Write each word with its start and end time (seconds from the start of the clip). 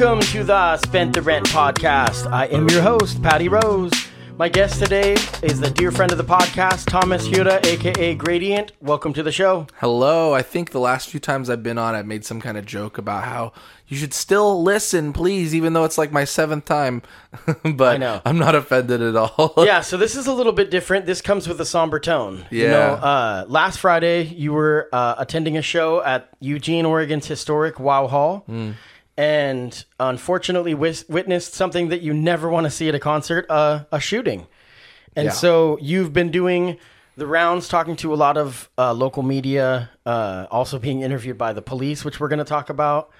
Welcome 0.00 0.20
to 0.28 0.44
the 0.44 0.78
Spent 0.78 1.12
the 1.12 1.20
Rent 1.20 1.44
podcast. 1.48 2.24
I 2.32 2.46
am 2.46 2.66
your 2.70 2.80
host, 2.80 3.22
Patty 3.22 3.50
Rose. 3.50 3.92
My 4.38 4.48
guest 4.48 4.82
today 4.82 5.12
is 5.42 5.60
the 5.60 5.68
dear 5.68 5.92
friend 5.92 6.10
of 6.10 6.16
the 6.16 6.24
podcast, 6.24 6.86
Thomas 6.86 7.28
Huda, 7.28 7.62
aka 7.66 8.14
Gradient. 8.14 8.72
Welcome 8.80 9.12
to 9.12 9.22
the 9.22 9.30
show. 9.30 9.66
Hello. 9.76 10.32
I 10.32 10.40
think 10.40 10.70
the 10.70 10.80
last 10.80 11.10
few 11.10 11.20
times 11.20 11.50
I've 11.50 11.62
been 11.62 11.76
on, 11.76 11.94
I've 11.94 12.06
made 12.06 12.24
some 12.24 12.40
kind 12.40 12.56
of 12.56 12.64
joke 12.64 12.96
about 12.96 13.24
how 13.24 13.52
you 13.88 13.96
should 13.98 14.14
still 14.14 14.62
listen, 14.62 15.12
please, 15.12 15.54
even 15.54 15.74
though 15.74 15.84
it's 15.84 15.98
like 15.98 16.12
my 16.12 16.24
seventh 16.24 16.64
time. 16.64 17.02
but 17.74 17.96
I 17.96 17.98
know. 17.98 18.22
I'm 18.24 18.38
not 18.38 18.54
offended 18.54 19.02
at 19.02 19.14
all. 19.16 19.52
Yeah, 19.66 19.82
so 19.82 19.98
this 19.98 20.16
is 20.16 20.26
a 20.26 20.32
little 20.32 20.54
bit 20.54 20.70
different. 20.70 21.04
This 21.04 21.20
comes 21.20 21.46
with 21.46 21.60
a 21.60 21.66
somber 21.66 22.00
tone. 22.00 22.46
You 22.48 22.62
Yeah. 22.62 22.70
know, 22.70 22.92
uh, 22.94 23.44
last 23.48 23.80
Friday, 23.80 24.22
you 24.22 24.54
were 24.54 24.88
uh, 24.94 25.16
attending 25.18 25.58
a 25.58 25.62
show 25.62 26.02
at 26.02 26.30
Eugene, 26.40 26.86
Oregon's 26.86 27.26
historic 27.26 27.78
Wow 27.78 28.06
Hall. 28.06 28.44
Hmm. 28.46 28.70
And 29.20 29.84
unfortunately, 29.98 30.72
wis- 30.72 31.04
witnessed 31.08 31.52
something 31.52 31.88
that 31.90 32.00
you 32.00 32.14
never 32.14 32.48
want 32.48 32.64
to 32.64 32.70
see 32.70 32.88
at 32.88 32.94
a 32.94 32.98
concert 32.98 33.44
uh, 33.50 33.84
a 33.92 34.00
shooting. 34.00 34.46
And 35.14 35.26
Yeah. 35.26 35.32
so 35.32 35.76
you've 35.82 36.12
been 36.14 36.30
doing 36.30 36.78
the 37.18 37.26
rounds, 37.26 37.68
talking 37.68 37.96
to 37.96 38.14
a 38.14 38.16
lot 38.16 38.38
of 38.38 38.70
uh, 38.78 38.94
local 38.94 39.22
media, 39.22 39.90
uh, 40.06 40.46
also 40.50 40.78
being 40.78 41.02
interviewed 41.02 41.36
by 41.36 41.52
the 41.52 41.60
police, 41.60 42.02
which 42.02 42.18
we're 42.18 42.28
going 42.28 42.38
to 42.38 42.44
talk 42.56 42.70
about 42.70 43.10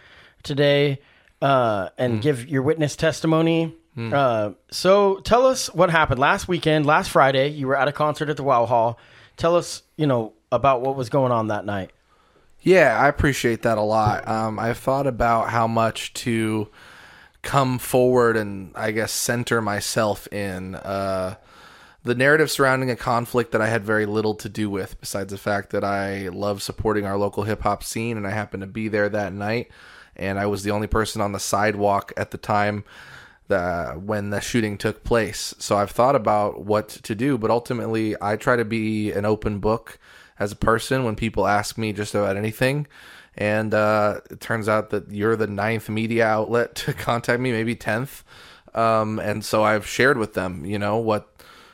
today, 0.42 1.00
uh, 1.42 1.90
and 1.98 2.22
give 2.22 2.48
your 2.48 2.62
witness 2.62 2.96
testimony. 2.96 3.74
Uh, 3.98 4.52
so 4.70 5.16
tell 5.18 5.44
us 5.44 5.66
what 5.74 5.90
happened 5.90 6.18
last 6.18 6.48
weekend, 6.48 6.86
last 6.86 7.10
Friday. 7.10 7.48
You 7.48 7.66
were 7.66 7.76
at 7.76 7.86
a 7.88 7.92
concert 7.92 8.30
at 8.30 8.38
the 8.38 8.42
Wow 8.42 8.64
Hall. 8.64 8.98
Tell 9.36 9.54
us, 9.54 9.82
you 9.98 10.06
know, 10.06 10.32
about 10.50 10.80
what 10.80 10.96
was 10.96 11.10
going 11.10 11.32
on 11.32 11.48
that 11.48 11.66
night. 11.66 11.90
Yeah, 12.62 12.98
I 13.00 13.08
appreciate 13.08 13.62
that 13.62 13.78
a 13.78 13.82
lot. 13.82 14.28
Um, 14.28 14.58
I've 14.58 14.78
thought 14.78 15.06
about 15.06 15.48
how 15.48 15.66
much 15.66 16.12
to 16.14 16.68
come 17.42 17.78
forward 17.78 18.36
and 18.36 18.70
I 18.74 18.90
guess 18.90 19.12
center 19.12 19.62
myself 19.62 20.30
in 20.30 20.74
uh, 20.74 21.36
the 22.04 22.14
narrative 22.14 22.50
surrounding 22.50 22.90
a 22.90 22.96
conflict 22.96 23.52
that 23.52 23.62
I 23.62 23.68
had 23.68 23.82
very 23.82 24.04
little 24.04 24.34
to 24.34 24.48
do 24.50 24.68
with, 24.68 25.00
besides 25.00 25.30
the 25.30 25.38
fact 25.38 25.70
that 25.70 25.84
I 25.84 26.28
love 26.28 26.62
supporting 26.62 27.06
our 27.06 27.16
local 27.16 27.44
hip 27.44 27.62
hop 27.62 27.82
scene 27.82 28.18
and 28.18 28.26
I 28.26 28.30
happened 28.30 28.60
to 28.62 28.66
be 28.66 28.88
there 28.88 29.08
that 29.08 29.32
night. 29.32 29.70
And 30.16 30.38
I 30.38 30.44
was 30.44 30.62
the 30.62 30.70
only 30.70 30.86
person 30.86 31.22
on 31.22 31.32
the 31.32 31.40
sidewalk 31.40 32.12
at 32.18 32.30
the 32.30 32.38
time 32.38 32.84
the, 33.48 33.98
when 34.04 34.28
the 34.28 34.40
shooting 34.42 34.76
took 34.76 35.02
place. 35.02 35.54
So 35.58 35.78
I've 35.78 35.90
thought 35.90 36.14
about 36.14 36.62
what 36.66 36.90
to 36.90 37.14
do, 37.14 37.38
but 37.38 37.50
ultimately 37.50 38.16
I 38.20 38.36
try 38.36 38.56
to 38.56 38.66
be 38.66 39.12
an 39.12 39.24
open 39.24 39.60
book 39.60 39.98
as 40.40 40.50
a 40.50 40.56
person 40.56 41.04
when 41.04 41.14
people 41.14 41.46
ask 41.46 41.78
me 41.78 41.92
just 41.92 42.14
about 42.14 42.36
anything. 42.36 42.86
And 43.36 43.72
uh, 43.72 44.22
it 44.30 44.40
turns 44.40 44.68
out 44.68 44.90
that 44.90 45.12
you're 45.12 45.36
the 45.36 45.46
ninth 45.46 45.88
media 45.88 46.26
outlet 46.26 46.74
to 46.76 46.92
contact 46.94 47.40
me, 47.40 47.52
maybe 47.52 47.76
tenth. 47.76 48.24
Um, 48.74 49.20
and 49.20 49.44
so 49.44 49.62
I've 49.62 49.86
shared 49.86 50.18
with 50.18 50.34
them, 50.34 50.64
you 50.64 50.78
know, 50.78 50.96
what 50.96 51.28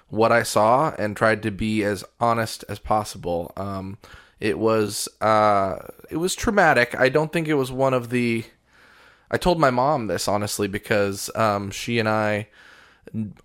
what 0.08 0.30
I 0.30 0.44
saw 0.44 0.94
and 0.98 1.16
tried 1.16 1.42
to 1.42 1.50
be 1.50 1.82
as 1.82 2.04
honest 2.20 2.64
as 2.68 2.78
possible. 2.78 3.52
Um, 3.56 3.98
it 4.38 4.58
was 4.58 5.08
uh, 5.20 5.78
it 6.10 6.16
was 6.16 6.34
traumatic. 6.34 6.94
I 6.98 7.08
don't 7.08 7.32
think 7.32 7.48
it 7.48 7.54
was 7.54 7.72
one 7.72 7.94
of 7.94 8.10
the 8.10 8.44
I 9.30 9.36
told 9.38 9.58
my 9.58 9.70
mom 9.70 10.06
this 10.06 10.28
honestly 10.28 10.68
because 10.68 11.30
um, 11.34 11.70
she 11.70 11.98
and 11.98 12.08
I 12.08 12.48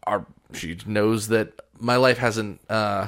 are. 0.03 0.25
She 0.53 0.77
knows 0.85 1.29
that 1.29 1.53
my 1.79 1.95
life 1.95 2.17
hasn't. 2.17 2.61
Uh, 2.69 3.07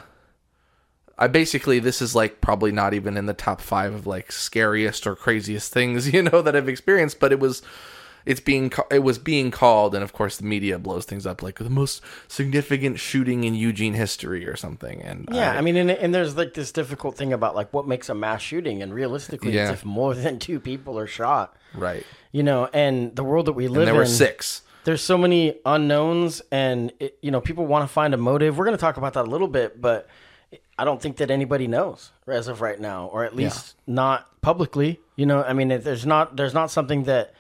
I 1.18 1.28
basically 1.28 1.80
this 1.80 2.02
is 2.02 2.16
like 2.16 2.42
probably 2.42 2.72
not 2.72 2.94
even 2.94 3.18
in 3.18 3.26
the 3.28 3.34
top 3.34 3.62
five 3.62 3.94
of 3.94 4.08
like 4.08 4.32
scariest 4.32 5.06
or 5.06 5.16
craziest 5.16 5.72
things 5.72 6.12
you 6.14 6.24
know 6.24 6.42
that 6.42 6.56
I've 6.56 6.70
experienced, 6.70 7.20
but 7.20 7.32
it 7.32 7.40
was. 7.40 7.62
It's 8.26 8.40
being 8.40 8.72
it 8.90 9.00
was 9.04 9.18
being 9.20 9.52
called, 9.52 9.94
and 9.94 10.02
of 10.02 10.14
course 10.14 10.38
the 10.38 10.46
media 10.46 10.80
blows 10.80 11.04
things 11.04 11.26
up 11.28 11.44
like 11.44 11.60
the 11.60 11.70
most 11.70 12.02
significant 12.30 12.98
shooting 12.98 13.44
in 13.44 13.54
Eugene 13.54 13.96
history 13.96 14.48
or 14.48 14.56
something. 14.56 15.02
And 15.02 15.28
Yeah, 15.30 15.52
I, 15.52 15.60
mean, 15.60 15.76
and, 15.76 15.92
and 15.92 16.16
there's 16.16 16.38
like 16.38 16.54
this 16.54 16.72
difficult 16.72 17.18
thing 17.18 17.34
about 17.34 17.54
like 17.54 17.74
what 17.74 17.86
makes 17.86 18.08
a 18.08 18.16
mass 18.16 18.42
shooting, 18.42 18.82
and 18.82 18.94
realistically, 18.94 19.52
Yeah. 19.52 19.72
it's 19.72 19.82
if 19.82 19.86
more 19.86 20.16
than 20.16 20.40
two 20.40 20.62
people 20.62 20.98
are 20.98 21.06
shot. 21.06 21.58
right, 21.76 22.06
You 22.32 22.44
know, 22.44 22.70
and 22.74 23.14
the 23.14 23.26
world 23.26 23.48
that 23.48 23.54
we 23.54 23.68
live 23.68 23.80
and 23.80 23.88
there 23.88 23.94
in, 23.96 24.00
were 24.00 24.06
six. 24.06 24.62
there's 24.86 25.02
so 25.04 25.18
many 25.18 25.60
unknowns 25.66 26.42
and 26.50 26.94
it, 27.02 27.18
you 27.22 27.30
know 27.30 27.42
people 27.42 27.66
want 27.66 27.84
to 27.84 27.92
find 27.94 28.14
a 28.14 28.18
motive 28.18 28.58
we're 28.58 28.64
going 28.66 28.78
to 28.78 28.82
talk 28.82 28.96
about 28.96 29.14
that 29.16 29.26
a 29.26 29.30
little 29.30 29.50
bit 29.50 29.82
but 29.82 30.08
i 30.78 30.84
don't 30.84 31.02
think 31.02 31.18
that 31.18 31.30
anybody 31.32 31.68
knows 31.68 32.12
as 32.28 32.48
of 32.48 32.62
right 32.62 32.80
now 32.80 33.08
or 33.08 33.24
at 33.24 33.36
least 33.36 33.76
not 33.88 34.42
publicly 34.42 35.00
you 35.16 35.26
know 35.26 35.44
i 35.44 35.54
mean 35.54 35.68
there's 35.70 36.06
not 36.06 36.36
there's 36.36 36.54
not 36.54 36.70
something 36.72 37.04
that 37.04 37.34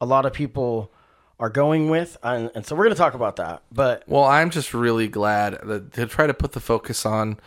a 0.00 0.06
lot 0.06 0.24
of 0.26 0.32
people 0.32 0.90
are 1.40 1.50
going 1.50 1.88
with 1.88 2.16
and, 2.22 2.50
and 2.54 2.66
so 2.66 2.74
we're 2.74 2.84
going 2.84 2.94
to 2.94 2.98
talk 3.00 3.14
about 3.14 3.36
that 3.36 3.62
but 3.72 4.02
Well, 4.06 4.24
I'm 4.24 4.50
just 4.50 4.74
really 4.74 5.08
glad 5.08 5.58
that, 5.64 5.92
to 5.94 6.06
try 6.06 6.26
to 6.26 6.34
put 6.34 6.52
the 6.52 6.60
focus 6.60 7.06
on 7.06 7.38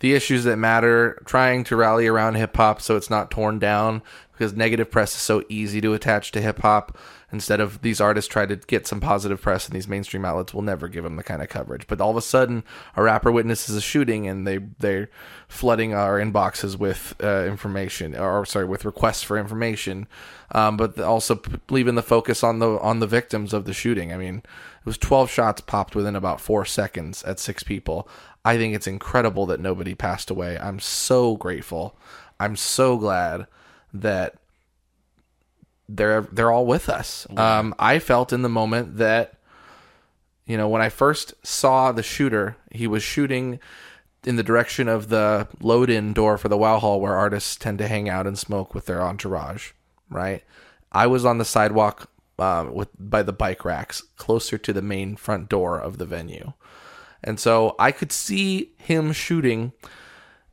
the 0.00 0.12
issues 0.14 0.44
that 0.44 0.56
matter, 0.56 1.22
trying 1.24 1.64
to 1.64 1.76
rally 1.76 2.06
around 2.06 2.34
hip 2.34 2.56
hop 2.56 2.80
so 2.80 2.96
it's 2.96 3.10
not 3.10 3.30
torn 3.30 3.58
down 3.58 4.02
because 4.32 4.52
negative 4.54 4.90
press 4.90 5.14
is 5.14 5.20
so 5.20 5.42
easy 5.48 5.80
to 5.80 5.94
attach 5.94 6.32
to 6.32 6.40
hip 6.40 6.60
hop. 6.60 6.98
Instead 7.34 7.60
of 7.60 7.82
these 7.82 8.00
artists 8.00 8.28
try 8.28 8.46
to 8.46 8.54
get 8.54 8.86
some 8.86 9.00
positive 9.00 9.42
press, 9.42 9.66
and 9.66 9.74
these 9.74 9.88
mainstream 9.88 10.24
outlets 10.24 10.54
will 10.54 10.62
never 10.62 10.86
give 10.86 11.02
them 11.02 11.16
the 11.16 11.22
kind 11.24 11.42
of 11.42 11.48
coverage. 11.48 11.84
But 11.88 12.00
all 12.00 12.12
of 12.12 12.16
a 12.16 12.22
sudden, 12.22 12.62
a 12.94 13.02
rapper 13.02 13.32
witnesses 13.32 13.74
a 13.74 13.80
shooting, 13.80 14.28
and 14.28 14.46
they 14.46 14.58
they're 14.78 15.10
flooding 15.48 15.92
our 15.92 16.20
inboxes 16.20 16.78
with 16.78 17.16
uh, 17.20 17.44
information, 17.46 18.16
or 18.16 18.46
sorry, 18.46 18.66
with 18.66 18.84
requests 18.84 19.24
for 19.24 19.36
information. 19.36 20.06
Um, 20.52 20.76
but 20.76 20.96
also 21.00 21.42
leaving 21.70 21.96
the 21.96 22.02
focus 22.02 22.44
on 22.44 22.60
the 22.60 22.78
on 22.78 23.00
the 23.00 23.08
victims 23.08 23.52
of 23.52 23.64
the 23.64 23.74
shooting. 23.74 24.12
I 24.12 24.16
mean, 24.16 24.36
it 24.36 24.86
was 24.86 24.96
12 24.96 25.28
shots 25.28 25.60
popped 25.60 25.96
within 25.96 26.14
about 26.14 26.40
four 26.40 26.64
seconds 26.64 27.24
at 27.24 27.40
six 27.40 27.64
people. 27.64 28.08
I 28.44 28.56
think 28.58 28.76
it's 28.76 28.86
incredible 28.86 29.44
that 29.46 29.58
nobody 29.58 29.96
passed 29.96 30.30
away. 30.30 30.56
I'm 30.56 30.78
so 30.78 31.36
grateful. 31.36 31.98
I'm 32.38 32.54
so 32.54 32.96
glad 32.96 33.48
that 33.92 34.36
they're 35.88 36.22
they're 36.22 36.50
all 36.50 36.66
with 36.66 36.88
us. 36.88 37.26
Um, 37.36 37.74
I 37.78 37.98
felt 37.98 38.32
in 38.32 38.42
the 38.42 38.48
moment 38.48 38.96
that 38.96 39.34
you 40.46 40.56
know 40.56 40.68
when 40.68 40.82
I 40.82 40.88
first 40.88 41.34
saw 41.46 41.92
the 41.92 42.02
shooter, 42.02 42.56
he 42.70 42.86
was 42.86 43.02
shooting 43.02 43.60
in 44.24 44.36
the 44.36 44.42
direction 44.42 44.88
of 44.88 45.08
the 45.08 45.48
load-in 45.60 46.14
door 46.14 46.38
for 46.38 46.48
the 46.48 46.56
Wow 46.56 46.78
Hall 46.78 47.00
where 47.00 47.14
artists 47.14 47.56
tend 47.56 47.78
to 47.78 47.88
hang 47.88 48.08
out 48.08 48.26
and 48.26 48.38
smoke 48.38 48.74
with 48.74 48.86
their 48.86 49.02
entourage. 49.02 49.72
Right. 50.08 50.42
I 50.90 51.06
was 51.06 51.24
on 51.24 51.38
the 51.38 51.44
sidewalk 51.44 52.10
um, 52.38 52.72
with 52.72 52.88
by 52.98 53.22
the 53.22 53.32
bike 53.32 53.64
racks, 53.64 54.02
closer 54.16 54.56
to 54.58 54.72
the 54.72 54.82
main 54.82 55.16
front 55.16 55.48
door 55.48 55.78
of 55.78 55.98
the 55.98 56.06
venue, 56.06 56.52
and 57.22 57.38
so 57.38 57.74
I 57.78 57.92
could 57.92 58.12
see 58.12 58.72
him 58.78 59.12
shooting 59.12 59.72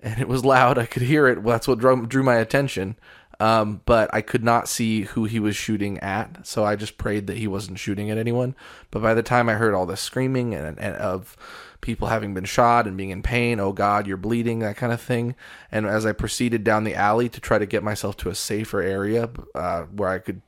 and 0.01 0.19
it 0.19 0.27
was 0.27 0.43
loud. 0.43 0.77
I 0.77 0.85
could 0.85 1.03
hear 1.03 1.27
it. 1.27 1.43
Well, 1.43 1.53
that's 1.53 1.67
what 1.67 1.79
drew, 1.79 2.05
drew 2.05 2.23
my 2.23 2.35
attention. 2.35 2.95
Um, 3.41 3.81
but 3.85 4.13
I 4.13 4.21
could 4.21 4.43
not 4.43 4.69
see 4.69 5.01
who 5.01 5.25
he 5.25 5.39
was 5.39 5.55
shooting 5.55 5.97
at, 5.97 6.45
so 6.45 6.63
I 6.63 6.75
just 6.75 6.99
prayed 6.99 7.25
that 7.25 7.37
he 7.37 7.47
wasn't 7.47 7.79
shooting 7.79 8.11
at 8.11 8.19
anyone. 8.19 8.55
But 8.91 9.01
by 9.01 9.15
the 9.15 9.23
time 9.23 9.49
I 9.49 9.53
heard 9.53 9.73
all 9.73 9.87
this 9.87 9.99
screaming 9.99 10.53
and, 10.53 10.77
and 10.77 10.95
of 10.97 11.35
people 11.81 12.09
having 12.09 12.35
been 12.35 12.45
shot 12.45 12.85
and 12.85 12.95
being 12.95 13.09
in 13.09 13.23
pain, 13.23 13.59
oh 13.59 13.73
God, 13.73 14.05
you're 14.05 14.15
bleeding, 14.15 14.59
that 14.59 14.77
kind 14.77 14.93
of 14.93 15.01
thing. 15.01 15.33
And 15.71 15.87
as 15.87 16.05
I 16.05 16.11
proceeded 16.11 16.63
down 16.63 16.83
the 16.83 16.93
alley 16.93 17.29
to 17.29 17.41
try 17.41 17.57
to 17.57 17.65
get 17.65 17.81
myself 17.81 18.15
to 18.17 18.29
a 18.29 18.35
safer 18.35 18.79
area 18.79 19.27
uh, 19.55 19.85
where 19.85 20.09
I 20.09 20.19
could 20.19 20.43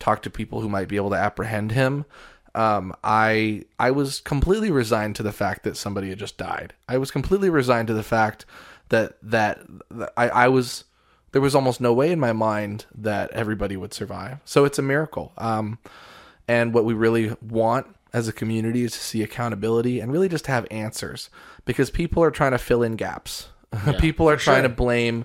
talk 0.00 0.20
to 0.22 0.28
people 0.30 0.60
who 0.60 0.68
might 0.68 0.88
be 0.88 0.96
able 0.96 1.10
to 1.10 1.16
apprehend 1.16 1.70
him, 1.70 2.04
um, 2.56 2.96
I 3.04 3.66
I 3.78 3.92
was 3.92 4.18
completely 4.18 4.72
resigned 4.72 5.14
to 5.16 5.22
the 5.22 5.30
fact 5.30 5.62
that 5.62 5.76
somebody 5.76 6.08
had 6.08 6.18
just 6.18 6.36
died. 6.36 6.74
I 6.88 6.98
was 6.98 7.12
completely 7.12 7.48
resigned 7.48 7.86
to 7.86 7.94
the 7.94 8.02
fact 8.02 8.44
that 8.88 9.18
that, 9.22 9.60
that 9.92 10.12
I, 10.16 10.28
I 10.30 10.48
was 10.48 10.84
there 11.34 11.42
was 11.42 11.56
almost 11.56 11.80
no 11.80 11.92
way 11.92 12.12
in 12.12 12.20
my 12.20 12.32
mind 12.32 12.86
that 12.94 13.28
everybody 13.32 13.76
would 13.76 13.92
survive. 13.92 14.38
So 14.44 14.64
it's 14.64 14.78
a 14.78 14.82
miracle. 14.82 15.32
Um, 15.36 15.78
and 16.46 16.72
what 16.72 16.84
we 16.84 16.94
really 16.94 17.34
want 17.42 17.88
as 18.12 18.28
a 18.28 18.32
community 18.32 18.84
is 18.84 18.92
to 18.92 19.00
see 19.00 19.20
accountability 19.20 19.98
and 19.98 20.12
really 20.12 20.28
just 20.28 20.46
have 20.46 20.64
answers 20.70 21.30
because 21.64 21.90
people 21.90 22.22
are 22.22 22.30
trying 22.30 22.52
to 22.52 22.58
fill 22.58 22.84
in 22.84 22.94
gaps. 22.94 23.48
people 23.98 24.30
are 24.30 24.36
trying 24.36 24.62
to 24.62 24.68
blame 24.68 25.24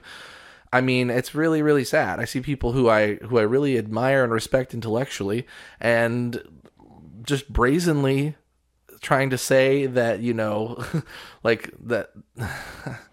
I 0.73 0.81
mean, 0.81 1.11
it's 1.11 1.35
really, 1.35 1.61
really 1.61 1.83
sad. 1.83 2.19
I 2.19 2.25
see 2.25 2.41
people 2.41 2.73
who 2.73 2.89
I 2.89 3.15
who 3.15 3.39
I 3.39 3.41
really 3.41 3.77
admire 3.77 4.23
and 4.23 4.31
respect 4.31 4.73
intellectually, 4.73 5.47
and 5.79 6.43
just 7.23 7.51
brazenly 7.51 8.35
trying 9.01 9.31
to 9.31 9.37
say 9.37 9.87
that 9.87 10.19
you 10.19 10.35
know, 10.35 10.83
like 11.43 11.73
that. 11.85 12.11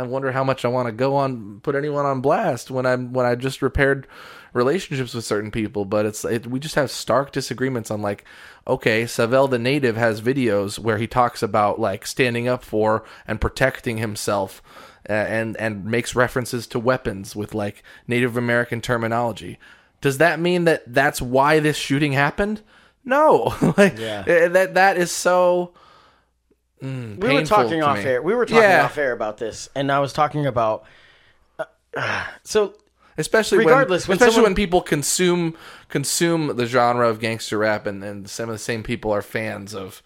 I 0.00 0.06
wonder 0.06 0.32
how 0.32 0.44
much 0.44 0.64
I 0.64 0.68
want 0.68 0.86
to 0.86 0.92
go 0.92 1.16
on 1.16 1.60
put 1.60 1.74
anyone 1.74 2.06
on 2.06 2.20
blast 2.20 2.70
when 2.70 2.86
I'm 2.86 3.12
when 3.12 3.26
I 3.26 3.34
just 3.34 3.62
repaired 3.62 4.06
relationships 4.52 5.14
with 5.14 5.24
certain 5.24 5.50
people, 5.50 5.84
but 5.84 6.06
it's 6.06 6.24
it, 6.24 6.46
we 6.46 6.58
just 6.58 6.74
have 6.74 6.90
stark 6.90 7.32
disagreements 7.32 7.90
on 7.90 8.02
like 8.02 8.24
okay, 8.66 9.06
Savell 9.06 9.48
the 9.48 9.58
native 9.58 9.96
has 9.96 10.20
videos 10.20 10.78
where 10.78 10.98
he 10.98 11.06
talks 11.06 11.42
about 11.42 11.78
like 11.80 12.06
standing 12.06 12.48
up 12.48 12.64
for 12.64 13.04
and 13.26 13.40
protecting 13.40 13.98
himself 13.98 14.62
and 15.06 15.56
and 15.56 15.84
makes 15.84 16.14
references 16.14 16.66
to 16.68 16.78
weapons 16.78 17.34
with 17.36 17.54
like 17.54 17.82
Native 18.06 18.36
American 18.36 18.80
terminology. 18.80 19.58
Does 20.00 20.18
that 20.18 20.40
mean 20.40 20.64
that 20.64 20.82
that's 20.92 21.20
why 21.20 21.60
this 21.60 21.76
shooting 21.76 22.12
happened? 22.12 22.62
No. 23.04 23.54
like 23.76 23.98
Yeah. 23.98 24.24
eh, 24.26 24.48
that 24.48 24.74
that 24.74 24.96
is 24.96 25.10
so 25.10 25.74
mm, 26.82 27.18
we 27.22 27.34
were 27.34 27.44
talking 27.44 27.82
off 27.82 27.98
me. 27.98 28.04
air. 28.04 28.22
We 28.22 28.34
were 28.34 28.46
talking 28.46 28.62
Yeah. 28.62 28.84
off 28.84 28.96
air 28.98 29.12
about 29.12 29.38
this, 29.38 29.68
and 29.74 29.90
I 29.92 29.98
was 30.00 30.12
talking 30.12 30.46
about. 30.46 30.84
Uh, 31.58 32.24
so 32.44 32.74
especially 33.18 33.58
Regardless, 33.58 34.06
when, 34.06 34.12
when 34.12 34.16
especially 34.18 34.34
someone- 34.34 34.50
when 34.50 34.54
people 34.54 34.80
consume 34.80 35.56
consume 35.88 36.56
the 36.56 36.66
genre 36.66 37.08
of 37.08 37.18
gangster 37.20 37.58
rap 37.58 37.86
and, 37.86 38.02
and 38.04 38.30
some 38.30 38.48
of 38.48 38.54
the 38.54 38.58
same 38.60 38.82
people 38.84 39.10
are 39.12 39.22
fans 39.22 39.74
of 39.74 40.00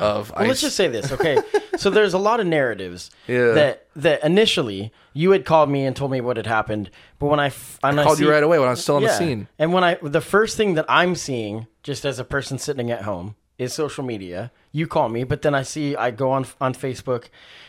of 0.00 0.32
Well, 0.34 0.46
let's 0.46 0.62
just 0.62 0.76
say 0.76 0.88
this, 0.88 1.12
okay? 1.12 1.38
so 1.76 1.90
there's 1.90 2.14
a 2.14 2.18
lot 2.18 2.40
of 2.40 2.46
narratives 2.46 3.10
Yeah. 3.26 3.52
that 3.52 3.86
that 3.96 4.24
initially 4.24 4.90
you 5.12 5.32
had 5.32 5.44
called 5.44 5.68
me 5.68 5.84
and 5.84 5.94
told 5.96 6.12
me 6.12 6.20
what 6.22 6.36
had 6.38 6.46
happened, 6.46 6.90
but 7.18 7.26
when 7.26 7.40
I, 7.40 7.46
f- 7.46 7.78
and 7.82 8.00
I 8.00 8.04
called 8.04 8.18
you 8.20 8.26
see- 8.26 8.30
right 8.32 8.42
away 8.42 8.58
when 8.58 8.68
I 8.68 8.70
was 8.70 8.82
still 8.82 8.96
on 8.96 9.02
the 9.02 9.08
scene. 9.12 9.48
And 9.58 9.72
when 9.74 9.82
I 9.84 9.98
the 10.00 10.20
first 10.22 10.56
thing 10.56 10.74
that 10.74 10.86
I'm 10.88 11.14
seeing, 11.14 11.66
just 11.82 12.06
as 12.06 12.18
a 12.18 12.24
person 12.24 12.56
sitting 12.58 12.90
at 12.90 13.02
home, 13.02 13.34
is 13.58 13.72
social 13.72 14.04
media. 14.04 14.50
You 14.72 14.86
call 14.86 15.08
me, 15.08 15.24
but 15.24 15.42
then 15.42 15.54
I 15.54 15.62
see 15.62 15.96
I 15.96 16.10
go 16.10 16.30
on 16.30 16.46
on 16.60 16.74
Facebook, 16.74 17.26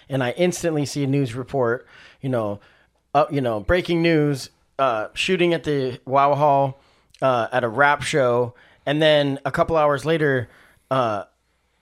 and 0.10 0.24
I 0.24 0.31
instantly 0.31 0.86
see 0.86 1.04
a 1.04 1.07
news 1.07 1.36
report. 1.36 1.88
You 2.22 2.30
know, 2.30 2.60
uh, 3.13 3.25
you 3.31 3.42
know, 3.42 3.60
breaking 3.60 4.01
news: 4.01 4.50
uh, 4.80 5.07
shooting 5.13 5.54
at 5.54 5.63
the 5.63 6.00
Wow 6.06 6.36
Hall 6.36 6.80
uh, 7.22 7.48
at 7.51 7.63
a 7.63 7.69
rap 7.69 8.01
show, 8.01 8.54
and 8.86 9.01
then 9.01 9.39
a 9.45 9.51
couple 9.51 9.78
hours 9.78 10.06
later, 10.06 10.50
uh, 10.92 11.24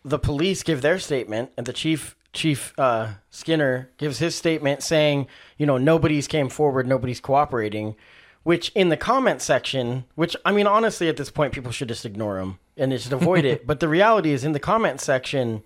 the 0.03 0.19
police 0.19 0.63
give 0.63 0.81
their 0.81 0.99
statement, 0.99 1.51
and 1.57 1.65
the 1.65 1.73
chief 1.73 2.15
Chief 2.35 2.77
uh, 2.77 3.13
Skinner 3.31 3.89
gives 3.97 4.19
his 4.19 4.35
statement 4.35 4.83
saying, 4.83 5.27
you 5.57 5.65
know, 5.65 5.77
nobody's 5.77 6.27
came 6.27 6.49
forward, 6.49 6.85
nobody's 6.85 7.21
cooperating. 7.21 7.95
Which 8.45 8.69
in 8.75 8.89
the 8.89 8.95
comment 8.95 9.41
section, 9.41 10.05
which 10.13 10.35
I 10.45 10.51
mean, 10.51 10.67
honestly, 10.67 11.09
at 11.09 11.17
this 11.17 11.31
point, 11.31 11.51
people 11.51 11.71
should 11.71 11.87
just 11.87 12.05
ignore 12.05 12.35
them 12.35 12.59
and 12.77 12.91
just 12.91 13.11
avoid 13.11 13.43
it. 13.43 13.65
But 13.67 13.79
the 13.79 13.87
reality 13.89 14.31
is, 14.31 14.43
in 14.43 14.51
the 14.51 14.59
comment 14.59 15.01
section, 15.01 15.63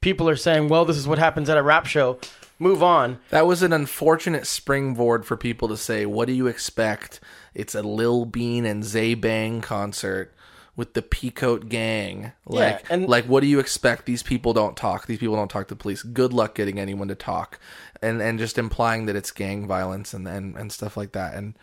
people 0.00 0.28
are 0.28 0.34
saying, 0.34 0.68
"Well, 0.68 0.84
this 0.84 0.96
is 0.96 1.06
what 1.06 1.18
happens 1.18 1.48
at 1.48 1.56
a 1.56 1.62
rap 1.62 1.86
show. 1.86 2.18
Move 2.58 2.82
on." 2.82 3.20
That 3.30 3.46
was 3.46 3.62
an 3.62 3.72
unfortunate 3.72 4.48
springboard 4.48 5.26
for 5.26 5.36
people 5.36 5.68
to 5.68 5.76
say, 5.76 6.06
"What 6.06 6.26
do 6.26 6.32
you 6.32 6.48
expect? 6.48 7.20
It's 7.54 7.76
a 7.76 7.82
Lil 7.82 8.24
Bean 8.24 8.66
and 8.66 8.84
Zay 8.84 9.14
Bang 9.14 9.60
concert 9.60 10.34
with 10.74 10.94
the 10.94 11.02
Peacoat 11.02 11.68
gang. 11.68 12.32
Like, 12.46 12.84
and- 12.90 13.08
like, 13.08 13.26
what 13.26 13.40
do 13.40 13.46
you 13.46 13.60
expect? 13.60 14.06
These 14.06 14.24
people 14.24 14.52
don't 14.52 14.76
talk. 14.76 15.06
These 15.06 15.18
people 15.18 15.36
don't 15.36 15.50
talk 15.50 15.68
to 15.68 15.76
police. 15.76 16.02
Good 16.02 16.32
luck 16.32 16.56
getting 16.56 16.80
anyone 16.80 17.06
to 17.06 17.14
talk." 17.14 17.60
And 18.02 18.20
and 18.20 18.40
just 18.40 18.58
implying 18.58 19.06
that 19.06 19.14
it's 19.14 19.30
gang 19.30 19.68
violence 19.68 20.12
and 20.12 20.26
and, 20.26 20.56
and 20.56 20.72
stuff 20.72 20.96
like 20.96 21.12
that. 21.12 21.34
And 21.34 21.54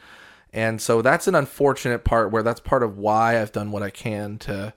and 0.56 0.82
so 0.82 1.04
that's 1.04 1.28
an 1.28 1.36
unfortunate 1.36 2.04
part 2.04 2.32
where 2.32 2.42
that's 2.42 2.60
part 2.62 2.82
of 2.82 2.98
why 2.98 3.40
I've 3.40 3.52
done 3.52 3.72
what 3.72 3.84
I 3.84 3.92
can 3.92 4.40
to 4.40 4.74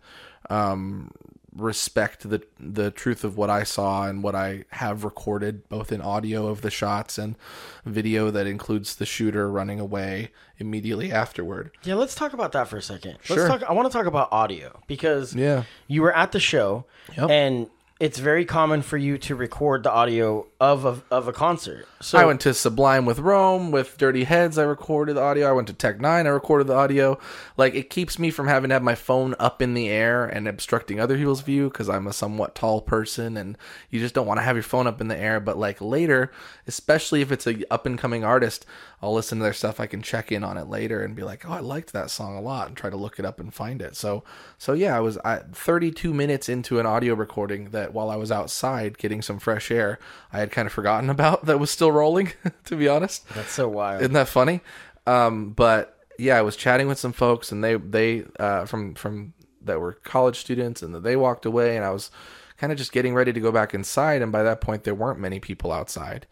um, 0.51 1.11
respect 1.55 2.29
the 2.29 2.43
the 2.61 2.91
truth 2.91 3.25
of 3.25 3.37
what 3.37 3.51
I 3.51 3.63
saw 3.65 4.07
and 4.07 4.23
what 4.23 4.35
I 4.35 4.65
have 4.71 5.03
recorded, 5.05 5.69
both 5.69 5.91
in 5.93 6.01
audio 6.01 6.47
of 6.47 6.61
the 6.63 6.71
shots 6.71 7.19
and 7.19 7.37
video 7.85 8.31
that 8.31 8.47
includes 8.47 8.97
the 8.97 9.07
shooter 9.07 9.51
running 9.51 9.81
away 9.81 10.31
immediately 10.59 11.11
afterward. 11.13 11.71
Yeah, 11.83 11.95
let's 11.95 12.15
talk 12.15 12.33
about 12.33 12.53
that 12.53 12.69
for 12.69 12.77
a 12.77 12.83
second. 12.83 13.19
Sure. 13.23 13.37
Let's 13.37 13.49
talk. 13.49 13.69
I 13.69 13.73
want 13.73 13.91
to 13.91 13.97
talk 13.97 14.07
about 14.07 14.29
audio 14.33 14.81
because 14.87 15.35
Yeah. 15.35 15.65
you 15.87 16.03
were 16.03 16.15
at 16.15 16.33
the 16.33 16.41
show, 16.41 16.85
Yep. 17.17 17.31
and 17.31 17.71
it's 17.99 18.19
very 18.21 18.45
common 18.45 18.83
for 18.83 18.97
you 18.97 19.19
to 19.19 19.35
record 19.35 19.83
the 19.83 19.91
audio 19.91 20.47
of 20.61 20.85
a, 20.85 21.01
of 21.09 21.29
a 21.29 21.33
concert. 21.33 21.87
So 22.01 22.19
I 22.19 22.25
went 22.25 22.41
to 22.41 22.53
Sublime 22.53 23.07
with 23.07 23.21
Rome 23.21 23.71
with 23.71 23.97
Dirty 23.97 24.25
Heads. 24.25 24.59
I 24.59 24.65
recorded 24.65 25.15
the 25.15 25.23
audio. 25.23 25.49
I 25.49 25.53
went 25.53 25.69
to 25.69 25.73
Tech 25.73 25.99
N9ne. 25.99 26.27
I 26.27 26.31
recorded 26.31 26.67
the 26.67 26.75
audio. 26.75 27.19
Like 27.57 27.77
it 27.77 27.91
keeps 27.91 28.19
me 28.19 28.31
from 28.33 28.49
having 28.49 28.71
to 28.71 28.75
have 28.75 28.83
my 28.83 28.97
phone 28.97 29.37
up 29.39 29.63
in 29.63 29.75
the 29.75 29.89
air 29.89 30.25
and 30.25 30.49
obstructing 30.49 30.99
other 30.99 31.17
people's 31.17 31.43
view 31.43 31.69
because 31.69 31.89
I'm 31.89 32.09
a 32.09 32.13
somewhat 32.13 32.57
tall 32.57 32.81
person 32.81 33.37
and 33.37 33.57
you 33.91 34.01
just 34.01 34.15
don't 34.15 34.27
want 34.27 34.39
to 34.39 34.45
have 34.45 34.57
your 34.57 34.65
phone 34.65 34.89
up 34.89 35.01
in 35.01 35.07
the 35.07 35.17
air. 35.17 35.39
But 35.39 35.59
like 35.59 35.81
later, 35.81 36.33
especially 36.67 37.21
if 37.21 37.31
it's 37.31 37.47
a 37.47 37.63
up 37.73 37.87
and 37.87 37.97
coming 37.97 38.25
artist, 38.25 38.67
I'll 39.01 39.15
listen 39.15 39.39
to 39.39 39.45
their 39.45 39.53
stuff. 39.53 39.79
I 39.79 39.87
can 39.87 40.03
check 40.03 40.33
in 40.33 40.43
on 40.43 40.59
it 40.59 40.67
later 40.67 41.05
and 41.05 41.15
be 41.15 41.23
like, 41.23 41.49
oh, 41.49 41.53
I 41.53 41.61
liked 41.61 41.93
that 41.93 42.11
song 42.11 42.37
a 42.37 42.41
lot, 42.41 42.67
and 42.67 42.77
try 42.77 42.91
to 42.91 42.97
look 42.97 43.21
it 43.21 43.25
up 43.25 43.39
and 43.39 43.55
find 43.55 43.81
it. 43.81 43.95
So 43.95 44.25
so 44.59 44.73
yeah, 44.73 44.97
I 44.97 45.01
was 45.01 45.19
I, 45.19 45.37
32 45.53 46.13
minutes 46.13 46.49
into 46.49 46.81
an 46.81 46.87
audio 46.87 47.15
recording 47.15 47.71
that 47.71 47.95
while 47.95 48.11
I 48.11 48.17
was 48.17 48.33
outside 48.33 48.99
getting 48.99 49.23
some 49.23 49.39
fresh 49.39 49.71
air, 49.71 50.01
I 50.33 50.48
had 50.49 50.55
kind 50.55 50.67
of 50.67 50.73
forgotten 50.73 51.11
about 51.11 51.47
that 51.47 51.59
was 51.59 51.71
still 51.71 51.93
rolling. 51.93 52.33
to 52.65 52.77
be 52.77 52.89
honest, 52.89 53.29
that's 53.31 53.53
so 53.53 53.69
wild. 53.69 54.01
isn't 54.01 54.15
that 54.15 54.29
funny? 54.29 54.61
Um, 55.07 55.51
but 55.51 55.97
yeah, 56.19 56.37
I 56.37 56.43
was 56.43 56.57
chatting 56.57 56.89
with 56.89 56.99
some 56.99 57.13
folks, 57.13 57.53
and 57.53 57.63
they 57.63 57.77
they 57.77 58.25
uh, 58.39 58.65
from 58.65 58.95
from 58.95 59.35
that 59.63 59.81
were 59.81 59.93
college 59.93 60.39
students, 60.39 60.83
and 60.83 60.95
they 60.95 61.17
walked 61.17 61.47
away, 61.47 61.77
and 61.77 61.85
I 61.85 61.91
was 61.91 62.11
kind 62.57 62.73
of 62.73 62.79
just 62.79 62.93
getting 62.93 63.15
ready 63.15 63.33
to 63.33 63.41
go 63.41 63.53
back 63.53 63.75
inside, 63.75 64.23
and 64.23 64.33
by 64.33 64.43
that 64.43 64.61
point, 64.61 64.85
there 64.85 64.95
weren't 64.95 65.21
many 65.21 65.39
people 65.39 65.71
outside, 65.71 66.27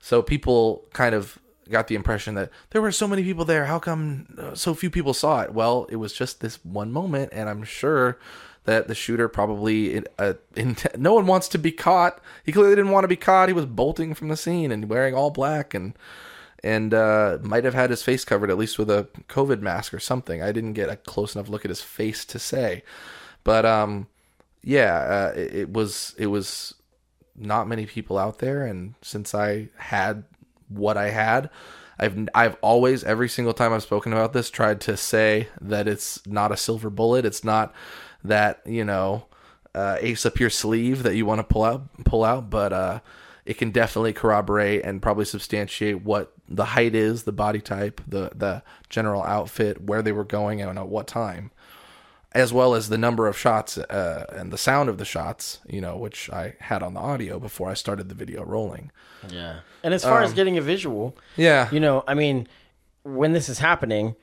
so 0.00 0.22
people 0.22 0.84
kind 0.92 1.14
of 1.14 1.38
got 1.70 1.86
the 1.86 1.94
impression 1.94 2.34
that 2.34 2.50
there 2.70 2.82
were 2.82 2.92
so 2.92 3.06
many 3.06 3.22
people 3.22 3.44
there. 3.44 3.66
How 3.66 3.78
come 3.78 4.26
uh, 4.38 4.54
so 4.54 4.74
few 4.74 4.90
people 4.90 5.14
saw 5.14 5.42
it? 5.42 5.54
Well, 5.54 5.86
it 5.88 5.96
was 5.96 6.12
just 6.12 6.40
this 6.40 6.62
one 6.64 6.92
moment, 6.92 7.30
and 7.32 7.48
I'm 7.48 7.62
sure 7.62 8.18
that 8.64 8.88
the 8.88 8.94
shooter 8.94 9.28
probably 9.28 10.02
uh, 10.18 10.34
in, 10.54 10.76
no 10.96 11.14
one 11.14 11.26
wants 11.26 11.48
to 11.48 11.58
be 11.58 11.72
caught. 11.72 12.20
He 12.44 12.52
clearly 12.52 12.76
didn't 12.76 12.92
want 12.92 13.04
to 13.04 13.08
be 13.08 13.16
caught. 13.16 13.48
He 13.48 13.54
was 13.54 13.66
bolting 13.66 14.14
from 14.14 14.28
the 14.28 14.36
scene 14.36 14.70
and 14.70 14.88
wearing 14.88 15.14
all 15.14 15.30
black 15.30 15.74
and 15.74 15.94
and 16.64 16.94
uh, 16.94 17.38
might 17.42 17.64
have 17.64 17.74
had 17.74 17.90
his 17.90 18.04
face 18.04 18.24
covered 18.24 18.48
at 18.48 18.56
least 18.56 18.78
with 18.78 18.88
a 18.88 19.08
COVID 19.28 19.60
mask 19.60 19.92
or 19.92 19.98
something. 19.98 20.40
I 20.42 20.52
didn't 20.52 20.74
get 20.74 20.88
a 20.88 20.94
close 20.96 21.34
enough 21.34 21.48
look 21.48 21.64
at 21.64 21.70
his 21.70 21.82
face 21.82 22.24
to 22.26 22.38
say, 22.38 22.84
but 23.42 23.66
um, 23.66 24.06
yeah, 24.62 24.94
uh, 24.94 25.32
it, 25.36 25.54
it 25.54 25.72
was 25.72 26.14
it 26.18 26.28
was 26.28 26.74
not 27.34 27.66
many 27.66 27.86
people 27.86 28.16
out 28.16 28.38
there, 28.38 28.64
and 28.64 28.94
since 29.02 29.34
I 29.34 29.68
had 29.76 30.24
what 30.68 30.96
I 30.96 31.10
had. 31.10 31.50
I've 31.98 32.28
I've 32.34 32.56
always 32.62 33.04
every 33.04 33.28
single 33.28 33.52
time 33.52 33.72
I've 33.72 33.82
spoken 33.82 34.12
about 34.12 34.32
this 34.32 34.50
tried 34.50 34.80
to 34.82 34.96
say 34.96 35.48
that 35.60 35.86
it's 35.86 36.26
not 36.26 36.50
a 36.50 36.56
silver 36.56 36.90
bullet. 36.90 37.24
It's 37.24 37.44
not 37.44 37.74
that 38.24 38.60
you 38.66 38.84
know 38.84 39.26
uh, 39.74 39.96
ace 40.00 40.26
up 40.26 40.38
your 40.38 40.50
sleeve 40.50 41.02
that 41.02 41.14
you 41.16 41.26
want 41.26 41.38
to 41.40 41.44
pull 41.44 41.64
out 41.64 41.82
pull 42.04 42.24
out, 42.24 42.50
but 42.50 42.72
uh, 42.72 43.00
it 43.44 43.58
can 43.58 43.70
definitely 43.70 44.12
corroborate 44.12 44.84
and 44.84 45.02
probably 45.02 45.24
substantiate 45.24 46.02
what 46.02 46.32
the 46.48 46.66
height 46.66 46.94
is, 46.94 47.22
the 47.24 47.32
body 47.32 47.60
type, 47.60 48.00
the 48.06 48.30
the 48.34 48.62
general 48.88 49.22
outfit, 49.22 49.82
where 49.82 50.02
they 50.02 50.12
were 50.12 50.24
going, 50.24 50.60
and 50.60 50.78
at 50.78 50.88
what 50.88 51.06
time, 51.06 51.50
as 52.32 52.52
well 52.52 52.74
as 52.74 52.88
the 52.88 52.98
number 52.98 53.26
of 53.26 53.36
shots 53.38 53.78
uh, 53.78 54.26
and 54.32 54.52
the 54.52 54.58
sound 54.58 54.88
of 54.88 54.98
the 54.98 55.04
shots. 55.04 55.60
You 55.68 55.80
know, 55.80 55.96
which 55.96 56.28
I 56.30 56.54
had 56.60 56.82
on 56.82 56.94
the 56.94 57.00
audio 57.00 57.38
before 57.40 57.70
I 57.70 57.74
started 57.74 58.08
the 58.08 58.14
video 58.14 58.44
rolling. 58.44 58.90
yeah. 59.28 59.60
And 59.82 59.94
as 59.94 60.04
far 60.04 60.18
Um, 60.18 60.24
as 60.24 60.32
getting 60.34 60.56
a 60.58 60.60
visual, 60.60 61.16
Yeah, 61.36 61.68
you 61.72 61.80
know, 61.80 62.04
I 62.06 62.14
mean, 62.14 62.46
when 63.02 63.32
this 63.32 63.48
is 63.48 63.58
happening, 63.58 64.14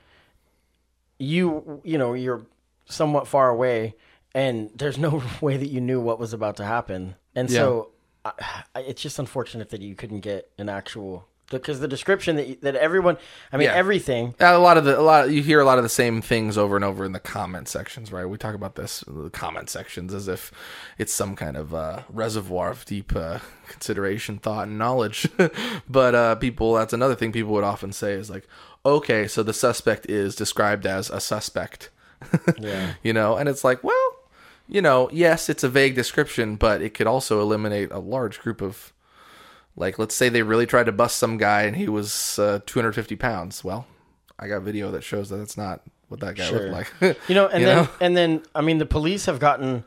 you 1.18 1.82
you 1.84 1.98
know 1.98 2.14
you're 2.14 2.46
somewhat 2.90 3.28
far 3.28 3.50
away, 3.50 3.96
and 4.34 4.70
there's 4.76 4.98
no 4.98 5.22
way 5.42 5.58
that 5.58 5.70
you 5.70 5.80
knew 5.82 6.02
what 6.02 6.20
was 6.20 6.34
about 6.34 6.58
to 6.58 6.66
happen, 6.66 7.16
and 7.36 7.50
so 7.50 7.92
I, 8.26 8.32
I, 8.76 8.80
it's 8.82 9.02
just 9.02 9.20
unfortunate 9.20 9.70
that 9.70 9.82
you 9.82 9.96
couldn't 9.96 10.22
get 10.22 10.50
an 10.58 10.68
actual 10.70 11.26
because 11.52 11.80
the 11.80 11.88
description 11.88 12.36
that 12.36 12.62
that 12.62 12.76
everyone, 12.76 13.18
I 13.52 13.58
mean, 13.58 13.66
Yeah. 13.70 13.74
everything. 13.74 14.36
a 14.40 14.60
lot 14.60 14.78
of 14.78 14.86
the 14.86 15.00
a 15.00 15.02
lot 15.02 15.32
you 15.32 15.42
hear 15.42 15.60
a 15.60 15.66
lot 15.66 15.80
of 15.80 15.84
the 15.84 15.90
same 15.90 16.22
things 16.22 16.60
over 16.60 16.76
and 16.76 16.86
over 16.86 17.06
in 17.06 17.12
the 17.12 17.20
comment 17.20 17.68
sections, 17.68 18.12
right? 18.12 18.26
We 18.26 18.38
talk 18.38 18.54
about 18.54 18.76
this 18.76 19.04
the 19.08 19.32
comment 19.32 19.70
sections 19.70 20.14
as 20.14 20.28
if 20.28 20.52
it's 21.00 21.12
some 21.14 21.36
kind 21.36 21.58
of 21.58 21.74
uh, 21.74 22.04
reservoir 22.10 22.70
of 22.70 22.86
deep 22.86 23.16
uh, 23.16 23.40
consideration, 23.68 24.38
thought, 24.38 24.68
and 24.68 24.78
knowledge. 24.78 25.28
but 25.90 26.14
uh, 26.14 26.36
people, 26.36 26.74
that's 26.76 26.94
another 26.94 27.16
thing 27.16 27.32
people 27.32 27.54
would 27.54 27.64
often 27.64 27.94
say 27.94 28.14
is 28.14 28.30
like, 28.30 28.48
okay, 28.86 29.28
so 29.28 29.42
the 29.42 29.54
suspect 29.54 30.06
is 30.08 30.36
described 30.36 30.86
as 30.86 31.10
a 31.10 31.20
suspect, 31.20 31.90
Yeah. 32.60 32.94
you 33.04 33.14
know, 33.14 33.38
and 33.38 33.48
it's 33.50 33.64
like, 33.64 33.84
well, 33.84 34.12
you 34.68 34.82
know, 34.82 35.10
yes, 35.12 35.50
it's 35.50 35.64
a 35.64 35.70
vague 35.70 35.96
description, 35.96 36.56
but 36.56 36.82
it 36.82 36.94
could 36.94 37.08
also 37.08 37.42
eliminate 37.42 37.92
a 37.92 38.00
large 38.00 38.40
group 38.40 38.62
of. 38.62 38.94
Like, 39.76 39.98
let's 39.98 40.14
say 40.16 40.28
they 40.28 40.42
really 40.44 40.66
tried 40.66 40.88
to 40.88 40.92
bust 40.92 41.16
some 41.18 41.38
guy 41.38 41.62
and 41.62 41.76
he 41.78 41.88
was 41.88 42.38
uh, 42.38 42.60
250 42.66 43.16
pounds. 43.16 43.64
Well, 43.64 43.88
I 44.38 44.50
got 44.50 44.64
video 44.64 44.92
that 44.92 45.04
shows 45.04 45.30
that 45.30 45.38
that's 45.38 45.56
not 45.56 45.82
what 46.10 46.20
that 46.20 46.36
guy 46.36 46.44
Sure. 46.46 46.70
looked 46.70 46.92
like. 47.02 47.18
You 47.30 47.36
know, 47.36 47.48
and 47.48 47.62
You 47.62 47.66
then 47.68 47.78
know? 47.84 47.90
and 48.02 48.18
then 48.18 48.44
I 48.54 48.60
mean 48.62 48.80
the 48.80 48.86
police 48.86 49.26
have 49.28 49.40
gotten 49.40 49.86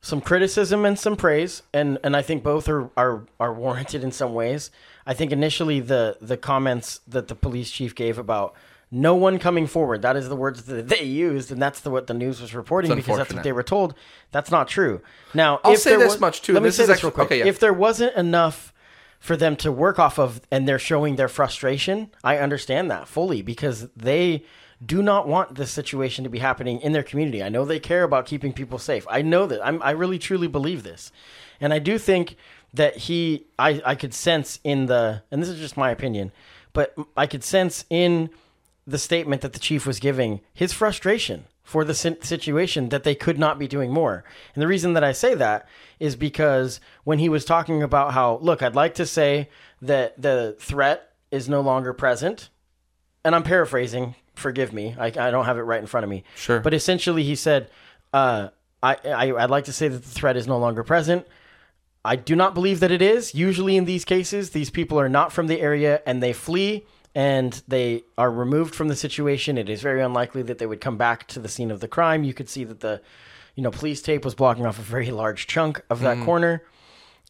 some 0.00 0.20
criticism 0.22 0.84
and 0.86 0.98
some 0.98 1.14
praise 1.16 1.62
and 1.74 1.98
and 2.02 2.16
I 2.16 2.22
think 2.22 2.42
both 2.42 2.68
are 2.70 2.88
are 2.96 3.24
are 3.38 3.52
warranted 3.52 4.02
in 4.02 4.12
some 4.12 4.32
ways. 4.32 4.70
I 5.04 5.12
think 5.12 5.30
initially 5.30 5.80
the 5.80 6.16
the 6.22 6.38
comments 6.38 7.00
that 7.06 7.28
the 7.28 7.34
police 7.34 7.70
chief 7.70 7.94
gave 7.94 8.16
about 8.16 8.54
no 8.90 9.14
one 9.14 9.38
coming 9.38 9.66
forward 9.66 10.00
that 10.02 10.16
is 10.16 10.28
the 10.28 10.36
words 10.36 10.62
that 10.64 10.88
they 10.88 11.02
used 11.02 11.52
and 11.52 11.60
that's 11.60 11.80
the 11.80 11.90
what 11.90 12.06
the 12.06 12.14
news 12.14 12.40
was 12.40 12.54
reporting 12.54 12.90
It's 12.90 12.96
because 12.96 13.18
that's 13.18 13.28
what 13.30 13.38
unfortunate. 13.38 13.44
they 13.44 13.52
were 13.52 13.62
told. 13.62 13.94
That's 14.32 14.50
not 14.50 14.66
true. 14.68 15.00
Now, 15.34 15.60
I'll 15.64 15.72
if 15.72 15.80
say 15.80 15.90
there 15.90 15.98
this 15.98 16.12
was- 16.14 16.20
much, 16.20 16.42
too. 16.42 16.54
Let 16.54 16.62
me 16.62 16.68
This 16.68 16.76
say 16.76 16.82
is 16.84 16.88
this 16.88 16.96
actually- 16.96 17.08
real 17.08 17.14
quick. 17.14 17.26
okay, 17.26 17.38
yeah. 17.40 17.44
If 17.46 17.58
there 17.60 17.72
wasn't 17.72 18.16
enough 18.16 18.72
for 19.20 19.36
them 19.36 19.56
to 19.56 19.70
work 19.72 19.98
off 19.98 20.18
of 20.18 20.40
and 20.50 20.66
they're 20.68 20.78
showing 20.78 21.16
their 21.16 21.28
frustration, 21.28 22.10
I 22.24 22.38
understand 22.38 22.90
that 22.90 23.08
fully 23.08 23.42
because 23.42 23.88
they 23.96 24.44
do 24.84 25.02
not 25.02 25.26
want 25.26 25.56
this 25.56 25.72
situation 25.72 26.22
to 26.24 26.30
be 26.30 26.38
happening 26.38 26.80
in 26.80 26.92
their 26.92 27.02
community. 27.02 27.42
I 27.42 27.48
know 27.48 27.64
they 27.64 27.80
care 27.80 28.04
about 28.04 28.26
keeping 28.26 28.52
people 28.52 28.78
safe. 28.78 29.04
I 29.10 29.22
know 29.22 29.46
that. 29.48 29.60
I'm, 29.66 29.82
I 29.82 29.90
really 29.90 30.18
truly 30.20 30.46
believe 30.46 30.84
this, 30.84 31.10
and 31.60 31.74
I 31.74 31.80
do 31.80 31.98
think 31.98 32.36
that 32.74 32.96
he, 32.96 33.46
I, 33.58 33.82
I 33.84 33.94
could 33.96 34.14
sense 34.14 34.60
in 34.62 34.86
the, 34.86 35.22
and 35.32 35.42
this 35.42 35.48
is 35.48 35.58
just 35.58 35.76
my 35.76 35.90
opinion, 35.90 36.30
but 36.74 36.94
I 37.16 37.26
could 37.26 37.42
sense 37.42 37.84
in 37.90 38.30
the 38.88 38.98
statement 38.98 39.42
that 39.42 39.52
the 39.52 39.58
chief 39.58 39.86
was 39.86 40.00
giving 40.00 40.40
his 40.54 40.72
frustration 40.72 41.44
for 41.62 41.84
the 41.84 41.94
situation 41.94 42.88
that 42.88 43.04
they 43.04 43.14
could 43.14 43.38
not 43.38 43.58
be 43.58 43.68
doing 43.68 43.92
more. 43.92 44.24
And 44.54 44.62
the 44.62 44.66
reason 44.66 44.94
that 44.94 45.04
I 45.04 45.12
say 45.12 45.34
that 45.34 45.68
is 46.00 46.16
because 46.16 46.80
when 47.04 47.18
he 47.18 47.28
was 47.28 47.44
talking 47.44 47.82
about 47.82 48.14
how, 48.14 48.38
look, 48.40 48.62
I'd 48.62 48.74
like 48.74 48.94
to 48.94 49.04
say 49.04 49.50
that 49.82 50.20
the 50.20 50.56
threat 50.58 51.12
is 51.30 51.50
no 51.50 51.60
longer 51.60 51.92
present, 51.92 52.48
and 53.22 53.34
I'm 53.34 53.42
paraphrasing, 53.42 54.14
forgive 54.34 54.72
me, 54.72 54.96
I, 54.98 55.08
I 55.08 55.30
don't 55.30 55.44
have 55.44 55.58
it 55.58 55.62
right 55.62 55.80
in 55.80 55.86
front 55.86 56.04
of 56.04 56.10
me. 56.10 56.24
Sure. 56.34 56.60
But 56.60 56.72
essentially, 56.72 57.24
he 57.24 57.34
said, 57.34 57.70
uh, 58.14 58.48
I, 58.82 58.96
I, 59.04 59.32
I'd 59.34 59.50
like 59.50 59.66
to 59.66 59.72
say 59.74 59.88
that 59.88 60.02
the 60.02 60.10
threat 60.10 60.38
is 60.38 60.46
no 60.46 60.56
longer 60.56 60.82
present. 60.82 61.26
I 62.02 62.16
do 62.16 62.34
not 62.34 62.54
believe 62.54 62.80
that 62.80 62.90
it 62.90 63.02
is. 63.02 63.34
Usually, 63.34 63.76
in 63.76 63.84
these 63.84 64.06
cases, 64.06 64.50
these 64.50 64.70
people 64.70 64.98
are 64.98 65.10
not 65.10 65.34
from 65.34 65.46
the 65.46 65.60
area 65.60 66.00
and 66.06 66.22
they 66.22 66.32
flee 66.32 66.86
and 67.14 67.62
they 67.66 68.04
are 68.16 68.30
removed 68.30 68.74
from 68.74 68.88
the 68.88 68.96
situation, 68.96 69.58
it 69.58 69.68
is 69.68 69.82
very 69.82 70.02
unlikely 70.02 70.42
that 70.42 70.58
they 70.58 70.66
would 70.66 70.80
come 70.80 70.96
back 70.96 71.26
to 71.28 71.40
the 71.40 71.48
scene 71.48 71.70
of 71.70 71.80
the 71.80 71.88
crime. 71.88 72.24
You 72.24 72.34
could 72.34 72.48
see 72.48 72.64
that 72.64 72.80
the, 72.80 73.00
you 73.54 73.62
know, 73.62 73.70
police 73.70 74.02
tape 74.02 74.24
was 74.24 74.34
blocking 74.34 74.66
off 74.66 74.78
a 74.78 74.82
very 74.82 75.10
large 75.10 75.46
chunk 75.46 75.80
of 75.90 76.00
that 76.00 76.18
mm. 76.18 76.24
corner. 76.24 76.62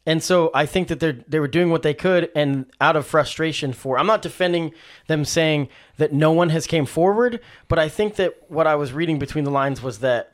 And 0.09 0.23
so 0.23 0.51
I 0.55 0.65
think 0.65 0.89
that 0.89 1.01
they 1.01 1.13
they 1.29 1.39
were 1.39 1.49
doing 1.49 1.71
what 1.71 1.83
they 1.83 1.93
could, 1.93 2.31
and 2.35 2.65
out 2.81 2.97
of 2.97 3.07
frustration 3.07 3.75
for 3.75 3.99
I'm 3.99 4.07
not 4.07 4.23
defending 4.23 4.73
them 5.07 5.25
saying 5.27 5.69
that 5.99 6.15
no 6.15 6.33
one 6.33 6.49
has 6.49 6.67
came 6.67 6.87
forward, 6.87 7.41
but 7.69 7.79
I 7.79 7.91
think 7.91 8.15
that 8.17 8.35
what 8.49 8.67
I 8.67 8.75
was 8.75 8.95
reading 8.95 9.19
between 9.19 9.45
the 9.45 9.51
lines 9.51 9.83
was 9.83 9.99
that 9.99 10.33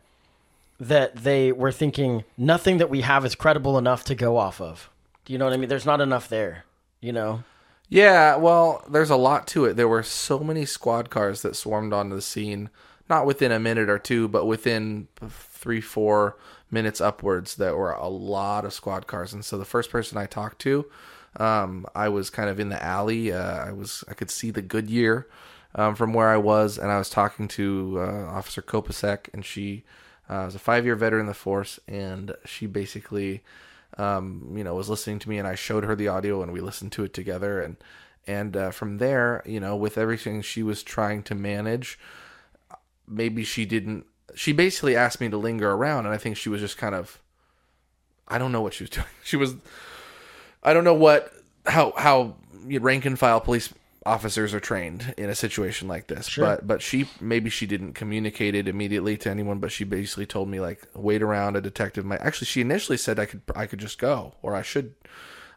that 0.79 1.17
they 1.17 1.51
were 1.51 1.73
thinking 1.73 2.23
nothing 2.39 2.79
that 2.79 2.89
we 2.89 3.01
have 3.01 3.25
is 3.25 3.35
credible 3.35 3.77
enough 3.77 4.05
to 4.05 4.15
go 4.15 4.37
off 4.37 4.61
of. 4.61 4.91
Do 5.25 5.33
you 5.33 5.41
know 5.41 5.47
what 5.47 5.55
I 5.55 5.57
mean? 5.57 5.69
There's 5.69 5.87
not 5.87 6.01
enough 6.01 6.29
there. 6.29 6.65
You 7.01 7.13
know. 7.13 7.43
Yeah, 7.89 8.37
well, 8.37 8.83
there's 8.89 9.11
a 9.11 9.17
lot 9.17 9.47
to 9.49 9.67
it. 9.67 9.75
There 9.77 9.89
were 9.89 10.03
so 10.03 10.41
many 10.41 10.65
squad 10.65 11.11
cars 11.11 11.43
that 11.43 11.57
swarmed 11.57 11.93
onto 11.93 12.17
the 12.17 12.23
scene, 12.23 12.71
not 13.09 13.27
within 13.27 13.53
a 13.53 13.61
minute 13.61 13.89
or 13.91 13.99
two, 13.99 14.27
but 14.29 14.47
within 14.47 15.09
three, 15.29 15.81
four 15.81 16.37
minutes 16.71 17.01
upwards. 17.01 17.57
There 17.57 17.77
were 17.77 17.93
a 17.93 18.09
lot 18.09 18.65
of 18.65 18.73
squad 18.73 19.07
cars, 19.07 19.33
and 19.33 19.45
so 19.45 19.59
the 19.59 19.65
first 19.65 19.91
person 19.91 20.19
I 20.19 20.27
talked 20.27 20.61
to, 20.61 20.87
um, 21.37 21.87
I 21.95 22.09
was 22.09 22.31
kind 22.31 22.49
of 22.49 22.59
in 22.59 22.71
the 22.71 22.83
alley. 22.83 23.33
Uh, 23.33 23.67
I 23.67 23.73
was 23.73 24.03
I 24.09 24.15
could 24.15 24.31
see 24.31 24.51
the 24.51 24.63
Goodyear 24.63 25.29
um, 25.75 25.95
from 25.95 26.13
where 26.15 26.31
I 26.31 26.39
was, 26.39 26.79
and 26.79 26.91
I 26.91 26.99
was 26.99 27.11
talking 27.11 27.49
to 27.49 27.97
uh, 27.99 28.25
Officer 28.27 28.63
Kopasek, 28.63 29.29
and 29.35 29.45
she 29.45 29.85
uh, 30.29 30.45
was 30.47 30.55
a 30.55 30.59
five 30.59 30.85
year 30.87 30.97
veteran 30.97 31.23
in 31.23 31.27
the 31.27 31.35
force, 31.35 31.79
and 31.87 32.35
she 32.47 32.67
basically 32.67 33.43
um, 33.99 34.53
you 34.57 34.65
know, 34.65 34.75
was 34.75 34.89
listening 34.89 35.19
to 35.21 35.29
me, 35.29 35.39
and 35.39 35.47
I 35.47 35.55
showed 35.55 35.85
her 35.85 35.95
the 35.95 36.09
audio, 36.09 36.43
and 36.43 36.53
we 36.53 36.61
listened 36.61 36.93
to 36.93 37.05
it 37.05 37.13
together, 37.13 37.61
and 37.61 37.77
and 38.27 38.57
uh, 38.57 38.71
from 38.71 38.99
there, 38.99 39.43
you 39.45 39.61
know, 39.61 39.77
with 39.77 39.99
everything 39.99 40.43
she 40.43 40.63
was 40.63 40.83
trying 40.83 41.23
to 41.25 41.35
manage, 41.35 41.99
maybe 43.07 43.45
she 43.45 43.65
didn't. 43.65 44.07
She 44.35 44.53
basically 44.53 44.97
asked 44.97 45.21
me 45.21 45.29
to 45.29 45.37
linger 45.37 45.71
around, 45.71 46.07
and 46.07 46.15
I 46.15 46.19
think 46.19 46.37
she 46.37 46.49
was 46.49 46.61
just 46.61 46.77
kind 46.77 46.95
of, 46.95 47.21
I 48.27 48.39
don't 48.39 48.51
know 48.51 48.63
what 48.63 48.75
she 48.75 48.85
was 48.85 48.91
doing. 48.99 49.07
She 49.23 49.37
was, 49.37 49.55
I 50.63 50.73
don't 50.73 50.85
know 50.85 50.95
what 50.95 51.33
how 51.67 51.93
how 51.97 52.37
rank 52.81 53.05
and 53.05 53.19
file 53.19 53.41
police 53.41 53.73
officers 54.07 54.53
are 54.55 54.61
trained 54.61 55.15
in 55.17 55.31
a 55.31 55.35
situation 55.35 55.89
like 55.89 56.07
this. 56.07 56.29
Sure. 56.29 56.45
But 56.45 56.67
but 56.67 56.83
she 56.83 57.09
maybe 57.21 57.51
she 57.51 57.67
didn't 57.67 57.95
communicate 57.95 58.55
it 58.55 58.69
immediately 58.69 59.17
to 59.19 59.31
anyone, 59.31 59.59
but 59.59 59.73
she 59.73 59.85
basically 59.85 60.27
told 60.27 60.49
me 60.49 60.61
like 60.61 60.87
wait 60.95 61.23
around 61.23 61.57
a 61.57 61.61
detective 61.61 62.05
might 62.05 62.21
actually 62.21 62.47
she 62.47 62.61
initially 62.61 62.99
said 62.99 63.19
I 63.19 63.27
could 63.27 63.43
I 63.55 63.67
could 63.67 63.79
just 63.79 63.99
go 63.99 64.35
or 64.43 64.55
I 64.55 64.63
should 64.63 64.95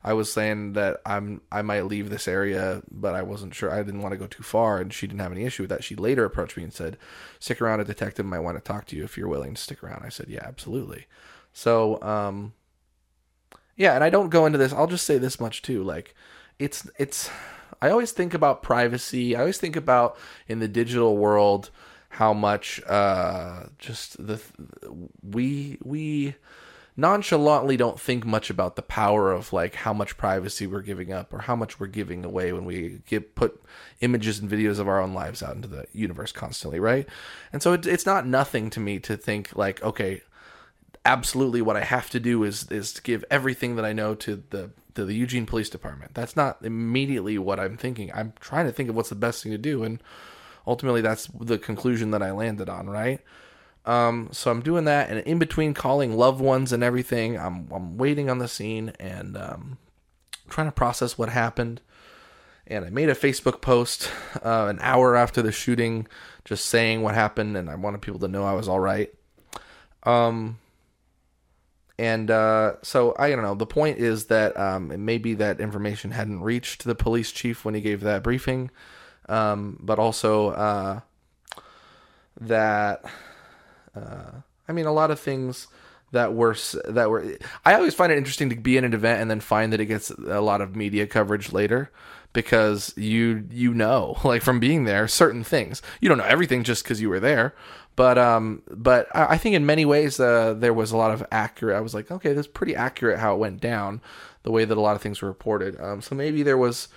I 0.04 0.14
was 0.14 0.32
saying 0.32 0.74
that 0.74 1.02
I'm 1.06 1.42
I 1.52 1.62
might 1.62 1.86
leave 1.86 2.10
this 2.10 2.28
area, 2.28 2.82
but 2.90 3.16
I 3.16 3.24
wasn't 3.24 3.54
sure. 3.54 3.72
I 3.72 3.84
didn't 3.84 4.02
want 4.02 4.14
to 4.14 4.18
go 4.18 4.28
too 4.28 4.44
far, 4.44 4.80
and 4.80 4.94
she 4.94 5.08
didn't 5.08 5.20
have 5.20 5.32
any 5.32 5.44
issue 5.44 5.64
with 5.64 5.70
that. 5.70 5.84
She 5.84 5.96
later 5.96 6.24
approached 6.24 6.56
me 6.56 6.64
and 6.64 6.74
said, 6.74 6.98
"Stick 7.40 7.62
around. 7.62 7.82
A 7.82 7.84
detective 7.84 8.26
might 8.26 8.40
want 8.40 8.58
to 8.58 8.64
talk 8.64 8.86
to 8.86 8.96
you 8.96 9.04
if 9.04 9.18
you're 9.18 9.28
willing 9.28 9.56
to 9.56 9.62
stick 9.62 9.84
around." 9.84 10.04
I 10.06 10.10
said, 10.10 10.28
"Yeah, 10.30 10.44
absolutely." 10.44 11.08
So, 11.52 12.02
um, 12.02 12.54
yeah, 13.76 13.96
and 13.96 14.04
I 14.04 14.10
don't 14.10 14.30
go 14.30 14.46
into 14.46 14.58
this. 14.58 14.72
I'll 14.72 14.88
just 14.88 15.06
say 15.06 15.18
this 15.18 15.40
much 15.40 15.62
too. 15.62 15.84
Like, 15.84 16.16
it's 16.60 16.90
it's 16.98 17.30
I 17.82 17.90
always 17.90 18.12
think 18.12 18.34
about 18.34 18.64
privacy. 18.64 19.36
I 19.36 19.42
always 19.42 19.58
think 19.58 19.76
about 19.76 20.18
in 20.48 20.60
the 20.60 20.68
digital 20.68 21.18
world 21.18 21.70
how 22.10 22.34
much 22.34 22.82
uh, 22.88 23.66
just 23.78 24.26
the 24.26 24.42
we 25.22 25.78
we 25.84 26.36
nonchalantly 27.00 27.78
don't 27.78 28.00
think 28.00 28.26
much 28.26 28.50
about 28.50 28.76
the 28.76 28.82
power 28.82 29.32
of 29.32 29.54
like 29.54 29.76
how 29.76 29.94
much 29.94 30.18
privacy 30.18 30.66
we're 30.66 30.82
giving 30.82 31.14
up 31.14 31.32
or 31.32 31.40
how 31.40 31.56
much 31.56 31.80
we're 31.80 31.86
giving 31.86 32.26
away 32.26 32.52
when 32.52 32.66
we 32.66 33.00
get 33.06 33.36
put 33.36 33.64
images 34.02 34.40
and 34.40 34.50
videos 34.50 34.80
of 34.80 34.88
our 34.88 35.00
own 35.00 35.14
lives 35.14 35.44
out 35.44 35.56
into 35.56 35.68
the 35.68 35.86
universe 35.94 36.32
constantly, 36.32 36.80
right? 36.80 37.08
And 37.54 37.62
so 37.62 37.74
it, 37.74 37.86
it's 37.86 38.08
not 38.08 38.26
nothing 38.26 38.72
to 38.72 38.80
me 38.80 38.98
to 39.02 39.16
think 39.16 39.56
like, 39.56 39.82
okay, 39.84 40.24
absolutely 41.08 41.62
what 41.62 41.78
I 41.78 41.84
have 41.84 42.10
to 42.12 42.20
do 42.20 42.44
is 42.44 42.70
is 42.70 42.94
to 42.94 43.02
give 43.02 43.24
everything 43.32 43.78
that 43.78 43.86
I 43.86 43.94
know 43.94 44.14
to 44.16 44.44
the 44.50 44.72
to 44.94 45.06
the 45.06 45.16
Eugene 45.16 45.46
Police 45.46 45.70
Department. 45.70 46.14
That's 46.14 46.36
not 46.36 46.58
immediately 46.64 47.38
what 47.38 47.60
I'm 47.60 47.78
thinking. 47.78 48.12
I'm 48.14 48.34
trying 48.40 48.66
to 48.66 48.72
think 48.72 48.90
of 48.90 48.96
what's 48.96 49.10
the 49.10 49.16
best 49.16 49.42
thing 49.42 49.54
to 49.54 49.58
do, 49.58 49.84
and 49.84 50.04
ultimately 50.68 51.02
that's 51.02 51.28
the 51.28 51.58
conclusion 51.58 52.12
that 52.12 52.22
I 52.22 52.32
landed 52.32 52.70
on. 52.70 52.90
Right. 52.90 53.22
Um, 53.86 54.28
so 54.34 54.52
I'm 54.52 54.62
doing 54.62 54.84
that, 54.84 55.10
and 55.10 55.20
in 55.22 55.40
between 55.40 55.74
calling 55.74 56.18
loved 56.18 56.42
ones 56.42 56.74
and 56.74 56.84
everything, 56.84 57.40
I'm 57.40 57.70
I'm 57.72 57.98
waiting 57.98 58.30
on 58.30 58.40
the 58.40 58.50
scene 58.50 58.92
and 59.00 59.38
um, 59.38 59.78
trying 60.50 60.68
to 60.68 60.74
process 60.74 61.18
what 61.18 61.30
happened. 61.30 61.82
And 62.70 62.84
I 62.84 62.90
made 62.90 63.08
a 63.08 63.16
Facebook 63.16 63.62
post 63.62 64.12
uh, 64.44 64.68
an 64.70 64.80
hour 64.82 65.16
after 65.16 65.42
the 65.42 65.54
shooting, 65.54 66.06
just 66.44 66.66
saying 66.66 67.02
what 67.02 67.16
happened, 67.16 67.56
and 67.56 67.70
I 67.70 67.76
wanted 67.76 68.02
people 68.02 68.20
to 68.20 68.28
know 68.28 68.44
I 68.44 68.52
was 68.52 68.68
all 68.68 68.82
right. 68.82 69.14
Um, 70.04 70.58
and 72.00 72.30
uh, 72.30 72.74
so 72.84 73.16
I 73.18 73.30
don't 73.30 73.42
know. 73.42 73.56
The 73.56 73.66
point 73.66 73.98
is 73.98 74.26
that 74.26 74.58
um, 74.60 75.06
maybe 75.06 75.34
that 75.36 75.60
information 75.60 76.12
hadn't 76.12 76.42
reached 76.42 76.84
the 76.84 76.96
police 76.96 77.32
chief 77.32 77.66
when 77.66 77.74
he 77.74 77.82
gave 77.82 78.02
that 78.02 78.24
briefing, 78.24 78.70
um, 79.28 79.80
but 79.82 79.98
also 79.98 80.50
uh, 80.50 81.00
that 82.40 83.04
uh, 83.96 84.32
I 84.68 84.74
mean 84.74 84.86
a 84.86 84.94
lot 84.94 85.10
of 85.10 85.20
things 85.20 85.68
that 86.12 86.34
were 86.34 86.56
that 86.86 87.10
were. 87.10 87.38
I 87.66 87.74
always 87.74 87.96
find 87.96 88.12
it 88.12 88.18
interesting 88.18 88.50
to 88.52 88.56
be 88.56 88.78
in 88.78 88.84
an 88.84 88.94
event 88.94 89.22
and 89.22 89.32
then 89.32 89.40
find 89.40 89.74
that 89.74 89.82
it 89.82 89.88
gets 89.88 90.12
a 90.12 90.42
lot 90.42 90.62
of 90.62 90.76
media 90.76 91.08
coverage 91.08 91.52
later 91.52 91.92
because 92.32 92.94
you 92.96 93.48
you 93.50 93.74
know 93.74 94.18
like 94.24 94.44
from 94.44 94.60
being 94.60 94.84
there 94.84 95.08
certain 95.08 95.44
things 95.44 95.82
you 96.00 96.08
don't 96.08 96.18
know 96.18 96.24
everything 96.26 96.64
just 96.64 96.84
because 96.84 97.02
you 97.02 97.10
were 97.10 97.20
there 97.20 97.56
but 97.98 98.20
um, 98.20 98.62
but 98.70 99.08
I 99.14 99.38
think 99.40 99.56
in 99.56 99.66
many 99.66 99.84
ways 99.84 100.20
uh, 100.20 100.54
there 100.54 100.74
was 100.74 100.92
a 100.92 100.98
lot 100.98 101.12
of 101.12 101.26
accurate. 101.32 101.76
I 101.76 101.82
was 101.82 101.96
like, 101.96 102.12
okay, 102.12 102.32
that's 102.32 102.48
pretty 102.48 102.76
accurate 102.76 103.18
how 103.20 103.34
it 103.34 103.40
went 103.40 103.60
down, 103.60 104.02
the 104.44 104.52
way 104.52 104.66
that 104.66 104.78
a 104.78 104.80
lot 104.80 104.96
of 104.96 105.02
things 105.02 105.20
were 105.22 105.28
reported. 105.28 105.82
Um, 105.82 106.02
so 106.02 106.14
maybe 106.14 106.44
there 106.44 106.60
was, 106.60 106.90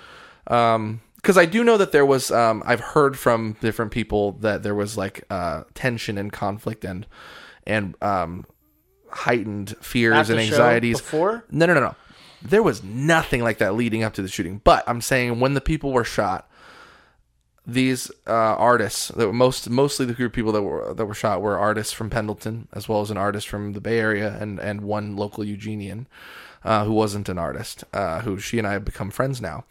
um, 0.49 1.01
because 1.17 1.39
I 1.39 1.47
do 1.47 1.65
know 1.65 1.79
that 1.79 1.93
there 1.93 2.05
was. 2.05 2.31
Um, 2.31 2.63
I've 2.67 2.81
heard 2.81 3.19
from 3.19 3.57
different 3.63 3.93
people 3.93 4.33
that 4.41 4.63
there 4.63 4.75
was 4.75 4.99
like 4.99 5.25
uh, 5.31 5.65
tension 5.73 6.19
and 6.19 6.31
conflict 6.31 6.85
and 6.85 7.07
and 7.67 7.95
um, 8.03 8.45
heightened 9.09 9.77
fears 9.81 10.29
and 10.29 10.39
anxieties. 10.39 11.01
Before? 11.01 11.45
No, 11.51 11.65
no, 11.65 11.73
no, 11.73 11.81
no. 11.81 11.95
There 12.43 12.63
was 12.63 12.85
nothing 12.85 13.43
like 13.43 13.57
that 13.59 13.75
leading 13.75 14.03
up 14.03 14.13
to 14.15 14.23
the 14.23 14.29
shooting. 14.29 14.61
But 14.65 14.85
I'm 14.87 15.01
saying 15.01 15.41
when 15.41 15.55
the 15.55 15.63
people 15.63 15.95
were 15.95 16.05
shot, 16.05 16.50
these 17.67 18.11
uh, 18.27 18.33
artists 18.33 19.09
that 19.09 19.27
were 19.27 19.33
most 19.33 19.69
mostly 19.69 20.07
the 20.07 20.15
group 20.15 20.33
of 20.33 20.35
people 20.35 20.53
that 20.53 20.63
were 20.63 20.95
that 20.95 21.07
were 21.07 21.15
shot 21.15 21.43
were 21.43 21.59
artists 21.59 21.93
from 21.93 22.11
Pendleton 22.11 22.69
as 22.73 22.89
well 22.89 23.01
as 23.01 23.11
an 23.11 23.17
artist 23.17 23.49
from 23.49 23.75
the 23.75 23.81
Bay 23.81 23.99
Area 23.99 24.37
and 24.41 24.59
and 24.59 24.81
one 24.81 25.17
local 25.17 25.45
Eugenian 25.45 26.07
uh, 26.65 26.85
who 26.85 26.93
wasn't 26.93 27.29
an 27.29 27.39
artist 27.39 27.85
uh, 27.93 28.21
who 28.21 28.39
she 28.39 28.59
and 28.59 28.67
I 28.67 28.73
have 28.73 28.85
become 28.85 29.11
friends 29.11 29.41
now. 29.41 29.65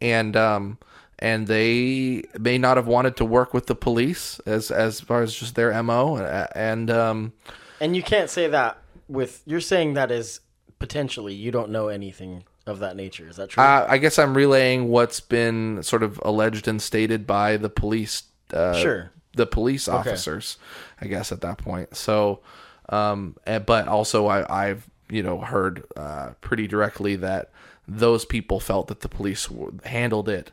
And 0.00 0.36
um 0.36 0.78
and 1.18 1.46
they 1.46 2.24
may 2.38 2.58
not 2.58 2.76
have 2.76 2.86
wanted 2.86 3.16
to 3.16 3.24
work 3.24 3.54
with 3.54 3.66
the 3.66 3.74
police 3.74 4.38
as 4.46 4.70
as 4.70 5.00
far 5.00 5.22
as 5.22 5.34
just 5.34 5.54
their 5.54 5.82
mo 5.82 6.16
and 6.54 6.90
um 6.90 7.32
and 7.80 7.96
you 7.96 8.02
can't 8.02 8.30
say 8.30 8.46
that 8.48 8.78
with 9.08 9.42
you're 9.46 9.60
saying 9.60 9.94
that 9.94 10.10
is 10.10 10.40
potentially 10.78 11.34
you 11.34 11.50
don't 11.50 11.70
know 11.70 11.88
anything 11.88 12.44
of 12.66 12.80
that 12.80 12.96
nature. 12.96 13.28
Is 13.28 13.36
that 13.36 13.50
true? 13.50 13.62
Uh, 13.62 13.86
I 13.88 13.98
guess 13.98 14.18
I'm 14.18 14.36
relaying 14.36 14.88
what's 14.88 15.20
been 15.20 15.82
sort 15.82 16.02
of 16.02 16.20
alleged 16.24 16.68
and 16.68 16.80
stated 16.82 17.26
by 17.26 17.56
the 17.56 17.70
police. 17.70 18.24
Uh, 18.52 18.74
sure. 18.74 19.10
The 19.34 19.46
police 19.46 19.86
officers, 19.86 20.56
okay. 20.98 21.06
I 21.06 21.08
guess 21.10 21.30
at 21.30 21.42
that 21.42 21.58
point. 21.58 21.94
So, 21.94 22.40
um, 22.88 23.36
but 23.44 23.86
also 23.86 24.26
I, 24.26 24.68
I've 24.68 24.88
you 25.10 25.22
know 25.22 25.40
heard 25.40 25.84
uh, 25.94 26.30
pretty 26.40 26.66
directly 26.66 27.16
that 27.16 27.50
those 27.86 28.24
people 28.24 28.60
felt 28.60 28.88
that 28.88 29.00
the 29.00 29.08
police 29.08 29.48
handled 29.84 30.28
it 30.28 30.52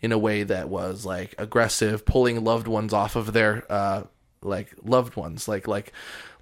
in 0.00 0.10
a 0.12 0.18
way 0.18 0.42
that 0.42 0.68
was 0.68 1.06
like 1.06 1.34
aggressive, 1.38 2.04
pulling 2.04 2.42
loved 2.42 2.66
ones 2.66 2.92
off 2.92 3.16
of 3.16 3.32
their 3.32 3.64
uh 3.70 4.02
like 4.42 4.74
loved 4.82 5.16
ones, 5.16 5.48
like 5.48 5.66
like 5.68 5.92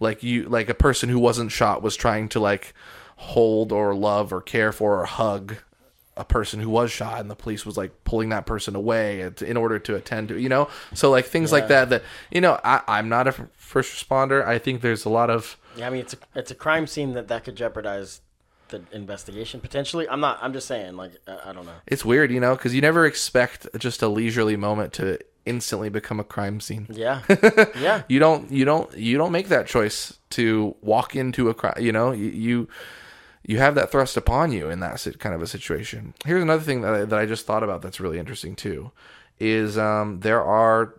like 0.00 0.22
you 0.22 0.48
like 0.48 0.68
a 0.68 0.74
person 0.74 1.08
who 1.08 1.18
wasn't 1.18 1.52
shot 1.52 1.82
was 1.82 1.94
trying 1.94 2.28
to 2.30 2.40
like 2.40 2.74
hold 3.22 3.70
or 3.72 3.94
love 3.94 4.32
or 4.32 4.40
care 4.40 4.72
for 4.72 5.00
or 5.00 5.04
hug 5.04 5.56
a 6.16 6.24
person 6.24 6.60
who 6.60 6.68
was 6.68 6.90
shot 6.90 7.20
and 7.20 7.30
the 7.30 7.34
police 7.36 7.64
was 7.64 7.76
like 7.76 7.90
pulling 8.04 8.28
that 8.28 8.44
person 8.44 8.74
away 8.76 9.30
in 9.40 9.56
order 9.56 9.78
to 9.78 9.94
attend 9.94 10.28
to 10.28 10.38
you 10.38 10.48
know 10.48 10.68
so 10.92 11.10
like 11.10 11.24
things 11.24 11.50
like 11.52 11.68
that 11.68 11.88
that 11.88 12.02
you 12.30 12.40
know 12.40 12.60
I, 12.62 12.82
i'm 12.86 13.08
not 13.08 13.26
a 13.28 13.32
first 13.56 13.94
responder 13.94 14.44
i 14.44 14.58
think 14.58 14.82
there's 14.82 15.04
a 15.06 15.08
lot 15.08 15.30
of 15.30 15.56
Yeah, 15.76 15.86
I 15.86 15.90
mean 15.90 16.00
it's 16.02 16.12
a 16.14 16.18
it's 16.34 16.50
a 16.50 16.54
crime 16.54 16.86
scene 16.86 17.14
that 17.14 17.28
that 17.28 17.44
could 17.44 17.56
jeopardize 17.56 18.20
the 18.68 18.82
investigation 18.92 19.60
potentially. 19.60 20.08
I'm 20.08 20.20
not. 20.20 20.38
I'm 20.42 20.52
just 20.54 20.66
saying. 20.66 20.96
Like 20.96 21.12
I, 21.28 21.50
I 21.50 21.52
don't 21.52 21.66
know. 21.66 21.78
it's 21.86 22.04
weird 22.04 22.30
you 22.30 22.40
know 22.40 22.54
because 22.56 22.74
you 22.74 22.80
never 22.80 23.06
expect 23.06 23.66
just 23.78 24.02
a 24.02 24.08
leisurely 24.08 24.56
moment 24.56 24.92
to 24.94 25.18
instantly 25.46 25.88
become 25.88 26.18
a 26.20 26.24
crime 26.24 26.60
scene 26.60 26.86
Yeah, 26.90 27.20
yeah. 27.78 28.02
you 28.08 28.18
don't 28.18 28.50
you 28.50 28.64
don't 28.64 28.92
you 28.96 29.16
don't 29.18 29.32
make 29.32 29.48
that 29.48 29.66
choice 29.66 30.18
to 30.30 30.74
walk 30.82 31.16
into 31.16 31.48
a 31.48 31.54
crime 31.54 31.74
you 31.80 31.92
know 31.92 32.12
you, 32.12 32.28
you 32.28 32.68
you 33.44 33.58
have 33.58 33.74
that 33.74 33.90
thrust 33.90 34.16
upon 34.16 34.52
you 34.52 34.68
in 34.70 34.80
that 34.80 35.06
kind 35.18 35.34
of 35.34 35.42
a 35.42 35.46
situation 35.46 36.14
here's 36.24 36.42
another 36.42 36.62
thing 36.62 36.80
that 36.82 36.94
I, 36.94 37.04
that 37.04 37.18
I 37.18 37.26
just 37.26 37.46
thought 37.46 37.62
about 37.62 37.82
that's 37.82 38.00
really 38.00 38.18
interesting 38.18 38.54
too 38.56 38.90
is 39.40 39.76
um, 39.76 40.20
there 40.20 40.42
are 40.42 40.94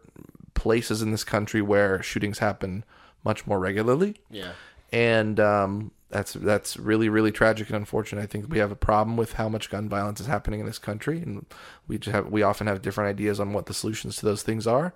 places 0.54 1.02
in 1.02 1.12
this 1.12 1.24
country 1.24 1.62
where 1.62 2.02
shootings 2.04 2.40
happen 2.40 2.84
much 3.24 3.48
more 3.48 3.60
regularly 3.60 4.16
Yeah. 4.30 4.52
and 4.92 5.40
um, 5.40 5.92
that's 6.10 6.34
that's 6.34 6.78
really 6.78 7.10
really 7.10 7.32
tragic 7.32 7.70
and 7.70 7.76
unfortunate. 7.76 8.22
I 8.22 8.28
think 8.28 8.48
we 8.48 8.60
have 8.60 8.72
a 8.72 8.76
problem 8.76 9.18
with 9.18 9.34
how 9.34 9.50
much 9.50 9.72
gun 9.72 9.90
violence 9.90 10.20
is 10.20 10.28
happening 10.28 10.60
in 10.60 10.68
this 10.68 10.78
country, 10.78 11.20
and 11.24 11.44
we 11.88 11.98
just 11.98 12.14
have 12.14 12.28
we 12.30 12.44
often 12.44 12.68
have 12.68 12.84
different 12.84 13.10
ideas 13.10 13.40
on 13.40 13.52
what 13.52 13.66
the 13.66 13.74
solutions 13.74 14.18
to 14.18 14.26
those 14.28 14.44
things 14.44 14.68
are. 14.68 14.94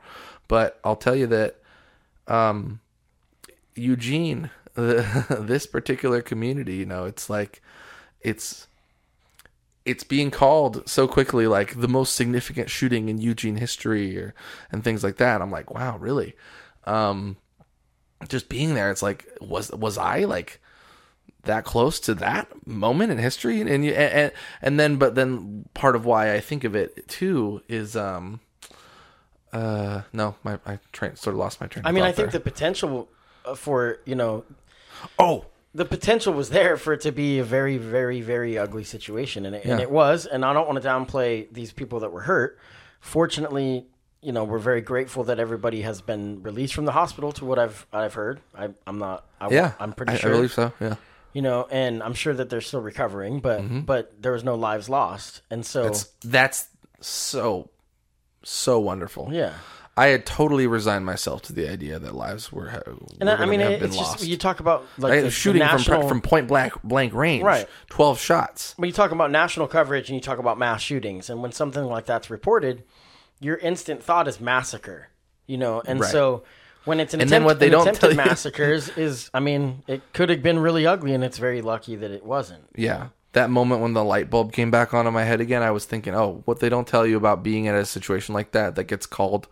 But 0.47 0.79
I'll 0.83 0.95
tell 0.95 1.15
you 1.15 1.25
that 1.25 1.55
um, 2.27 2.81
Eugene, 3.73 4.49
this 5.39 5.65
particular 5.65 6.21
community, 6.21 6.75
you 6.75 6.85
know, 6.85 7.05
it's 7.05 7.31
like 7.31 7.63
it's 8.21 8.67
it's 9.85 10.03
being 10.03 10.29
called 10.29 10.87
so 10.87 11.07
quickly 11.07 11.47
like 11.47 11.79
the 11.79 11.87
most 11.87 12.13
significant 12.13 12.69
shooting 12.69 13.09
in 13.09 13.17
Eugene 13.17 13.55
history 13.55 14.15
or 14.19 14.35
and 14.71 14.83
things 14.83 15.03
like 15.03 15.17
that. 15.17 15.41
I'm 15.41 15.49
like, 15.49 15.73
wow, 15.73 15.97
really? 15.97 16.35
Um, 16.83 17.37
just 18.29 18.49
being 18.49 18.75
there, 18.75 18.91
it's 18.91 19.01
like, 19.01 19.27
was 19.41 19.71
was 19.71 19.97
I 19.97 20.25
like 20.25 20.61
that 21.45 21.65
close 21.65 21.99
to 22.01 22.13
that 22.13 22.67
moment 22.67 23.11
in 23.11 23.17
history? 23.17 23.59
And 23.59 23.67
and 23.67 23.83
and, 23.83 24.31
and 24.61 24.79
then, 24.79 24.97
but 24.97 25.15
then 25.15 25.65
part 25.73 25.95
of 25.95 26.05
why 26.05 26.35
I 26.35 26.39
think 26.39 26.65
of 26.65 26.75
it 26.75 27.07
too 27.07 27.63
is 27.67 27.95
um, 27.95 28.41
uh, 29.51 30.03
no, 30.13 30.35
my 30.43 30.59
I 30.67 30.77
train 30.91 31.15
sort 31.15 31.33
of 31.33 31.39
lost 31.39 31.61
my 31.61 31.65
train. 31.65 31.83
I 31.83 31.91
mean, 31.91 32.03
I 32.03 32.11
think 32.11 32.29
there. 32.29 32.39
the 32.39 32.43
potential 32.43 33.09
for 33.55 33.99
you 34.05 34.13
know 34.13 34.43
oh 35.19 35.45
the 35.77 35.85
potential 35.85 36.33
was 36.33 36.49
there 36.49 36.75
for 36.75 36.93
it 36.93 37.01
to 37.01 37.11
be 37.11 37.37
a 37.37 37.43
very, 37.43 37.77
very, 37.77 38.19
very 38.21 38.57
ugly 38.57 38.83
situation, 38.83 39.45
and 39.45 39.55
it, 39.55 39.63
and 39.63 39.79
it 39.79 39.91
was. 39.91 40.25
And 40.25 40.43
I 40.43 40.51
don't 40.51 40.67
want 40.67 40.81
to 40.81 40.87
downplay 40.87 41.47
these 41.53 41.71
people 41.71 41.99
that 41.99 42.11
were 42.11 42.21
hurt. 42.21 42.57
Fortunately, 42.99 43.85
you 44.21 44.31
know, 44.31 44.43
we're 44.43 44.57
very 44.57 44.81
grateful 44.81 45.25
that 45.25 45.39
everybody 45.39 45.81
has 45.81 46.01
been 46.01 46.41
released 46.41 46.73
from 46.73 46.85
the 46.85 46.91
hospital. 46.91 47.31
To 47.33 47.45
what 47.45 47.59
I've 47.59 47.85
I've 47.93 48.15
heard, 48.15 48.41
I, 48.55 48.69
I'm 48.87 48.97
not. 48.97 49.25
I, 49.39 49.49
yeah, 49.49 49.73
I'm 49.79 49.93
pretty 49.93 50.13
I, 50.13 50.17
sure. 50.17 50.31
I 50.31 50.33
believe 50.33 50.53
so. 50.53 50.73
Yeah. 50.79 50.95
You 51.33 51.43
know, 51.43 51.67
and 51.69 52.01
I'm 52.01 52.15
sure 52.15 52.33
that 52.33 52.49
they're 52.49 52.61
still 52.61 52.81
recovering, 52.81 53.39
but 53.39 53.61
mm-hmm. 53.61 53.81
but 53.81 54.19
there 54.19 54.31
was 54.31 54.43
no 54.43 54.55
lives 54.55 54.89
lost, 54.89 55.43
and 55.51 55.63
so 55.63 55.85
It's 55.85 56.05
that's 56.23 56.69
so 57.01 57.69
so 58.43 58.79
wonderful. 58.79 59.29
yeah. 59.31 59.53
I 59.97 60.07
had 60.07 60.25
totally 60.25 60.67
resigned 60.67 61.05
myself 61.05 61.41
to 61.43 61.53
the 61.53 61.67
idea 61.67 61.97
that 61.97 62.13
lives 62.15 62.51
were, 62.51 62.65
were 62.85 62.97
And 63.19 63.29
I, 63.29 63.35
I 63.37 63.45
mean, 63.45 63.61
it, 63.61 63.81
it's 63.81 63.97
lost. 63.97 64.19
just 64.19 64.29
you 64.29 64.37
talk 64.37 64.59
about 64.59 64.85
like 64.97 65.09
Right? 65.11 65.17
the, 65.17 65.23
the 65.23 65.31
shooting 65.31 65.59
national, 65.59 66.01
from 66.01 66.07
from 66.09 66.21
point 66.21 66.47
blank 66.47 66.73
blank 66.83 67.13
range, 67.13 67.43
Right. 67.43 67.67
Twelve 67.89 68.19
shots. 68.19 68.73
when 68.77 68.87
you 68.87 68.93
talk 68.93 69.11
about 69.11 69.31
national 69.31 69.67
coverage 69.67 70.09
and 70.09 70.15
you 70.15 70.21
talk 70.21 70.37
about 70.39 70.57
mass 70.59 70.81
shootings, 70.81 71.29
and 71.29 71.41
when 71.41 71.51
something 71.51 71.83
like 71.83 72.05
that's 72.05 72.29
reported, 72.29 72.83
your 73.39 73.57
instant 73.57 74.03
thought 74.03 74.27
is 74.27 74.39
massacre. 74.39 75.09
You 75.47 75.57
know, 75.57 75.81
and 75.85 75.99
Right. 75.99 76.11
so 76.11 76.43
when 76.85 76.99
it's 76.99 77.13
an 77.13 77.21
And 77.21 77.29
attempt, 77.29 77.31
then 77.41 77.45
what 77.45 77.59
they 77.59 77.69
don't 77.69 77.93
tell 77.95 78.13
massacres 78.13 78.89
is, 78.97 79.29
I 79.33 79.39
mean, 79.39 79.83
it 79.87 80.01
could 80.13 80.29
have 80.29 80.43
been 80.43 80.59
really 80.59 80.85
ugly, 80.85 81.13
and 81.13 81.23
it's 81.23 81.37
very 81.37 81.61
lucky 81.61 81.95
that 81.95 82.11
it 82.11 82.23
wasn't. 82.25 82.63
Yeah. 82.75 83.07
That 83.33 83.49
moment 83.49 83.81
when 83.81 83.93
the 83.93 84.03
light 84.03 84.29
bulb 84.29 84.51
came 84.53 84.71
back 84.71 84.93
on 84.93 85.05
in 85.07 85.13
my 85.13 85.23
head 85.23 85.41
again, 85.41 85.63
I 85.63 85.71
was 85.71 85.85
thinking, 85.85 86.15
oh, 86.15 86.41
what 86.45 86.59
they 86.59 86.69
don't 86.69 86.87
tell 86.87 87.05
you 87.05 87.17
about 87.17 87.43
being 87.43 87.65
in 87.65 87.75
a 87.75 87.83
situation 87.85 88.33
like 88.33 88.51
that 88.51 88.75
that 88.75 88.85
gets 88.85 89.05
called 89.05 89.47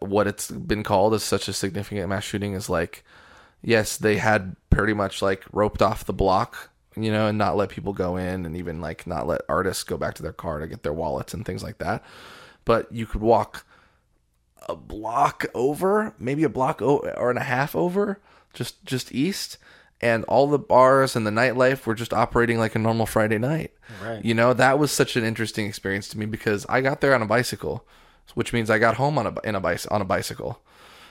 what 0.00 0.26
it's 0.26 0.50
been 0.50 0.82
called 0.82 1.14
as 1.14 1.22
such 1.22 1.48
a 1.48 1.52
significant 1.52 2.08
mass 2.08 2.24
shooting 2.24 2.54
is 2.54 2.68
like, 2.68 3.04
yes, 3.62 3.96
they 3.96 4.16
had 4.16 4.56
pretty 4.70 4.92
much 4.92 5.22
like 5.22 5.44
roped 5.52 5.82
off 5.82 6.04
the 6.04 6.12
block, 6.12 6.70
you 6.96 7.10
know, 7.10 7.26
and 7.28 7.38
not 7.38 7.56
let 7.56 7.68
people 7.68 7.92
go 7.92 8.16
in 8.16 8.46
and 8.46 8.56
even 8.56 8.80
like 8.80 9.06
not 9.06 9.26
let 9.26 9.42
artists 9.48 9.84
go 9.84 9.96
back 9.96 10.14
to 10.14 10.22
their 10.22 10.32
car 10.32 10.60
to 10.60 10.66
get 10.66 10.82
their 10.82 10.92
wallets 10.92 11.34
and 11.34 11.44
things 11.44 11.62
like 11.62 11.78
that. 11.78 12.02
But 12.64 12.90
you 12.92 13.06
could 13.06 13.20
walk 13.20 13.64
a 14.68 14.74
block 14.76 15.46
over, 15.54 16.14
maybe 16.18 16.42
a 16.42 16.48
block 16.48 16.82
o- 16.82 16.98
or 17.16 17.30
and 17.30 17.38
a 17.38 17.42
half 17.44 17.76
over, 17.76 18.20
just 18.52 18.84
just 18.84 19.14
east, 19.14 19.58
and 20.00 20.24
all 20.24 20.46
the 20.48 20.58
bars 20.58 21.14
and 21.16 21.26
the 21.26 21.30
nightlife 21.30 21.86
were 21.86 21.94
just 21.94 22.12
operating 22.12 22.58
like 22.58 22.74
a 22.74 22.78
normal 22.78 23.06
Friday 23.06 23.38
night. 23.38 23.72
Right. 24.02 24.24
You 24.24 24.34
know, 24.34 24.52
that 24.52 24.78
was 24.78 24.90
such 24.90 25.16
an 25.16 25.24
interesting 25.24 25.66
experience 25.66 26.08
to 26.08 26.18
me 26.18 26.26
because 26.26 26.66
I 26.68 26.80
got 26.80 27.00
there 27.00 27.14
on 27.14 27.22
a 27.22 27.26
bicycle, 27.26 27.86
which 28.34 28.52
means 28.52 28.70
I 28.70 28.78
got 28.78 28.96
home 28.96 29.18
on 29.18 29.26
a 29.26 29.34
in 29.44 29.54
a 29.54 29.60
bicy- 29.60 29.90
on 29.90 30.00
a 30.00 30.04
bicycle. 30.04 30.62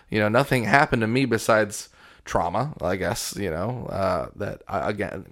You 0.09 0.19
know, 0.19 0.29
nothing 0.29 0.65
happened 0.65 1.01
to 1.01 1.07
me 1.07 1.25
besides 1.25 1.89
trauma, 2.25 2.73
I 2.81 2.95
guess, 2.95 3.35
you 3.37 3.51
know, 3.51 3.85
uh, 3.85 4.29
that 4.35 4.63
I, 4.67 4.89
again, 4.89 5.25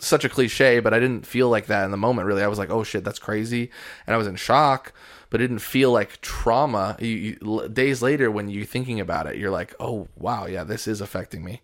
such 0.00 0.24
a 0.24 0.28
cliche, 0.28 0.80
but 0.80 0.92
I 0.92 0.98
didn't 0.98 1.26
feel 1.26 1.48
like 1.48 1.66
that 1.66 1.84
in 1.84 1.92
the 1.92 1.96
moment, 1.96 2.26
really. 2.26 2.42
I 2.42 2.48
was 2.48 2.58
like, 2.58 2.70
oh 2.70 2.82
shit, 2.82 3.04
that's 3.04 3.20
crazy. 3.20 3.70
And 4.06 4.14
I 4.14 4.18
was 4.18 4.26
in 4.26 4.36
shock, 4.36 4.92
but 5.30 5.40
it 5.40 5.46
didn't 5.46 5.62
feel 5.62 5.92
like 5.92 6.20
trauma. 6.20 6.96
You, 6.98 7.08
you, 7.40 7.68
days 7.68 8.02
later, 8.02 8.30
when 8.30 8.48
you're 8.48 8.66
thinking 8.66 9.00
about 9.00 9.28
it, 9.28 9.36
you're 9.36 9.50
like, 9.50 9.74
oh, 9.78 10.08
wow, 10.16 10.46
yeah, 10.46 10.64
this 10.64 10.88
is 10.88 11.00
affecting 11.00 11.44
me, 11.44 11.62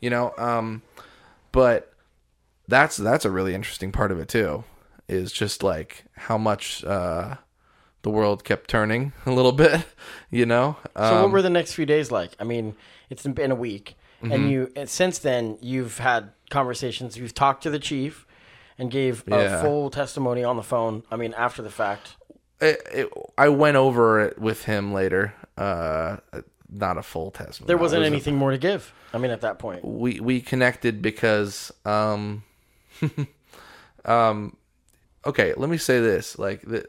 you 0.00 0.10
know? 0.10 0.32
Um, 0.38 0.82
but 1.50 1.92
that's, 2.68 2.96
that's 2.96 3.24
a 3.24 3.30
really 3.30 3.54
interesting 3.54 3.90
part 3.90 4.12
of 4.12 4.20
it 4.20 4.28
too, 4.28 4.64
is 5.08 5.32
just 5.32 5.62
like 5.62 6.04
how 6.16 6.38
much, 6.38 6.84
uh, 6.84 7.36
the 8.04 8.10
world 8.10 8.44
kept 8.44 8.70
turning 8.70 9.12
a 9.26 9.32
little 9.32 9.52
bit, 9.52 9.84
you 10.30 10.46
know? 10.46 10.76
So, 10.96 11.02
Um, 11.16 11.22
what 11.22 11.30
were 11.32 11.42
the 11.42 11.50
next 11.50 11.74
few 11.74 11.84
days 11.86 12.10
like? 12.12 12.30
I 12.38 12.44
mean, 12.44 12.76
it's 13.10 13.24
been 13.26 13.50
a 13.50 13.56
week, 13.56 13.96
Mm-hmm. 14.22 14.32
and 14.32 14.50
you 14.50 14.72
and 14.76 14.88
since 14.88 15.18
then 15.18 15.58
you've 15.60 15.98
had 15.98 16.30
conversations. 16.48 17.18
You've 17.18 17.34
talked 17.34 17.62
to 17.64 17.70
the 17.70 17.80
chief, 17.80 18.24
and 18.78 18.90
gave 18.90 19.24
Yeah. 19.26 19.58
a 19.58 19.62
full 19.62 19.90
testimony 19.90 20.42
on 20.44 20.56
the 20.56 20.62
phone. 20.62 21.02
I 21.10 21.16
mean, 21.16 21.34
after 21.36 21.60
the 21.62 21.70
fact. 21.70 22.16
it, 22.60 22.80
it, 22.92 23.08
I 23.36 23.48
went 23.50 23.76
over 23.76 24.20
it 24.20 24.38
with 24.38 24.64
him 24.64 24.92
later. 24.94 25.34
Uh, 25.58 26.16
not 26.70 26.96
a 26.96 27.02
full 27.02 27.30
test. 27.32 27.66
There 27.66 27.76
wasn't 27.76 28.00
was 28.00 28.08
a- 28.08 28.12
anything 28.12 28.36
more 28.36 28.50
to 28.50 28.58
give. 28.58 28.92
I 29.12 29.18
mean, 29.18 29.30
at 29.30 29.42
that 29.42 29.58
point. 29.58 29.84
we 29.84 30.18
we 30.20 30.40
connected 30.40 31.02
because 31.02 31.70
um, 31.84 32.42
um, 34.04 34.56
okay. 35.26 35.54
Let 35.56 35.70
me 35.70 35.76
say 35.76 36.00
this: 36.00 36.38
like 36.38 36.62
the, 36.62 36.86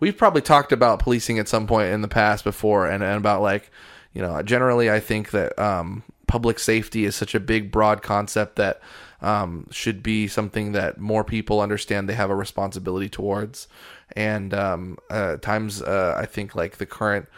we've 0.00 0.16
probably 0.16 0.42
talked 0.42 0.72
about 0.72 1.00
policing 1.00 1.38
at 1.38 1.48
some 1.48 1.66
point 1.66 1.92
in 1.92 2.02
the 2.02 2.08
past 2.08 2.44
before, 2.44 2.86
and, 2.86 3.02
and 3.02 3.16
about 3.16 3.42
like 3.42 3.70
you 4.12 4.22
know, 4.22 4.42
generally 4.42 4.90
I 4.90 5.00
think 5.00 5.30
that 5.30 5.58
um, 5.58 6.02
public 6.26 6.58
safety 6.58 7.04
is 7.04 7.14
such 7.14 7.34
a 7.34 7.40
big, 7.40 7.70
broad 7.70 8.02
concept 8.02 8.56
that 8.56 8.80
um, 9.20 9.66
should 9.70 10.02
be 10.02 10.28
something 10.28 10.72
that 10.72 10.98
more 10.98 11.24
people 11.24 11.60
understand 11.60 12.08
they 12.08 12.14
have 12.14 12.30
a 12.30 12.36
responsibility 12.36 13.08
towards. 13.08 13.68
And 14.16 14.54
um, 14.54 14.98
uh, 15.10 15.36
times 15.36 15.82
uh, 15.82 16.14
I 16.16 16.26
think 16.26 16.54
like 16.54 16.78
the 16.78 16.86
current 16.86 17.28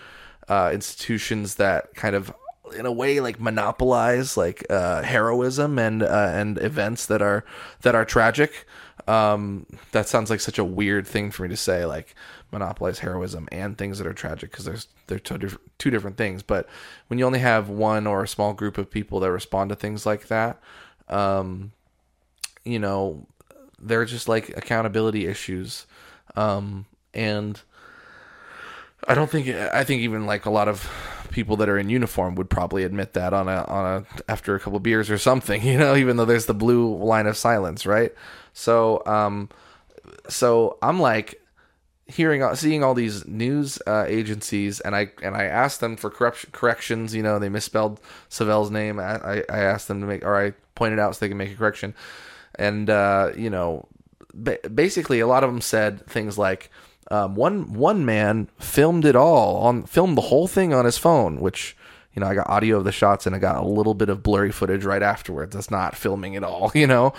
uh, 0.49 0.71
institutions 0.73 1.57
that 1.57 1.95
kind 1.95 2.15
of 2.15 2.33
in 2.77 2.87
a 2.87 2.93
way 2.93 3.21
like 3.21 3.41
monopolize 3.41 4.37
like 4.37 4.65
uh, 4.71 5.03
heroism 5.03 5.79
and 5.79 6.03
uh, 6.03 6.31
and 6.33 6.57
events 6.63 7.07
that 7.07 7.21
are 7.21 7.45
that 7.83 7.95
are 7.95 8.05
tragic. 8.05 8.67
Um, 9.09 9.67
that 9.93 10.09
sounds 10.09 10.31
like 10.31 10.41
such 10.41 10.59
a 10.59 10.65
weird 10.65 11.07
thing 11.07 11.31
for 11.31 11.43
me 11.43 11.49
to 11.49 11.57
say, 11.57 11.85
like 11.85 12.15
monopolize 12.53 13.01
heroism 13.01 13.49
and 13.53 13.77
things 13.77 13.99
that 13.99 14.07
are 14.07 14.13
tragic 14.13 14.51
because 14.51 14.65
there's 14.65 14.89
they're 15.07 15.19
two 15.19 15.39
different 15.39 15.79
two 15.79 15.91
different 15.91 16.17
things. 16.17 16.43
But 16.43 16.69
when 17.09 17.19
you 17.19 17.27
only 17.27 17.39
have 17.41 17.69
one 17.69 18.07
or 18.07 18.23
a 18.23 18.29
small 18.29 18.53
group 18.53 18.79
of 18.79 18.91
people 18.91 19.21
that 19.21 19.31
respond 19.31 19.71
to 19.71 19.77
things 19.77 20.07
like 20.07 20.29
that, 20.29 20.61
um, 21.09 21.73
you 22.65 22.79
know, 22.79 23.27
they're 23.79 24.05
just 24.05 24.29
like 24.29 24.51
accountability 24.51 25.27
issues, 25.27 25.87
um, 26.37 26.87
and 27.15 27.61
I 29.09 29.15
don't 29.15 29.31
think 29.31 29.49
I 29.49 29.85
think 29.85 30.03
even 30.03 30.27
like 30.27 30.47
a 30.47 30.51
lot 30.51 30.69
of 30.69 30.89
people 31.31 31.57
that 31.57 31.69
are 31.69 31.79
in 31.79 31.89
uniform 31.89 32.35
would 32.35 32.51
probably 32.51 32.85
admit 32.85 33.15
that 33.15 33.33
on 33.33 33.49
a 33.49 33.65
on 33.65 33.87
a 34.03 34.31
after 34.31 34.55
a 34.55 34.61
couple 34.61 34.79
beers 34.81 35.11
or 35.11 35.19
something, 35.19 35.63
you 35.67 35.79
know, 35.79 35.97
even 35.97 36.17
though 36.17 36.25
there's 36.25 36.47
the 36.47 36.55
blue 36.55 36.97
line 36.97 37.27
of 37.27 37.37
silence, 37.37 37.87
right? 37.87 38.13
So 38.53 39.03
um 39.07 39.49
so 40.29 40.79
I'm 40.83 41.01
like 41.01 41.40
hearing 42.11 42.43
seeing 42.55 42.83
all 42.83 42.95
these 42.95 43.27
news 43.27 43.81
uh, 43.87 44.05
agencies 44.07 44.81
and 44.81 44.95
I 44.95 45.11
and 45.23 45.37
I 45.37 45.45
asked 45.45 45.81
them 45.81 45.97
for 45.97 46.11
corruption 46.11 46.51
corrections 46.53 47.15
you 47.15 47.23
know 47.23 47.39
they 47.39 47.49
misspelled 47.49 48.01
Savelle's 48.29 48.71
name. 48.71 48.99
I, 48.99 49.45
I 49.49 49.59
asked 49.59 49.89
them 49.89 50.01
to 50.01 50.07
make 50.07 50.25
or 50.25 50.37
I 50.37 50.53
pointed 50.75 50.99
out 50.99 51.15
so 51.15 51.21
they 51.21 51.29
can 51.29 51.39
make 51.39 51.53
a 51.53 51.57
correction. 51.57 51.95
And 52.57 52.91
uh, 52.91 53.33
you 53.37 53.51
know 53.51 53.87
ba- 54.35 54.59
basically 54.73 55.21
a 55.21 55.27
lot 55.27 55.45
of 55.45 55.51
them 55.51 55.61
said 55.61 56.07
things 56.07 56.37
like 56.37 56.71
um, 57.11 57.35
one 57.35 57.73
one 57.73 58.05
man 58.05 58.49
filmed 58.59 59.05
it 59.05 59.17
all 59.17 59.57
on 59.59 59.85
filmed 59.85 60.17
the 60.17 60.23
whole 60.23 60.47
thing 60.47 60.73
on 60.73 60.85
his 60.85 60.99
phone 60.99 61.41
which 61.41 61.77
you 62.15 62.21
know, 62.21 62.27
I 62.27 62.35
got 62.35 62.49
audio 62.49 62.79
of 62.79 62.85
the 62.85 62.93
shots 62.93 63.27
and 63.27 63.37
I 63.37 63.39
got 63.39 63.63
a 63.63 63.67
little 63.67 63.95
bit 63.95 64.09
of 64.09 64.23
blurry 64.23 64.51
footage 64.51 64.85
right 64.85 65.03
afterwards. 65.03 65.55
That's 65.55 65.71
not 65.71 65.97
filming 65.97 66.37
at 66.37 66.43
all, 66.43 66.73
you 66.75 66.87
know. 66.87 67.13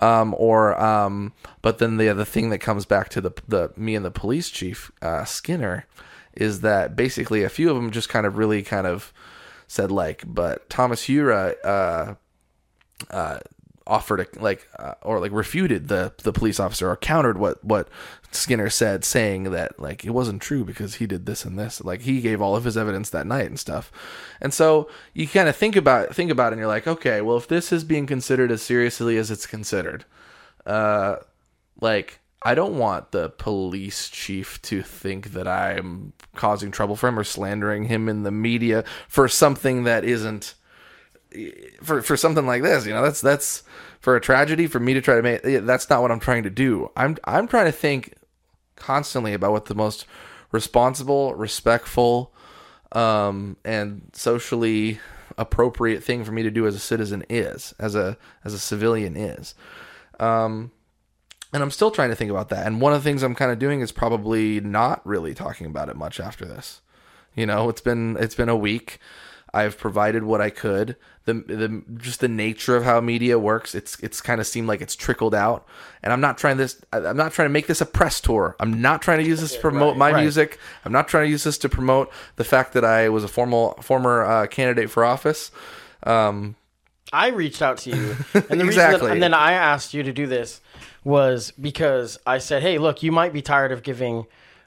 Um, 0.00 0.34
or, 0.38 0.80
um, 0.80 1.32
but 1.60 1.78
then 1.78 1.98
the 1.98 2.08
other 2.08 2.24
thing 2.24 2.50
that 2.50 2.58
comes 2.58 2.84
back 2.84 3.08
to 3.10 3.20
the 3.20 3.32
the 3.46 3.72
me 3.76 3.94
and 3.94 4.04
the 4.04 4.10
police 4.10 4.48
chief 4.48 4.90
uh, 5.02 5.24
Skinner 5.24 5.86
is 6.32 6.60
that 6.60 6.96
basically 6.96 7.42
a 7.42 7.48
few 7.48 7.68
of 7.68 7.76
them 7.76 7.90
just 7.90 8.08
kind 8.08 8.24
of 8.24 8.38
really 8.38 8.62
kind 8.62 8.86
of 8.86 9.12
said 9.66 9.90
like, 9.90 10.22
but 10.26 10.70
Thomas 10.70 11.02
Hura, 11.02 11.54
uh, 11.64 12.14
uh, 13.10 13.40
offered 13.88 14.20
a, 14.20 14.26
like 14.40 14.68
uh, 14.78 14.94
or 15.02 15.18
like 15.18 15.32
refuted 15.32 15.88
the 15.88 16.12
the 16.22 16.32
police 16.32 16.60
officer 16.60 16.88
or 16.88 16.96
countered 16.96 17.38
what 17.38 17.64
what 17.64 17.88
Skinner 18.30 18.68
said 18.68 19.04
saying 19.04 19.44
that 19.44 19.80
like 19.80 20.04
it 20.04 20.10
wasn't 20.10 20.42
true 20.42 20.64
because 20.64 20.96
he 20.96 21.06
did 21.06 21.26
this 21.26 21.44
and 21.44 21.58
this. 21.58 21.82
Like 21.82 22.02
he 22.02 22.20
gave 22.20 22.40
all 22.40 22.54
of 22.54 22.64
his 22.64 22.76
evidence 22.76 23.10
that 23.10 23.26
night 23.26 23.46
and 23.46 23.58
stuff. 23.58 23.90
And 24.40 24.52
so 24.52 24.88
you 25.14 25.26
kind 25.26 25.48
of 25.48 25.56
think 25.56 25.74
about 25.74 26.14
think 26.14 26.30
about 26.30 26.48
it 26.48 26.54
and 26.54 26.60
you're 26.60 26.68
like 26.68 26.86
okay 26.86 27.20
well 27.20 27.36
if 27.38 27.48
this 27.48 27.72
is 27.72 27.82
being 27.82 28.06
considered 28.06 28.52
as 28.52 28.62
seriously 28.62 29.16
as 29.16 29.30
it's 29.30 29.46
considered 29.46 30.04
uh 30.66 31.16
like 31.80 32.20
I 32.42 32.54
don't 32.54 32.78
want 32.78 33.10
the 33.10 33.30
police 33.30 34.08
chief 34.08 34.62
to 34.62 34.82
think 34.82 35.32
that 35.32 35.48
I'm 35.48 36.12
causing 36.36 36.70
trouble 36.70 36.94
for 36.94 37.08
him 37.08 37.18
or 37.18 37.24
slandering 37.24 37.84
him 37.84 38.08
in 38.08 38.22
the 38.22 38.30
media 38.30 38.84
for 39.08 39.26
something 39.26 39.84
that 39.84 40.04
isn't 40.04 40.54
for 41.82 42.02
for 42.02 42.16
something 42.16 42.46
like 42.46 42.62
this. 42.62 42.86
You 42.86 42.92
know, 42.92 43.02
that's 43.02 43.20
that's 43.20 43.62
for 44.00 44.16
a 44.16 44.20
tragedy 44.20 44.66
for 44.66 44.80
me 44.80 44.94
to 44.94 45.00
try 45.00 45.16
to 45.16 45.22
make. 45.22 45.42
That's 45.42 45.88
not 45.90 46.02
what 46.02 46.10
I'm 46.10 46.20
trying 46.20 46.44
to 46.44 46.50
do. 46.50 46.90
I'm 46.96 47.16
I'm 47.24 47.48
trying 47.48 47.66
to 47.66 47.72
think 47.72 48.14
constantly 48.76 49.34
about 49.34 49.52
what 49.52 49.66
the 49.66 49.74
most 49.74 50.06
responsible, 50.52 51.34
respectful, 51.34 52.32
um, 52.92 53.56
and 53.64 54.10
socially 54.12 55.00
appropriate 55.36 56.02
thing 56.02 56.24
for 56.24 56.32
me 56.32 56.42
to 56.42 56.50
do 56.50 56.66
as 56.66 56.74
a 56.74 56.80
citizen 56.80 57.24
is, 57.28 57.74
as 57.78 57.94
a 57.94 58.16
as 58.44 58.54
a 58.54 58.58
civilian 58.58 59.16
is. 59.16 59.54
Um, 60.20 60.72
and 61.52 61.62
I'm 61.62 61.70
still 61.70 61.90
trying 61.90 62.10
to 62.10 62.16
think 62.16 62.30
about 62.30 62.50
that. 62.50 62.66
And 62.66 62.80
one 62.80 62.92
of 62.92 63.02
the 63.02 63.08
things 63.08 63.22
I'm 63.22 63.34
kind 63.34 63.50
of 63.50 63.58
doing 63.58 63.80
is 63.80 63.92
probably 63.92 64.60
not 64.60 65.06
really 65.06 65.34
talking 65.34 65.66
about 65.66 65.88
it 65.88 65.96
much 65.96 66.20
after 66.20 66.44
this. 66.44 66.82
You 67.34 67.46
know, 67.46 67.68
it's 67.68 67.80
been 67.80 68.16
it's 68.18 68.34
been 68.34 68.48
a 68.48 68.56
week. 68.56 68.98
I've 69.54 69.78
provided 69.78 70.24
what 70.24 70.40
I 70.40 70.50
could. 70.50 70.96
The 71.24 71.34
the 71.34 71.82
just 71.98 72.20
the 72.20 72.28
nature 72.28 72.76
of 72.76 72.84
how 72.84 73.00
media 73.00 73.38
works, 73.38 73.74
it's 73.74 73.98
it's 74.00 74.20
kind 74.20 74.40
of 74.40 74.46
seemed 74.46 74.68
like 74.68 74.80
it's 74.80 74.94
trickled 74.96 75.34
out. 75.34 75.66
And 76.02 76.12
I'm 76.12 76.20
not 76.20 76.38
trying 76.38 76.56
this. 76.56 76.80
I'm 76.92 77.16
not 77.16 77.32
trying 77.32 77.46
to 77.46 77.52
make 77.52 77.66
this 77.66 77.80
a 77.80 77.86
press 77.86 78.20
tour. 78.20 78.56
I'm 78.60 78.80
not 78.80 79.02
trying 79.02 79.18
to 79.18 79.24
use 79.26 79.40
this 79.40 79.54
to 79.54 79.60
promote 79.60 79.90
Right, 79.92 79.98
my 79.98 80.12
right. 80.12 80.22
music. 80.22 80.58
I'm 80.84 80.92
not 80.92 81.08
trying 81.08 81.26
to 81.26 81.30
use 81.30 81.44
this 81.44 81.58
to 81.58 81.68
promote 81.68 82.10
the 82.36 82.44
fact 82.44 82.72
that 82.74 82.84
I 82.84 83.08
was 83.08 83.24
a 83.24 83.28
formal 83.28 83.72
former 83.82 84.24
uh, 84.24 84.46
candidate 84.46 84.90
for 84.90 85.04
office. 85.04 85.50
Um, 86.04 86.54
I 87.12 87.28
reached 87.28 87.62
out 87.62 87.78
to 87.78 87.90
you, 87.90 88.16
and 88.34 88.60
the 88.60 88.64
reason 88.66 88.68
Exactly. 88.68 89.06
that, 89.08 89.12
and 89.14 89.22
then 89.22 89.34
I 89.34 89.52
asked 89.52 89.94
you 89.94 90.02
to 90.02 90.12
do 90.12 90.26
this 90.26 90.60
was 91.04 91.52
because 91.52 92.18
I 92.26 92.38
said, 92.38 92.62
"Hey, 92.62 92.78
look, 92.78 93.02
you 93.02 93.12
might 93.12 93.32
be 93.32 93.42
tired 93.42 93.72
of 93.72 93.82
giving 93.82 94.26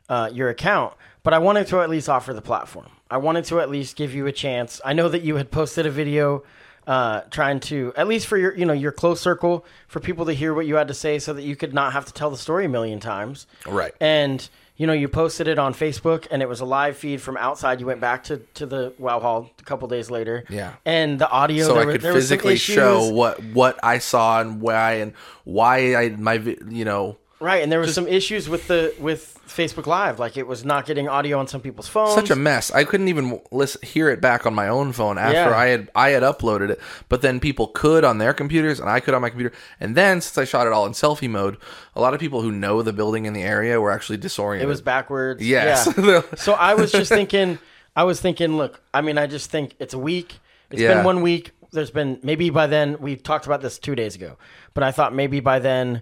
uh, 0.10 0.30
your 0.34 0.50
account, 0.50 0.94
but 1.24 1.34
I 1.34 1.38
wanted 1.40 1.68
to 1.68 1.82
at 1.82 1.90
least 1.90 2.10
offer 2.10 2.34
the 2.34 2.42
platform. 2.42 2.90
I 3.12 3.18
wanted 3.18 3.46
to 3.46 3.60
at 3.60 3.70
least 3.70 3.96
give 3.96 4.16
you 4.16 4.26
a 4.26 4.32
chance. 4.32 4.82
I 4.84 4.94
know 4.94 5.08
that 5.10 5.22
you 5.22 5.36
had 5.36 5.52
posted 5.52 5.86
a 5.86 5.92
video." 5.92 6.44
Uh, 6.88 7.22
trying 7.30 7.60
to 7.60 7.94
at 7.96 8.08
least 8.08 8.26
for 8.26 8.38
your 8.38 8.58
you 8.58 8.66
know 8.66 8.74
your 8.74 8.92
close 8.92 9.22
circle 9.22 9.64
for 9.88 10.00
people 10.00 10.26
to 10.26 10.34
hear 10.34 10.52
what 10.52 10.66
you 10.66 10.76
had 10.78 10.88
to 10.88 10.96
say 10.96 11.20
so 11.20 11.32
that 11.32 11.44
you 11.44 11.56
could 11.56 11.76
not 11.76 11.94
have 11.94 12.06
to 12.06 12.12
tell 12.12 12.32
the 12.32 12.38
story 12.38 12.66
a 12.66 12.68
million 12.68 13.00
times 13.00 13.46
Right. 13.68 13.94
and 14.02 14.50
you 14.78 14.88
know 14.88 14.94
you 14.94 15.08
posted 15.08 15.48
it 15.48 15.60
on 15.60 15.76
facebook 15.76 16.26
and 16.32 16.42
it 16.42 16.50
was 16.50 16.60
a 16.60 16.66
live 16.66 16.98
feed 16.98 17.22
from 17.22 17.38
outside 17.38 17.80
you 17.82 17.86
went 17.86 18.02
back 18.02 18.24
to, 18.26 18.38
to 18.56 18.66
the 18.66 18.94
wow 18.98 19.20
hall 19.20 19.52
a 19.60 19.64
couple 19.64 19.88
days 19.90 20.10
later 20.10 20.44
Yeah. 20.50 20.74
and 20.84 21.20
the 21.20 21.30
audio 21.30 21.68
so 21.68 21.74
there 21.76 21.84
I 21.84 21.86
were- 21.86 21.92
could 21.92 22.02
there 22.02 22.14
physically 22.14 22.56
show 22.58 23.10
what 23.12 23.42
what 23.54 23.80
I 23.84 24.00
saw 24.00 24.42
and 24.42 24.60
why 24.60 24.94
and 24.94 25.14
why 25.44 25.96
I 25.96 26.10
my 26.10 26.34
you 26.68 26.84
know 26.84 27.16
right 27.42 27.62
and 27.64 27.72
there 27.72 27.80
was 27.80 27.94
some 27.96 28.08
issues 28.08 28.48
with 28.48 28.68
the 28.68 28.94
with 29.00 29.38
facebook 29.48 29.86
live 29.86 30.18
like 30.20 30.38
it 30.38 30.48
was 30.48 30.64
not 30.64 30.86
getting 30.86 31.10
audio 31.10 31.38
on 31.38 31.46
some 31.48 31.60
people's 31.60 31.88
phones 31.90 32.14
such 32.14 32.30
a 32.30 32.36
mess. 32.38 32.72
I 32.72 32.86
couldn't 32.86 33.10
even 33.10 33.42
listen, 33.52 33.82
hear 33.86 34.08
it 34.10 34.22
back 34.22 34.46
on 34.46 34.54
my 34.54 34.70
own 34.70 34.94
phone 34.94 35.18
after 35.18 35.34
Yeah. 35.50 35.58
I 35.58 35.66
had 35.68 35.90
I 35.94 36.10
had 36.12 36.24
uploaded 36.24 36.70
it. 36.70 36.80
But 37.10 37.22
then 37.22 37.42
people 37.42 37.68
could 37.68 38.06
on 38.06 38.18
their 38.18 38.34
computers, 38.34 38.80
and 38.80 38.90
I 38.90 39.02
could 39.02 39.14
on 39.14 39.22
my 39.22 39.30
computer. 39.30 39.54
And 39.82 39.94
then 39.98 40.22
since 40.22 40.38
I 40.38 40.46
shot 40.46 40.68
it 40.68 40.74
all 40.74 40.86
in 40.86 40.94
selfie 40.94 41.30
mode, 41.30 41.58
a 41.96 42.00
lot 42.02 42.14
of 42.14 42.22
people 42.22 42.42
who 42.42 42.52
know 42.52 42.82
the 42.82 42.94
building 42.94 43.26
in 43.26 43.34
the 43.34 43.42
area 43.44 43.82
were 43.82 43.92
actually 43.92 44.18
disoriented. 44.18 44.66
it 44.66 44.70
was 44.70 44.82
backwards 44.82 45.46
Yes. 45.46 45.92
yeah. 45.98 46.22
so 46.38 46.54
i 46.54 46.74
was 46.76 46.92
just 46.94 47.10
thinking 47.12 47.60
i 47.96 48.04
was 48.06 48.22
thinking 48.22 48.56
look 48.56 48.80
i 48.94 49.02
mean 49.02 49.18
i 49.18 49.28
just 49.28 49.52
think 49.52 49.76
it's 49.80 49.94
a 49.94 50.00
week 50.00 50.40
It's 50.70 50.82
Yeah. 50.82 50.94
been 50.96 51.04
one 51.04 51.22
week 51.22 51.52
there's 51.74 51.92
been 51.92 52.20
maybe 52.24 52.50
by 52.50 52.68
then 52.68 52.98
we 53.02 53.16
talked 53.18 53.46
about 53.48 53.62
this 53.62 53.78
two 53.80 53.96
days 53.96 54.16
ago 54.16 54.38
but 54.74 54.84
i 54.84 54.92
thought 54.92 55.14
maybe 55.14 55.40
by 55.42 55.60
then 55.60 56.02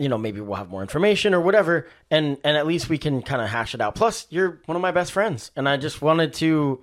you 0.00 0.08
know 0.08 0.18
maybe 0.18 0.40
we'll 0.40 0.56
have 0.56 0.70
more 0.70 0.80
information 0.80 1.34
or 1.34 1.40
whatever 1.40 1.86
and 2.10 2.38
and 2.42 2.56
at 2.56 2.66
least 2.66 2.88
we 2.88 2.98
can 2.98 3.22
kind 3.22 3.42
of 3.42 3.48
hash 3.48 3.74
it 3.74 3.80
out. 3.80 3.94
Plus 3.94 4.26
you're 4.30 4.60
one 4.64 4.74
of 4.74 4.82
my 4.82 4.90
best 4.90 5.12
friends 5.12 5.52
and 5.54 5.68
i 5.68 5.76
just 5.76 6.00
wanted 6.00 6.32
to 6.32 6.82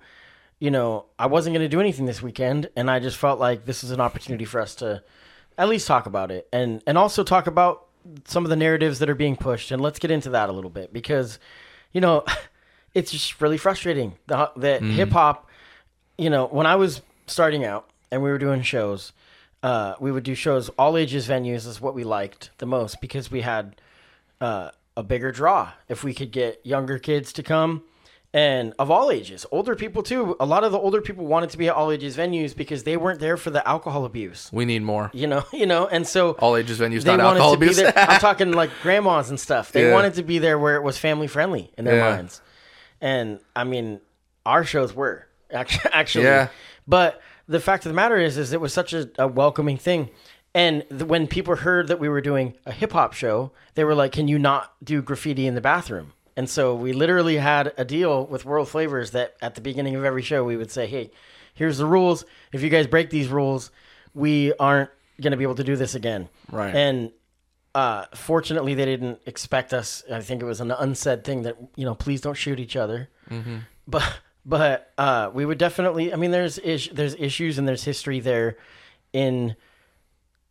you 0.60 0.72
know 0.72 1.06
i 1.18 1.26
wasn't 1.26 1.54
going 1.54 1.66
to 1.66 1.70
do 1.70 1.82
anything 1.82 2.06
this 2.06 2.22
weekend 2.22 2.70
and 2.76 2.90
i 2.90 3.00
just 3.00 3.18
felt 3.18 3.40
like 3.40 3.66
this 3.66 3.84
is 3.84 3.92
an 3.92 4.00
opportunity 4.00 4.46
for 4.46 4.62
us 4.62 4.76
to 4.76 5.04
at 5.58 5.68
least 5.68 5.88
talk 5.88 6.06
about 6.06 6.32
it 6.32 6.48
and 6.54 6.82
and 6.86 6.98
also 6.98 7.24
talk 7.24 7.48
about 7.48 7.88
some 8.26 8.46
of 8.46 8.50
the 8.50 8.56
narratives 8.56 9.00
that 9.00 9.10
are 9.10 9.16
being 9.16 9.36
pushed 9.36 9.72
and 9.72 9.82
let's 9.82 10.00
get 10.00 10.12
into 10.12 10.30
that 10.30 10.50
a 10.50 10.52
little 10.52 10.70
bit 10.70 10.94
because 10.94 11.40
you 11.92 12.00
know 12.00 12.24
it's 12.94 13.12
just 13.12 13.42
really 13.42 13.58
frustrating. 13.58 14.14
The 14.28 14.52
that 14.58 14.82
mm-hmm. 14.82 14.92
hip 14.92 15.10
hop 15.10 15.50
you 16.18 16.30
know 16.30 16.46
when 16.48 16.66
i 16.66 16.76
was 16.76 17.02
starting 17.28 17.66
out 17.66 17.90
and 18.12 18.24
we 18.24 18.30
were 18.30 18.38
doing 18.38 18.62
shows 18.62 19.12
uh, 19.64 19.96
we 20.00 20.12
would 20.12 20.24
do 20.24 20.36
shows 20.36 20.70
all 20.78 20.98
ages 20.98 21.28
venues 21.28 21.66
is 21.68 21.82
what 21.82 21.94
we 21.96 22.04
liked 22.04 22.52
the 22.60 22.66
most 22.66 23.02
because 23.02 23.32
we 23.32 23.42
had 23.42 23.76
uh, 24.42 24.72
a 24.96 25.04
bigger 25.04 25.32
draw. 25.32 25.72
If 25.88 26.04
we 26.04 26.14
could 26.14 26.32
get 26.32 26.66
younger 26.66 27.00
kids 27.00 27.34
to 27.34 27.44
come 27.44 27.84
and 28.34 28.74
of 28.78 28.92
all 28.92 29.10
ages 29.10 29.46
older 29.54 29.74
people 29.74 30.04
too 30.04 30.36
a 30.42 30.46
lot 30.46 30.66
of 30.66 30.74
the 30.74 30.78
older 30.78 31.02
people 31.02 31.26
wanted 31.26 31.50
to 31.50 31.58
be 31.58 31.70
at 31.70 31.74
all 31.74 31.92
ages 31.92 32.18
venues 32.18 32.54
because 32.54 32.84
they 32.84 32.98
weren't 32.98 33.22
there 33.22 33.38
for 33.38 33.52
the 33.52 33.66
alcohol 33.68 34.04
abuse. 34.04 34.50
We 34.52 34.66
need 34.66 34.84
more. 34.84 35.10
You 35.14 35.28
know 35.28 35.46
you 35.54 35.66
know 35.66 35.88
and 35.88 36.06
so 36.06 36.32
all 36.34 36.56
ages 36.58 36.78
venues, 36.80 37.04
they 37.04 37.16
not 37.16 37.24
wanted 37.24 37.40
alcohol 37.40 37.54
to 37.54 37.58
be 37.60 37.74
there. 37.74 37.94
I'm 37.96 38.20
talking 38.30 38.52
like 38.52 38.70
grandmas 38.84 39.30
and 39.30 39.40
stuff. 39.40 39.72
They 39.72 39.88
Yeah. 39.88 39.94
wanted 39.94 40.16
to 40.16 40.24
be 40.24 40.40
there 40.40 40.60
where 40.60 40.76
it 40.76 40.84
was 40.84 40.98
family 40.98 41.28
friendly 41.28 41.72
in 41.78 41.86
their 41.86 41.96
Yeah. 41.96 42.16
minds. 42.16 42.42
And 43.02 43.40
i 43.56 43.64
mean 43.64 44.02
our 44.46 44.64
shows 44.66 44.94
were 44.94 45.26
actually 45.52 45.92
actually. 45.94 46.26
Yeah. 46.26 46.50
but 46.88 47.22
the 47.48 47.60
fact 47.60 47.86
of 47.86 47.90
the 47.92 47.96
matter 47.96 48.18
is 48.18 48.38
is 48.38 48.54
it 48.54 48.62
was 48.62 48.74
such 48.74 48.94
a, 48.94 49.10
a 49.18 49.28
welcoming 49.28 49.78
thing 49.78 50.10
and 50.56 50.84
th- 50.90 51.04
when 51.04 51.28
people 51.28 51.56
heard 51.58 51.88
that 51.88 52.00
we 52.00 52.10
were 52.10 52.22
doing 52.22 52.56
a 52.66 52.72
hip 52.72 52.92
hop 52.94 53.14
show 53.14 53.52
they 53.76 53.84
were 53.84 53.96
like 53.96 54.12
can 54.12 54.28
you 54.28 54.38
not 54.40 54.74
do 54.84 55.02
graffiti 55.02 55.48
in 55.48 55.56
the 55.56 55.62
bathroom 55.62 56.14
and 56.36 56.50
so 56.50 56.76
we 56.76 56.94
literally 56.94 57.38
had 57.38 57.74
a 57.78 57.86
deal 57.86 58.26
with 58.26 58.46
world 58.46 58.68
flavors 58.70 59.12
that 59.12 59.36
at 59.42 59.56
the 59.56 59.62
beginning 59.62 59.96
of 59.96 60.04
every 60.04 60.22
show 60.22 60.44
we 60.44 60.58
would 60.58 60.72
say 60.72 60.86
hey 60.88 61.10
here's 61.54 61.78
the 61.78 61.86
rules 61.86 62.26
if 62.52 62.62
you 62.62 62.70
guys 62.70 62.88
break 62.88 63.10
these 63.10 63.28
rules 63.28 63.72
we 64.14 64.54
aren't 64.60 64.90
going 65.22 65.32
to 65.32 65.38
be 65.38 65.44
able 65.44 65.56
to 65.56 65.64
do 65.64 65.76
this 65.76 65.96
again 65.96 66.30
Right. 66.52 66.76
and 66.76 67.12
uh, 67.76 68.06
fortunately, 68.16 68.74
they 68.74 68.86
didn't 68.86 69.20
expect 69.28 69.72
us. 69.72 70.02
I 70.12 70.20
think 70.22 70.42
it 70.42 70.46
was 70.46 70.62
an 70.62 70.72
unsaid 70.72 71.24
thing 71.24 71.44
that 71.44 71.58
you 71.76 71.86
know, 71.86 71.94
please 71.94 72.22
don't 72.22 72.34
shoot 72.34 72.60
each 72.60 72.76
other. 72.76 73.08
Mm-hmm. 73.30 73.58
But 73.88 74.20
but 74.48 74.92
uh, 74.98 75.30
we 75.34 75.46
would 75.46 75.58
definitely. 75.58 76.12
I 76.14 76.16
mean, 76.16 76.32
there's 76.32 76.58
is, 76.58 76.90
there's 76.92 77.14
issues 77.16 77.58
and 77.60 77.68
there's 77.68 77.84
history 77.84 78.20
there 78.20 78.58
in 79.14 79.56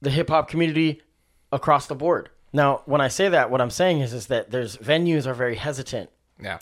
the 0.03 0.11
hip 0.11 0.29
hop 0.29 0.49
community 0.49 1.03
across 1.51 1.87
the 1.87 1.97
board. 1.97 2.29
Now, 2.53 2.83
when 2.85 3.01
I 3.01 3.09
say 3.09 3.29
that, 3.31 3.51
what 3.51 3.61
I'm 3.61 3.71
saying 3.71 4.01
is 4.01 4.13
is 4.13 4.27
that 4.29 4.51
there's 4.51 4.77
venues 4.77 5.27
are 5.27 5.35
very 5.35 5.57
hesitant, 5.57 6.11
yeah, 6.41 6.59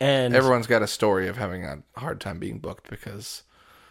and 0.00 0.34
everyone's 0.34 0.66
got 0.66 0.82
a 0.82 0.88
story 0.88 1.28
of 1.28 1.36
having 1.36 1.64
a 1.64 1.82
hard 1.96 2.20
time 2.20 2.38
being 2.38 2.58
booked 2.58 2.88
because 2.90 3.42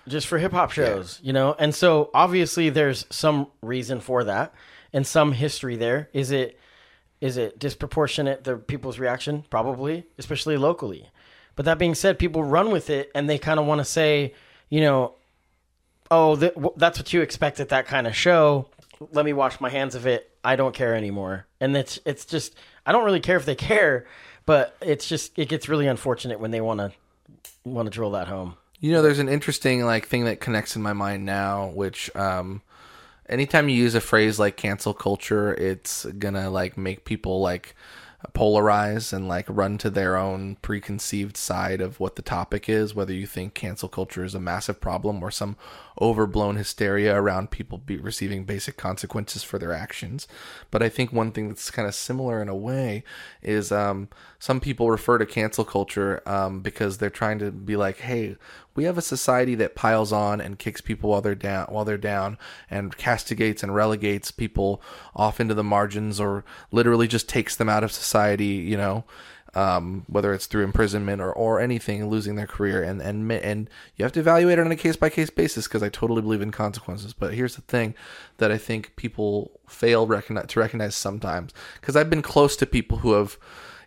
just 0.10 0.28
for 0.28 0.38
hip 0.38 0.52
hop 0.52 0.72
shows, 0.72 1.20
you 1.24 1.32
know? 1.32 1.56
And 1.58 1.74
so 1.74 2.10
obviously 2.14 2.70
there's 2.70 3.06
some 3.10 3.48
reason 3.62 4.02
for 4.02 4.24
that 4.26 4.54
and 4.92 5.06
some 5.08 5.32
history 5.32 5.76
there. 5.76 6.10
Is 6.14 6.32
it 6.32 6.60
is 7.22 7.38
it 7.38 7.60
disproportionate 7.60 8.44
the 8.44 8.56
people's 8.56 8.98
reaction? 8.98 9.44
Probably, 9.50 10.06
especially 10.18 10.58
locally. 10.58 11.10
But 11.60 11.66
that 11.66 11.78
being 11.78 11.94
said, 11.94 12.18
people 12.18 12.42
run 12.42 12.72
with 12.72 12.90
it 12.90 13.12
and 13.14 13.30
they 13.30 13.38
kind 13.38 13.60
of 13.60 13.66
want 13.66 13.80
to 13.80 13.84
say, 13.84 14.34
you 14.70 14.80
know, 14.80 15.16
oh, 16.10 16.38
th- 16.38 16.54
w- 16.54 16.74
that's 16.78 16.98
what 16.98 17.12
you 17.12 17.20
expect 17.20 17.60
at 17.60 17.68
that 17.68 17.86
kind 17.86 18.08
of 18.08 18.16
show. 18.16 18.70
Let 19.12 19.26
me 19.26 19.34
wash 19.34 19.60
my 19.60 19.70
hands 19.70 19.94
of 19.94 20.08
it. 20.08 20.32
I 20.42 20.56
don't 20.56 20.74
care 20.74 20.96
anymore. 20.96 21.48
And 21.60 21.76
it's 21.76 22.00
it's 22.06 22.24
just 22.24 22.56
I 22.86 22.94
don't 22.94 23.04
really 23.04 23.20
care 23.20 23.36
if 23.36 23.44
they 23.44 23.56
care, 23.76 24.06
but 24.46 24.78
it's 24.80 25.06
just 25.06 25.38
it 25.38 25.50
gets 25.50 25.68
really 25.68 25.88
unfortunate 25.88 26.40
when 26.40 26.52
they 26.52 26.62
want 26.62 26.80
to 26.80 26.94
want 27.66 27.88
to 27.88 27.90
drill 27.90 28.12
that 28.12 28.30
home. 28.30 28.56
You 28.80 28.94
know, 28.94 29.02
there's 29.02 29.20
an 29.20 29.28
interesting 29.28 29.86
like 29.86 30.08
thing 30.08 30.24
that 30.24 30.40
connects 30.40 30.78
in 30.78 30.82
my 30.82 30.94
mind 30.94 31.26
now, 31.26 31.72
which 31.72 32.10
um 32.16 32.62
anytime 33.28 33.68
you 33.68 33.76
use 33.76 33.96
a 33.96 34.00
phrase 34.00 34.40
like 34.40 34.56
cancel 34.56 34.94
culture, 34.94 35.54
it's 35.56 36.06
gonna 36.06 36.50
like 36.50 36.78
make 36.78 37.04
people 37.04 37.42
like 37.42 37.76
polarize 38.34 39.14
and 39.14 39.28
like 39.28 39.46
run 39.48 39.78
to 39.78 39.90
their 39.90 40.18
own 40.18 40.58
preconceived 40.62 41.38
side 41.38 41.80
of 41.80 42.00
what 42.00 42.18
the 42.18 42.22
topic 42.22 42.68
is, 42.68 42.94
whether 42.94 43.14
you 43.14 43.26
think 43.26 43.54
cancel 43.54 43.88
culture 43.88 44.26
is 44.26 44.36
a 44.36 44.40
massive 44.40 44.82
problem 44.82 45.24
or 45.24 45.32
some 45.32 45.56
overblown 46.02 46.58
hysteria 46.58 47.16
around 47.16 47.50
people 47.50 47.78
be 47.78 47.98
receiving 47.98 48.44
basic 48.44 48.76
consequences 48.76 49.44
for 49.44 49.58
their 49.58 49.72
actions. 49.72 50.28
But 50.70 50.84
I 50.84 50.90
think 50.90 51.14
one 51.14 51.32
thing 51.32 51.48
that's 51.48 51.72
kind 51.72 51.88
of 51.88 51.96
similar 51.96 52.42
in 52.42 52.50
a 52.50 52.56
way 52.56 53.04
is 53.42 53.72
um, 53.72 54.10
some 54.38 54.60
people 54.60 54.92
refer 54.92 55.18
to 55.18 55.26
cancel 55.26 55.64
culture 55.64 56.22
um, 56.26 56.60
because 56.60 56.98
they're 56.98 57.10
trying 57.10 57.40
to 57.40 57.52
be 57.52 57.78
like, 57.78 58.00
hey, 58.00 58.36
we 58.80 58.86
have 58.86 58.98
a 58.98 59.02
society 59.02 59.56
that 59.56 59.76
piles 59.76 60.14
on 60.14 60.40
and 60.40 60.58
kicks 60.58 60.80
people 60.80 61.10
while 61.10 61.20
they're 61.20 61.36
down 61.36 61.68
while 61.68 61.84
they're 61.84 61.98
down 61.98 62.38
and 62.70 62.96
castigates 62.96 63.62
and 63.62 63.76
relegates 63.76 64.32
people 64.32 64.82
off 65.14 65.42
into 65.42 65.54
the 65.54 65.66
margins 65.66 66.18
or 66.18 66.46
literally 66.72 67.06
just 67.06 67.28
takes 67.28 67.58
them 67.58 67.68
out 67.68 67.84
of 67.84 67.92
society 67.92 68.46
you 68.46 68.78
know 68.78 69.04
um, 69.56 70.06
whether 70.08 70.34
it's 70.34 70.46
through 70.46 70.64
imprisonment 70.64 71.22
or, 71.22 71.34
or 71.34 71.60
anything 71.60 72.08
losing 72.08 72.36
their 72.36 72.48
career. 72.48 72.84
And 72.84 73.02
and 73.02 73.30
and 73.32 73.70
you 73.96 74.06
have 74.06 74.12
to 74.14 74.20
evaluate 74.20 74.60
it 74.60 74.66
on 74.66 74.72
a 74.72 74.76
case 74.76 74.96
by 74.96 75.10
case 75.10 75.32
basis 75.32 75.68
because 75.68 75.84
I 75.84 75.90
totally 75.90 76.22
believe 76.22 76.44
in 76.44 76.52
consequences. 76.52 77.14
But 77.14 77.34
here's 77.34 77.56
the 77.56 77.64
thing 77.64 77.96
that 78.38 78.52
I 78.52 78.60
think 78.60 78.96
people 78.96 79.60
fail 79.68 80.06
recognize, 80.06 80.46
to 80.48 80.60
recognize 80.60 80.96
sometimes 80.96 81.52
because 81.82 81.96
I've 81.96 82.12
been 82.12 82.22
close 82.22 82.56
to 82.58 82.68
people 82.68 83.00
who 83.00 83.14
have 83.14 83.40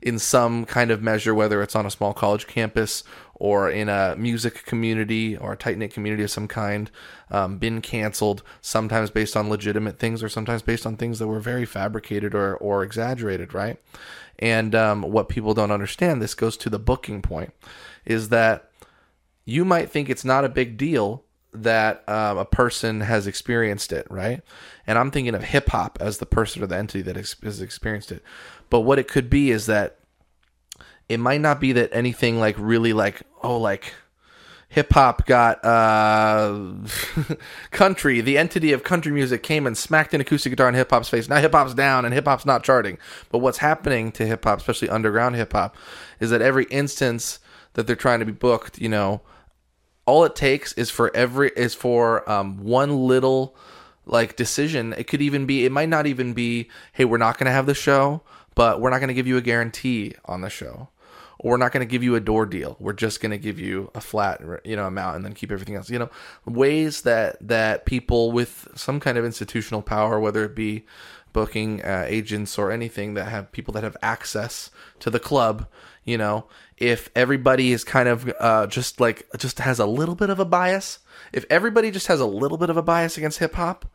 in 0.02 0.18
some 0.18 0.64
kind 0.64 0.90
of 0.90 1.02
measure, 1.02 1.34
whether 1.34 1.62
it's 1.62 1.76
on 1.76 1.86
a 1.86 1.90
small 1.90 2.12
college 2.12 2.46
campus 2.46 3.04
or 3.34 3.70
in 3.70 3.88
a 3.88 4.14
music 4.16 4.64
community 4.66 5.36
or 5.36 5.52
a 5.52 5.56
tight 5.56 5.78
knit 5.78 5.92
community 5.92 6.22
of 6.22 6.30
some 6.30 6.48
kind, 6.48 6.90
um, 7.30 7.58
been 7.58 7.80
canceled, 7.80 8.42
sometimes 8.60 9.10
based 9.10 9.36
on 9.36 9.48
legitimate 9.48 9.98
things 9.98 10.22
or 10.22 10.28
sometimes 10.28 10.62
based 10.62 10.86
on 10.86 10.96
things 10.96 11.18
that 11.18 11.28
were 11.28 11.40
very 11.40 11.64
fabricated 11.64 12.34
or, 12.34 12.56
or 12.56 12.82
exaggerated, 12.82 13.54
right? 13.54 13.80
And 14.38 14.74
um, 14.74 15.02
what 15.02 15.28
people 15.28 15.54
don't 15.54 15.70
understand, 15.70 16.20
this 16.20 16.34
goes 16.34 16.56
to 16.58 16.70
the 16.70 16.78
booking 16.78 17.22
point, 17.22 17.52
is 18.04 18.28
that 18.30 18.70
you 19.44 19.64
might 19.64 19.90
think 19.90 20.08
it's 20.08 20.24
not 20.24 20.44
a 20.44 20.48
big 20.48 20.76
deal 20.76 21.24
that 21.52 22.08
um, 22.08 22.38
a 22.38 22.44
person 22.44 23.00
has 23.00 23.26
experienced 23.26 23.92
it, 23.92 24.06
right? 24.10 24.40
And 24.86 24.98
I'm 24.98 25.10
thinking 25.10 25.34
of 25.34 25.44
hip 25.44 25.68
hop 25.68 25.98
as 26.00 26.18
the 26.18 26.26
person 26.26 26.62
or 26.62 26.66
the 26.66 26.76
entity 26.76 27.02
that 27.02 27.16
has 27.16 27.60
experienced 27.60 28.10
it. 28.10 28.22
But 28.72 28.80
what 28.80 28.98
it 28.98 29.06
could 29.06 29.28
be 29.28 29.50
is 29.50 29.66
that 29.66 29.98
it 31.06 31.20
might 31.20 31.42
not 31.42 31.61
be 31.61 31.72
that 31.72 31.90
anything 31.92 32.40
like 32.40 32.56
really 32.58 32.94
like 32.94 33.20
oh 33.42 33.58
like 33.58 33.92
hip 34.70 34.94
hop 34.94 35.26
got 35.26 35.62
uh 35.62 36.72
country. 37.70 38.22
The 38.22 38.38
entity 38.38 38.72
of 38.72 38.82
country 38.82 39.12
music 39.12 39.42
came 39.42 39.66
and 39.66 39.76
smacked 39.76 40.14
an 40.14 40.22
acoustic 40.22 40.52
guitar 40.52 40.70
in 40.70 40.74
hip 40.74 40.88
hop's 40.88 41.11
face. 41.11 41.28
Now 41.28 41.37
hip 41.37 41.52
hop's 41.52 41.74
down 41.74 42.06
and 42.06 42.14
hip 42.14 42.24
hop's 42.24 42.46
not 42.46 42.64
charting. 42.64 42.96
But 43.28 43.40
what's 43.40 43.58
happening 43.58 44.11
to 44.12 44.26
hip 44.26 44.44
hop 44.44 44.61
especially 44.61 44.88
underground 44.88 45.37
hip 45.37 45.52
hop 45.52 45.76
is 46.18 46.30
that 46.30 46.40
every 46.40 46.64
instance 46.70 47.40
that 47.74 47.87
they're 47.87 47.94
trying 47.94 48.20
to 48.20 48.24
be 48.24 48.32
booked 48.32 48.78
you 48.78 48.88
know 48.88 49.20
all 50.06 50.24
it 50.24 50.35
takes 50.35 50.72
is 50.72 50.88
for 50.88 51.14
every 51.14 51.50
is 51.56 51.74
for 51.74 52.26
um, 52.26 52.56
one 52.64 53.06
little 53.06 53.54
like 54.06 54.35
decision. 54.35 54.94
It 54.96 55.08
could 55.08 55.20
even 55.20 55.44
be 55.44 55.66
it 55.66 55.72
might 55.72 55.90
not 55.90 56.06
even 56.06 56.32
be 56.32 56.70
hey 56.94 57.04
we're 57.04 57.18
not 57.18 57.37
going 57.37 57.44
to 57.44 57.52
have 57.52 57.66
the 57.66 57.74
show 57.74 58.22
but 58.54 58.80
we're 58.80 58.90
not 58.90 58.98
going 58.98 59.08
to 59.08 59.14
give 59.14 59.26
you 59.26 59.36
a 59.36 59.42
guarantee 59.42 60.14
on 60.24 60.40
the 60.40 60.50
show. 60.50 60.88
Or 61.38 61.52
we're 61.52 61.56
not 61.56 61.72
going 61.72 61.86
to 61.86 61.90
give 61.90 62.04
you 62.04 62.14
a 62.14 62.20
door 62.20 62.46
deal. 62.46 62.76
We're 62.78 62.92
just 62.92 63.20
going 63.20 63.32
to 63.32 63.38
give 63.38 63.58
you 63.58 63.90
a 63.96 64.00
flat 64.00 64.40
you 64.64 64.76
know 64.76 64.86
amount 64.86 65.16
and 65.16 65.24
then 65.24 65.32
keep 65.32 65.50
everything 65.50 65.74
else. 65.74 65.90
You 65.90 65.98
know 65.98 66.10
ways 66.44 67.02
that 67.02 67.36
that 67.40 67.84
people 67.84 68.30
with 68.30 68.68
some 68.76 69.00
kind 69.00 69.18
of 69.18 69.24
institutional 69.24 69.82
power 69.82 70.20
whether 70.20 70.44
it 70.44 70.54
be 70.54 70.84
booking 71.32 71.82
uh, 71.82 72.04
agents 72.06 72.58
or 72.58 72.70
anything 72.70 73.14
that 73.14 73.24
have 73.24 73.50
people 73.52 73.72
that 73.74 73.82
have 73.82 73.96
access 74.02 74.70
to 75.00 75.10
the 75.10 75.18
club 75.18 75.66
you 76.04 76.18
know 76.18 76.46
if 76.76 77.08
everybody 77.14 77.72
is 77.72 77.84
kind 77.84 78.08
of 78.08 78.32
uh, 78.38 78.66
just 78.66 79.00
like 79.00 79.26
just 79.38 79.58
has 79.58 79.78
a 79.78 79.86
little 79.86 80.14
bit 80.14 80.30
of 80.30 80.38
a 80.38 80.44
bias 80.44 80.98
if 81.32 81.44
everybody 81.48 81.90
just 81.90 82.06
has 82.06 82.20
a 82.20 82.26
little 82.26 82.58
bit 82.58 82.70
of 82.70 82.76
a 82.76 82.82
bias 82.82 83.16
against 83.16 83.38
hip 83.38 83.54
hop 83.54 83.86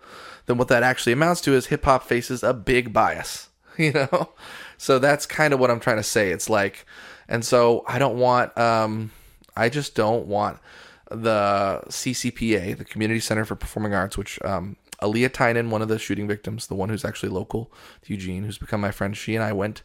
then 0.46 0.58
what 0.58 0.68
that 0.68 0.84
actually 0.84 1.14
amounts 1.14 1.42
to 1.42 1.54
is 1.54 1.68
hip 1.68 1.86
hop 1.86 2.04
faces 2.04 2.44
a 2.44 2.54
big 2.54 2.92
bias 2.92 3.50
you 3.84 3.92
know 3.92 4.30
so 4.78 5.00
that's 5.00 5.26
kind 5.26 5.54
of 5.54 5.60
what 5.60 5.72
i'm 5.72 5.80
trying 5.80 5.98
to 5.98 6.04
say 6.04 6.32
it's 6.32 6.50
like 6.50 6.86
and 7.28 7.44
so 7.46 7.84
i 7.88 8.00
don't 8.00 8.18
want 8.18 8.56
um 8.58 9.12
i 9.56 9.70
just 9.70 9.96
don't 9.96 10.26
want 10.26 10.60
the 11.10 11.82
ccpa 11.88 12.78
the 12.78 12.86
community 12.86 13.20
center 13.20 13.46
for 13.46 13.56
performing 13.56 13.94
arts 13.94 14.18
which 14.18 14.40
um 14.44 14.76
Aaliyah 15.02 15.32
Tynan, 15.32 15.70
one 15.70 15.82
of 15.82 15.90
the 15.90 16.00
shooting 16.00 16.28
victims, 16.28 16.68
the 16.68 16.76
one 16.76 16.90
who's 16.90 17.06
actually 17.06 17.30
local 17.30 17.72
to 18.02 18.14
Eugene, 18.14 18.44
who's 18.44 18.58
become 18.58 18.82
my 18.82 18.90
friend, 18.90 19.16
she 19.16 19.36
and 19.36 19.44
I 19.44 19.54
went 19.54 19.84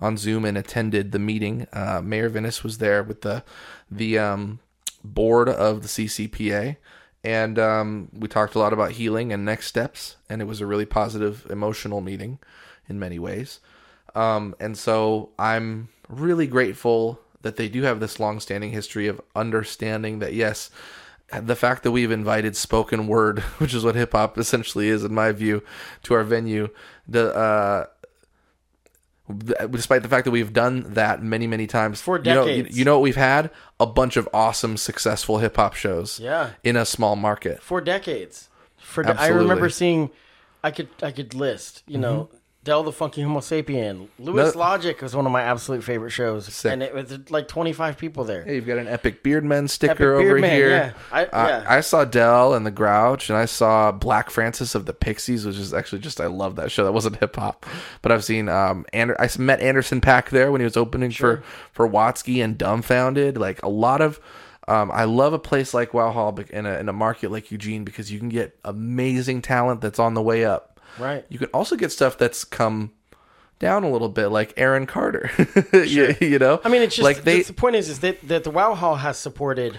on 0.00 0.16
Zoom 0.16 0.44
and 0.44 0.56
attended 0.56 1.12
the 1.12 1.18
meeting. 1.18 1.66
Uh, 1.72 2.00
Mayor 2.02 2.30
Vinis 2.30 2.62
was 2.62 2.78
there 2.78 3.02
with 3.02 3.22
the 3.22 3.44
the 3.90 4.18
um, 4.18 4.60
board 5.04 5.48
of 5.48 5.82
the 5.82 5.88
CCPA, 5.88 6.76
and 7.22 7.58
um, 7.58 8.08
we 8.12 8.28
talked 8.28 8.54
a 8.54 8.58
lot 8.58 8.72
about 8.72 8.92
healing 8.92 9.32
and 9.32 9.44
next 9.44 9.66
steps. 9.66 10.16
And 10.28 10.40
it 10.40 10.46
was 10.46 10.60
a 10.60 10.66
really 10.66 10.86
positive, 10.86 11.46
emotional 11.50 12.00
meeting 12.00 12.38
in 12.88 12.98
many 12.98 13.18
ways. 13.18 13.60
Um, 14.14 14.54
and 14.60 14.76
so 14.76 15.30
I'm 15.38 15.88
really 16.08 16.46
grateful 16.46 17.20
that 17.42 17.56
they 17.56 17.68
do 17.68 17.82
have 17.82 18.00
this 18.00 18.18
long-standing 18.18 18.70
history 18.70 19.06
of 19.06 19.20
understanding 19.34 20.18
that 20.20 20.34
yes 20.34 20.70
the 21.32 21.56
fact 21.56 21.82
that 21.82 21.90
we've 21.90 22.10
invited 22.10 22.56
spoken 22.56 23.06
word, 23.06 23.40
which 23.58 23.74
is 23.74 23.84
what 23.84 23.94
hip 23.94 24.12
hop 24.12 24.38
essentially 24.38 24.88
is, 24.88 25.04
in 25.04 25.14
my 25.14 25.32
view, 25.32 25.62
to 26.04 26.14
our 26.14 26.22
venue, 26.22 26.68
the 27.08 27.34
uh, 27.34 27.86
despite 29.70 30.02
the 30.02 30.08
fact 30.08 30.24
that 30.24 30.30
we've 30.30 30.52
done 30.52 30.84
that 30.94 31.22
many, 31.22 31.46
many 31.46 31.66
times 31.66 32.00
for 32.00 32.18
decades. 32.18 32.46
You 32.46 32.62
know, 32.62 32.68
you, 32.68 32.78
you 32.78 32.84
know 32.84 32.94
what 32.94 33.02
we've 33.02 33.16
had? 33.16 33.50
A 33.80 33.86
bunch 33.86 34.16
of 34.16 34.28
awesome, 34.32 34.76
successful 34.76 35.38
hip 35.38 35.56
hop 35.56 35.74
shows. 35.74 36.20
Yeah, 36.20 36.50
in 36.62 36.76
a 36.76 36.84
small 36.84 37.16
market 37.16 37.62
for 37.62 37.80
decades. 37.80 38.48
For 38.78 39.02
de- 39.02 39.20
I 39.20 39.28
remember 39.28 39.68
seeing, 39.68 40.10
I 40.62 40.70
could 40.70 40.88
I 41.02 41.10
could 41.10 41.34
list, 41.34 41.82
you 41.88 41.98
know, 41.98 42.24
mm-hmm. 42.24 42.36
Del 42.66 42.82
the 42.82 42.90
Funky 42.90 43.22
Homosapien. 43.22 44.08
Louis 44.18 44.52
no. 44.52 44.58
Logic 44.58 45.00
was 45.00 45.14
one 45.14 45.24
of 45.24 45.30
my 45.30 45.42
absolute 45.42 45.84
favorite 45.84 46.10
shows, 46.10 46.52
Sick. 46.52 46.72
and 46.72 46.82
it 46.82 46.92
was 46.92 47.30
like 47.30 47.46
twenty 47.46 47.72
five 47.72 47.96
people 47.96 48.24
there. 48.24 48.42
Hey, 48.42 48.56
you've 48.56 48.66
got 48.66 48.78
an 48.78 48.88
Epic 48.88 49.22
Beard 49.22 49.44
Men 49.44 49.68
sticker 49.68 50.16
Epic 50.16 50.26
over 50.26 50.36
here. 50.38 50.70
Yeah. 50.70 50.92
I, 51.12 51.22
yeah. 51.22 51.64
I, 51.68 51.80
saw 51.80 52.04
Del 52.04 52.54
and 52.54 52.66
the 52.66 52.72
Grouch, 52.72 53.30
and 53.30 53.38
I 53.38 53.44
saw 53.44 53.92
Black 53.92 54.30
Francis 54.30 54.74
of 54.74 54.84
the 54.84 54.92
Pixies, 54.92 55.46
which 55.46 55.56
is 55.56 55.72
actually 55.72 56.00
just 56.00 56.20
I 56.20 56.26
love 56.26 56.56
that 56.56 56.72
show. 56.72 56.82
That 56.82 56.90
wasn't 56.90 57.16
hip 57.16 57.36
hop, 57.36 57.64
but 58.02 58.10
I've 58.10 58.24
seen 58.24 58.48
um 58.48 58.84
Ander- 58.92 59.20
I 59.20 59.28
met 59.38 59.60
Anderson 59.60 60.00
.Paak 60.00 60.30
there 60.30 60.50
when 60.50 60.60
he 60.60 60.64
was 60.64 60.76
opening 60.76 61.12
for 61.12 61.44
for 61.70 61.88
Watsky 61.88 62.42
and 62.42 62.58
Dumbfoundead. 62.58 63.38
Like 63.38 63.62
a 63.62 63.68
lot 63.68 64.00
of. 64.00 64.20
Um, 64.68 64.90
I 64.90 65.04
love 65.04 65.32
a 65.32 65.38
place 65.38 65.72
like 65.72 65.94
Wow 65.94 66.10
Hall 66.10 66.36
in 66.50 66.66
a, 66.66 66.80
in 66.80 66.88
a 66.88 66.92
market 66.92 67.30
like 67.30 67.52
Eugene 67.52 67.84
because 67.84 68.10
you 68.10 68.18
can 68.18 68.28
get 68.28 68.58
amazing 68.64 69.40
talent 69.40 69.80
that's 69.80 70.00
on 70.00 70.14
the 70.14 70.22
way 70.22 70.44
up 70.44 70.75
Right. 70.98 71.24
You 71.28 71.38
can 71.38 71.48
also 71.48 71.76
get 71.76 71.92
stuff 71.92 72.18
that's 72.18 72.44
come 72.44 72.92
down 73.58 73.84
a 73.84 73.90
little 73.90 74.08
bit, 74.08 74.28
like 74.28 74.54
Aaron 74.56 74.86
Carter. 74.86 75.28
sure. 75.72 75.84
you, 75.84 76.16
you, 76.20 76.38
know, 76.38 76.60
I 76.64 76.68
mean, 76.68 76.82
it's 76.82 76.96
just 76.96 77.04
like 77.04 77.24
they. 77.24 77.42
The 77.42 77.52
point 77.52 77.76
is, 77.76 77.88
is 77.88 78.00
that 78.00 78.26
that 78.28 78.44
the 78.44 78.50
Wow 78.50 78.74
Hall 78.74 78.96
has 78.96 79.18
supported 79.18 79.78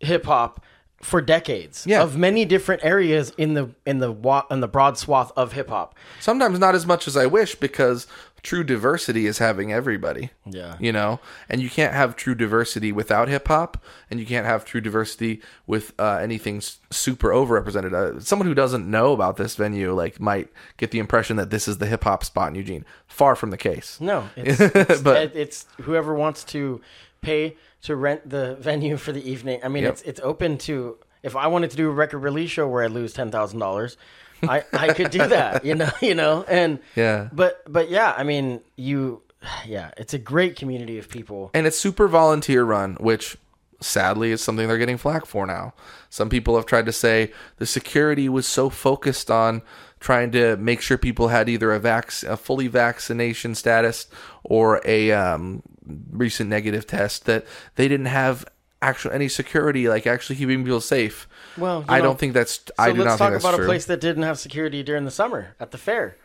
hip 0.00 0.26
hop 0.26 0.64
for 1.02 1.20
decades 1.20 1.84
yeah. 1.86 2.00
of 2.00 2.16
many 2.16 2.44
different 2.44 2.84
areas 2.84 3.32
in 3.36 3.54
the 3.54 3.68
in 3.84 3.98
the 3.98 4.44
in 4.50 4.60
the 4.60 4.68
broad 4.68 4.96
swath 4.96 5.32
of 5.36 5.52
hip 5.52 5.68
hop. 5.68 5.96
Sometimes 6.20 6.58
not 6.58 6.74
as 6.74 6.86
much 6.86 7.08
as 7.08 7.16
I 7.16 7.26
wish 7.26 7.56
because 7.56 8.06
true 8.42 8.64
diversity 8.64 9.26
is 9.26 9.38
having 9.38 9.72
everybody. 9.72 10.30
Yeah. 10.46 10.76
You 10.78 10.92
know, 10.92 11.20
and 11.48 11.60
you 11.60 11.68
can't 11.68 11.92
have 11.92 12.16
true 12.16 12.34
diversity 12.34 12.92
without 12.92 13.28
hip 13.28 13.48
hop, 13.48 13.82
and 14.10 14.20
you 14.20 14.26
can't 14.26 14.46
have 14.46 14.64
true 14.64 14.80
diversity 14.80 15.42
with 15.66 15.92
uh, 15.98 16.18
anything 16.22 16.60
super 16.60 17.30
overrepresented. 17.30 17.92
Uh, 17.92 18.20
someone 18.20 18.46
who 18.46 18.54
doesn't 18.54 18.88
know 18.88 19.12
about 19.12 19.36
this 19.36 19.56
venue 19.56 19.92
like 19.92 20.20
might 20.20 20.48
get 20.76 20.92
the 20.92 21.00
impression 21.00 21.36
that 21.36 21.50
this 21.50 21.66
is 21.66 21.78
the 21.78 21.86
hip 21.86 22.04
hop 22.04 22.24
spot 22.24 22.50
in 22.50 22.54
Eugene. 22.54 22.84
Far 23.06 23.34
from 23.34 23.50
the 23.50 23.58
case. 23.58 24.00
No, 24.00 24.28
it's, 24.36 24.60
it's 24.60 25.02
but 25.02 25.34
it's 25.34 25.66
whoever 25.82 26.14
wants 26.14 26.44
to 26.44 26.80
pay 27.22 27.56
to 27.82 27.96
rent 27.96 28.28
the 28.28 28.56
venue 28.60 28.96
for 28.96 29.12
the 29.12 29.28
evening. 29.28 29.60
I 29.64 29.68
mean, 29.68 29.84
yep. 29.84 29.94
it's 29.94 30.02
it's 30.02 30.20
open 30.20 30.58
to. 30.58 30.98
If 31.22 31.36
I 31.36 31.46
wanted 31.46 31.70
to 31.70 31.76
do 31.76 31.88
a 31.88 31.92
record 31.92 32.18
release 32.18 32.50
show 32.50 32.66
where 32.66 32.82
I 32.82 32.88
lose 32.88 33.12
ten 33.12 33.30
thousand 33.30 33.60
dollars, 33.60 33.96
I, 34.42 34.64
I 34.72 34.92
could 34.92 35.10
do 35.10 35.18
that, 35.18 35.64
you 35.64 35.74
know, 35.74 35.90
you 36.02 36.14
know, 36.14 36.44
and 36.48 36.80
yeah, 36.96 37.28
but 37.32 37.62
but 37.72 37.90
yeah, 37.90 38.14
I 38.16 38.24
mean, 38.24 38.60
you, 38.76 39.22
yeah, 39.66 39.92
it's 39.96 40.14
a 40.14 40.18
great 40.18 40.56
community 40.56 40.98
of 40.98 41.08
people, 41.08 41.50
and 41.54 41.66
it's 41.66 41.78
super 41.78 42.08
volunteer 42.08 42.64
run, 42.64 42.96
which 43.00 43.36
sadly 43.80 44.30
is 44.30 44.40
something 44.40 44.68
they're 44.68 44.78
getting 44.78 44.96
flack 44.96 45.26
for 45.26 45.46
now. 45.46 45.74
Some 46.08 46.28
people 46.28 46.56
have 46.56 46.66
tried 46.66 46.86
to 46.86 46.92
say 46.92 47.32
the 47.58 47.66
security 47.66 48.28
was 48.28 48.46
so 48.46 48.70
focused 48.70 49.30
on 49.30 49.62
trying 49.98 50.30
to 50.32 50.56
make 50.56 50.80
sure 50.80 50.98
people 50.98 51.28
had 51.28 51.48
either 51.48 51.72
a 51.72 51.78
vac 51.78 52.12
a 52.24 52.36
fully 52.36 52.68
vaccination 52.68 53.54
status 53.54 54.06
or 54.42 54.80
a 54.84 55.12
um, 55.12 55.62
recent 56.10 56.48
negative 56.50 56.86
test 56.86 57.24
that 57.26 57.44
they 57.76 57.88
didn't 57.88 58.06
have 58.06 58.44
actual 58.80 59.12
any 59.12 59.28
security 59.28 59.88
like 59.88 60.06
actually 60.06 60.36
keeping 60.36 60.64
people 60.64 60.80
safe. 60.80 61.28
Well, 61.56 61.84
I 61.88 61.98
know, 61.98 62.04
don't 62.04 62.18
think 62.18 62.34
that's 62.34 62.54
So 62.66 62.72
I 62.78 62.92
do 62.92 62.98
let's 62.98 63.04
not 63.04 63.18
talk 63.18 63.18
think 63.18 63.32
that's 63.34 63.44
about 63.44 63.56
true. 63.56 63.64
a 63.64 63.68
place 63.68 63.84
that 63.86 64.00
didn't 64.00 64.24
have 64.24 64.38
security 64.38 64.82
during 64.82 65.04
the 65.04 65.10
summer 65.10 65.54
at 65.60 65.70
the 65.70 65.78
fair. 65.78 66.16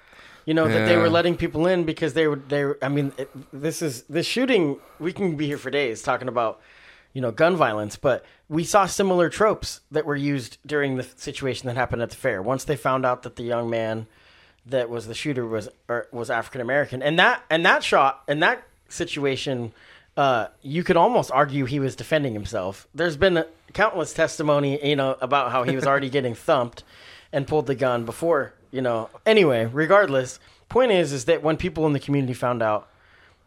You 0.46 0.54
know 0.54 0.66
that 0.68 0.86
they 0.88 0.96
were 0.96 1.10
letting 1.10 1.36
people 1.36 1.68
in 1.68 1.84
because 1.84 2.14
they 2.14 2.26
would. 2.26 2.48
They, 2.48 2.64
were- 2.64 2.78
I 2.82 2.88
mean, 2.88 3.12
it, 3.18 3.30
this 3.52 3.82
is 3.82 4.04
this 4.04 4.26
shooting. 4.26 4.80
We 4.98 5.12
can 5.12 5.36
be 5.36 5.46
here 5.46 5.58
for 5.58 5.70
days 5.70 6.02
talking 6.02 6.30
about, 6.30 6.62
you 7.12 7.20
know, 7.20 7.32
gun 7.32 7.58
violence, 7.58 7.98
but 7.98 8.24
we 8.48 8.64
saw 8.64 8.86
similar 8.86 9.30
tropes 9.30 9.82
that 9.92 10.06
were 10.06 10.16
used 10.16 10.58
during 10.66 10.96
the 10.96 11.04
situation 11.04 11.68
that 11.68 11.76
happened 11.76 12.02
at 12.02 12.12
the 12.12 12.16
fair. 12.16 12.42
Once 12.42 12.64
they 12.64 12.78
found 12.78 13.06
out 13.06 13.24
that 13.24 13.36
the 13.36 13.44
young 13.44 13.70
man 13.70 14.08
that 14.66 14.90
was 14.90 15.08
the 15.08 15.14
shooter 15.14 15.46
was 15.46 15.68
or 15.90 16.08
was 16.14 16.30
African 16.30 16.62
American, 16.62 17.04
and 17.04 17.20
that 17.20 17.44
and 17.50 17.66
that 17.66 17.84
shot 17.84 18.24
and 18.30 18.42
that 18.42 18.64
situation, 18.90 19.74
uh, 20.16 20.48
you 20.62 20.84
could 20.84 20.98
almost 20.98 21.32
argue 21.32 21.66
he 21.66 21.80
was 21.80 21.96
defending 21.96 22.34
himself. 22.34 22.88
There's 22.94 23.18
been 23.18 23.46
countless 23.74 24.14
testimony, 24.14 24.84
you 24.84 24.96
know, 24.96 25.16
about 25.22 25.52
how 25.52 25.64
he 25.64 25.76
was 25.76 25.86
already 25.86 26.10
getting 26.10 26.36
thumped 26.48 26.84
and 27.32 27.48
pulled 27.48 27.68
the 27.68 27.76
gun 27.76 28.06
before, 28.06 28.54
you 28.72 28.82
know. 28.82 29.10
Anyway, 29.26 29.66
regardless, 29.66 30.40
point 30.70 30.92
is, 30.92 31.12
is 31.12 31.26
that 31.26 31.44
when 31.44 31.58
people 31.58 31.86
in 31.86 31.94
the 31.94 32.00
community 32.00 32.34
found 32.34 32.64
out, 32.64 32.90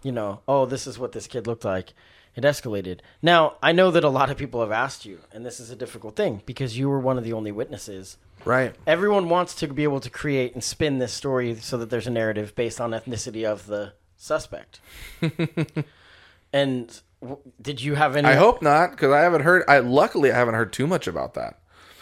you 0.03 0.13
know, 0.13 0.41
oh, 0.47 0.67
this 0.67 0.87
is 0.87 0.99
what 0.99 1.13
this 1.13 1.27
kid 1.27 1.47
looked 1.47 1.65
like. 1.65 1.93
It 2.37 2.45
escalated. 2.45 3.01
Now, 3.21 3.57
I 3.61 3.73
know 3.73 3.91
that 3.91 4.05
a 4.05 4.09
lot 4.09 4.31
of 4.31 4.39
people 4.39 4.61
have 4.61 4.71
asked 4.71 5.05
you, 5.05 5.19
and 5.33 5.45
this 5.45 5.59
is 5.59 5.71
a 5.71 5.77
difficult 5.77 6.15
thing 6.15 6.43
because 6.47 6.79
you 6.79 6.89
were 6.89 7.01
one 7.01 7.19
of 7.19 7.25
the 7.25 7.33
only 7.33 7.51
witnesses 7.51 8.17
right. 8.45 8.75
everyone 8.87 9.29
wants 9.29 9.55
to 9.57 9.67
be 9.67 9.83
able 9.83 10.01
to 10.01 10.11
create 10.11 10.55
and 10.55 10.63
spin 10.63 10.99
this 10.99 11.13
story 11.13 11.57
so 11.57 11.77
that 11.79 11.91
there's 11.91 12.07
a 12.07 12.11
narrative 12.11 12.55
based 12.55 12.81
on 12.81 12.93
ethnicity 12.93 13.45
of 13.45 13.67
the 13.67 13.93
suspect. 14.21 14.81
and 16.53 17.01
w- 17.21 17.39
did 17.61 17.83
you 17.83 17.95
have 17.95 18.17
any? 18.17 18.29
I 18.29 18.35
hope 18.35 18.63
not 18.63 18.93
because 18.93 19.13
I 19.13 19.21
haven't 19.21 19.43
heard. 19.43 19.65
I 19.67 19.79
luckily 19.81 20.31
I 20.31 20.37
haven't 20.37 20.55
heard 20.55 20.73
too 20.73 20.87
much 20.87 21.07
about 21.07 21.35
that. 21.35 21.59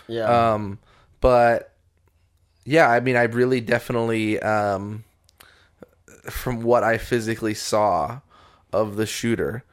Yeah. 0.08 0.52
Um, 0.54 0.78
but 1.20 1.72
yeah, 2.64 2.88
I 2.88 3.00
mean, 3.00 3.16
I 3.16 3.22
really 3.22 3.60
definitely, 3.60 4.40
um, 4.40 5.04
from 6.24 6.60
what 6.62 6.82
I 6.82 6.98
physically 6.98 7.54
saw 7.54 8.20
of 8.72 8.96
the 8.96 9.06
shooter, 9.06 9.64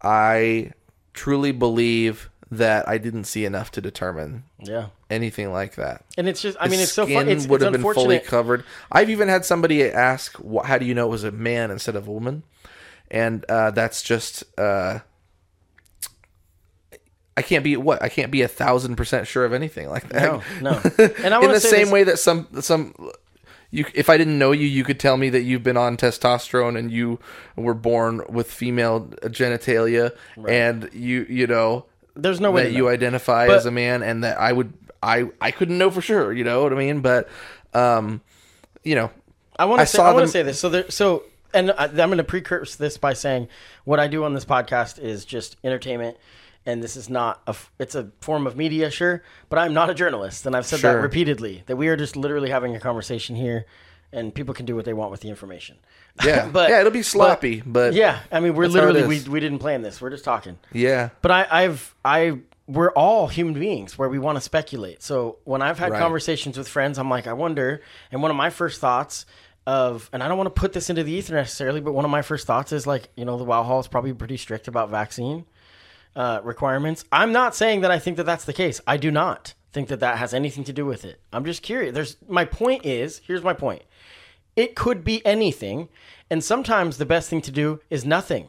I 0.00 0.72
truly 1.12 1.52
believe 1.52 2.30
that 2.50 2.88
I 2.88 2.98
didn't 2.98 3.24
see 3.24 3.44
enough 3.44 3.70
to 3.72 3.80
determine 3.80 4.44
yeah. 4.58 4.86
anything 5.08 5.52
like 5.52 5.76
that. 5.76 6.04
And 6.16 6.28
it's 6.28 6.42
just. 6.42 6.58
I 6.60 6.64
His 6.64 6.70
mean, 6.72 6.80
it's 6.80 6.92
so 6.92 7.04
skin 7.04 7.16
fun. 7.16 7.28
It's, 7.28 7.46
would 7.46 7.62
it's 7.62 7.64
have 7.64 7.72
been 7.72 7.94
fully 7.94 8.18
covered. 8.18 8.64
I've 8.90 9.10
even 9.10 9.28
had 9.28 9.44
somebody 9.44 9.84
ask, 9.84 10.36
"How 10.64 10.78
do 10.78 10.84
you 10.84 10.94
know 10.94 11.06
it 11.06 11.10
was 11.10 11.24
a 11.24 11.30
man 11.30 11.70
instead 11.70 11.96
of 11.96 12.08
a 12.08 12.12
woman?" 12.12 12.42
And 13.10 13.44
uh, 13.44 13.70
that's 13.70 14.02
just. 14.02 14.44
Uh, 14.58 15.00
I 17.36 17.42
can't 17.42 17.64
be 17.64 17.76
what 17.76 18.02
I 18.02 18.08
can't 18.08 18.30
be 18.30 18.42
a 18.42 18.48
thousand 18.48 18.96
percent 18.96 19.26
sure 19.26 19.44
of 19.44 19.52
anything 19.52 19.88
like 19.88 20.08
that. 20.08 20.22
No, 20.60 20.72
no. 20.72 20.82
And 21.24 21.32
I 21.32 21.42
in 21.42 21.50
the 21.50 21.60
same 21.60 21.86
this- 21.86 21.92
way 21.92 22.04
that 22.04 22.18
some 22.18 22.48
some 22.60 22.94
you 23.70 23.86
if 23.94 24.10
I 24.10 24.16
didn't 24.16 24.38
know 24.38 24.52
you, 24.52 24.66
you 24.66 24.84
could 24.84 24.98
tell 24.98 25.16
me 25.16 25.30
that 25.30 25.42
you've 25.42 25.62
been 25.62 25.76
on 25.76 25.96
testosterone 25.96 26.76
and 26.76 26.90
you 26.90 27.20
were 27.56 27.74
born 27.74 28.22
with 28.28 28.50
female 28.50 29.06
genitalia, 29.22 30.14
and 30.46 30.90
you 30.92 31.24
you 31.30 31.46
know 31.46 31.86
There's 32.22 32.40
no 32.40 32.50
way 32.50 32.64
that 32.64 32.72
you 32.72 32.88
identify 32.88 33.46
But- 33.46 33.56
as 33.56 33.66
a 33.66 33.70
man, 33.70 34.02
and 34.02 34.24
that 34.24 34.38
I 34.38 34.52
would 34.52 34.72
I 35.02 35.26
I 35.40 35.50
couldn't 35.50 35.78
know 35.78 35.90
for 35.90 36.00
sure. 36.00 36.32
You 36.32 36.44
know 36.44 36.62
what 36.62 36.72
I 36.72 36.76
mean? 36.76 37.00
But 37.00 37.28
um, 37.74 38.20
you 38.84 38.94
know, 38.94 39.10
I 39.58 39.64
want 39.64 39.80
to 39.80 39.86
say, 39.86 40.02
I 40.02 40.12
want 40.12 40.26
to 40.26 40.32
say 40.32 40.42
this. 40.42 40.58
So 40.58 40.68
there, 40.68 40.90
so, 40.90 41.24
and 41.54 41.70
I, 41.72 41.84
I'm 41.84 41.94
going 41.94 42.18
to 42.18 42.24
precurse 42.24 42.76
this 42.76 42.96
by 42.98 43.12
saying 43.12 43.48
what 43.84 44.00
I 44.00 44.08
do 44.08 44.24
on 44.24 44.34
this 44.34 44.44
podcast 44.44 44.98
is 44.98 45.24
just 45.24 45.56
entertainment, 45.62 46.16
and 46.66 46.82
this 46.82 46.96
is 46.96 47.08
not 47.08 47.42
a, 47.46 47.54
It's 47.78 47.94
a 47.94 48.10
form 48.20 48.46
of 48.46 48.56
media, 48.56 48.90
sure, 48.90 49.22
but 49.48 49.58
I'm 49.58 49.74
not 49.74 49.90
a 49.90 49.94
journalist, 49.94 50.46
and 50.46 50.56
I've 50.56 50.66
said 50.66 50.80
that 50.80 51.00
repeatedly 51.02 51.62
that 51.66 51.76
we 51.76 51.88
are 51.88 51.96
just 51.96 52.16
literally 52.16 52.50
having 52.50 52.74
a 52.74 52.80
conversation 52.80 53.36
here, 53.36 53.66
and 54.12 54.34
people 54.34 54.54
can 54.54 54.66
do 54.66 54.74
what 54.76 54.84
they 54.84 54.92
want 54.94 55.10
with 55.10 55.20
the 55.20 55.28
information. 55.28 55.76
yeah, 56.24 56.48
but 56.52 56.70
yeah, 56.70 56.80
it'll 56.80 56.92
be 56.92 57.02
sloppy, 57.02 57.62
but, 57.64 57.94
yeah, 57.94 58.20
I 58.32 58.40
mean, 58.40 58.54
we're 58.54 58.64
That's 58.64 58.74
how 58.76 58.88
it 58.88 58.92
literally 58.94 59.20
we 59.24 59.30
we 59.30 59.40
didn't 59.40 59.58
plan 59.60 59.82
this. 59.82 60.00
We're 60.00 60.10
just 60.10 60.24
talking. 60.24 60.58
yeah, 60.72 61.10
But 61.22 61.30
I, 61.30 61.46
I've 61.50 61.94
I 62.04 62.38
we're 62.66 62.92
all 62.92 63.26
human 63.26 63.54
beings 63.54 63.98
where 63.98 64.08
we 64.08 64.18
want 64.20 64.36
to 64.36 64.40
speculate. 64.40 65.02
So 65.02 65.38
when 65.44 65.60
I've 65.60 65.78
had 65.80 65.90
Right. 65.90 65.98
conversations 66.00 66.56
with 66.56 66.68
friends, 66.68 66.98
I'm 66.98 67.10
like, 67.10 67.26
I 67.26 67.32
wonder. 67.32 67.82
And 68.12 68.22
one 68.22 68.30
of 68.30 68.36
my 68.36 68.48
first 68.50 68.80
thoughts 68.80 69.26
of, 69.66 70.08
and 70.12 70.22
I 70.22 70.28
don't 70.28 70.38
want 70.38 70.54
to 70.54 70.60
put 70.60 70.72
this 70.72 70.88
into 70.88 71.02
the 71.02 71.10
ether 71.10 71.34
necessarily, 71.34 71.80
but 71.80 71.94
one 71.94 72.04
of 72.04 72.12
my 72.12 72.22
first 72.22 72.46
thoughts 72.46 72.70
is 72.72 72.86
like, 72.86 73.08
you 73.16 73.24
know, 73.24 73.36
the 73.38 73.44
Wow 73.44 73.64
Hall 73.64 73.80
is 73.80 73.88
probably 73.88 74.12
pretty 74.12 74.36
strict 74.36 74.68
about 74.68 74.88
vaccine 74.88 75.46
uh, 76.14 76.40
requirements. 76.44 77.04
I'm 77.10 77.32
not 77.32 77.56
saying 77.56 77.80
that 77.80 77.90
I 77.90 77.98
think 77.98 78.16
that 78.18 78.24
that's 78.24 78.44
the 78.44 78.52
case. 78.52 78.80
I 78.86 78.96
do 78.98 79.10
not 79.10 79.54
think 79.72 79.88
that 79.88 80.00
that 80.00 80.18
has 80.18 80.34
anything 80.34 80.64
to 80.64 80.72
do 80.72 80.84
with 80.84 81.04
it. 81.04 81.20
I'm 81.32 81.44
just 81.44 81.62
curious. 81.62 81.94
There's 81.94 82.16
my 82.28 82.44
point 82.44 82.84
is 82.84 83.20
here's 83.24 83.42
my 83.42 83.52
point. 83.52 83.82
It 84.56 84.74
could 84.74 85.04
be 85.04 85.24
anything, 85.24 85.88
and 86.28 86.42
sometimes 86.42 86.98
the 86.98 87.06
best 87.06 87.30
thing 87.30 87.40
to 87.42 87.50
do 87.50 87.80
is 87.88 88.04
nothing 88.04 88.48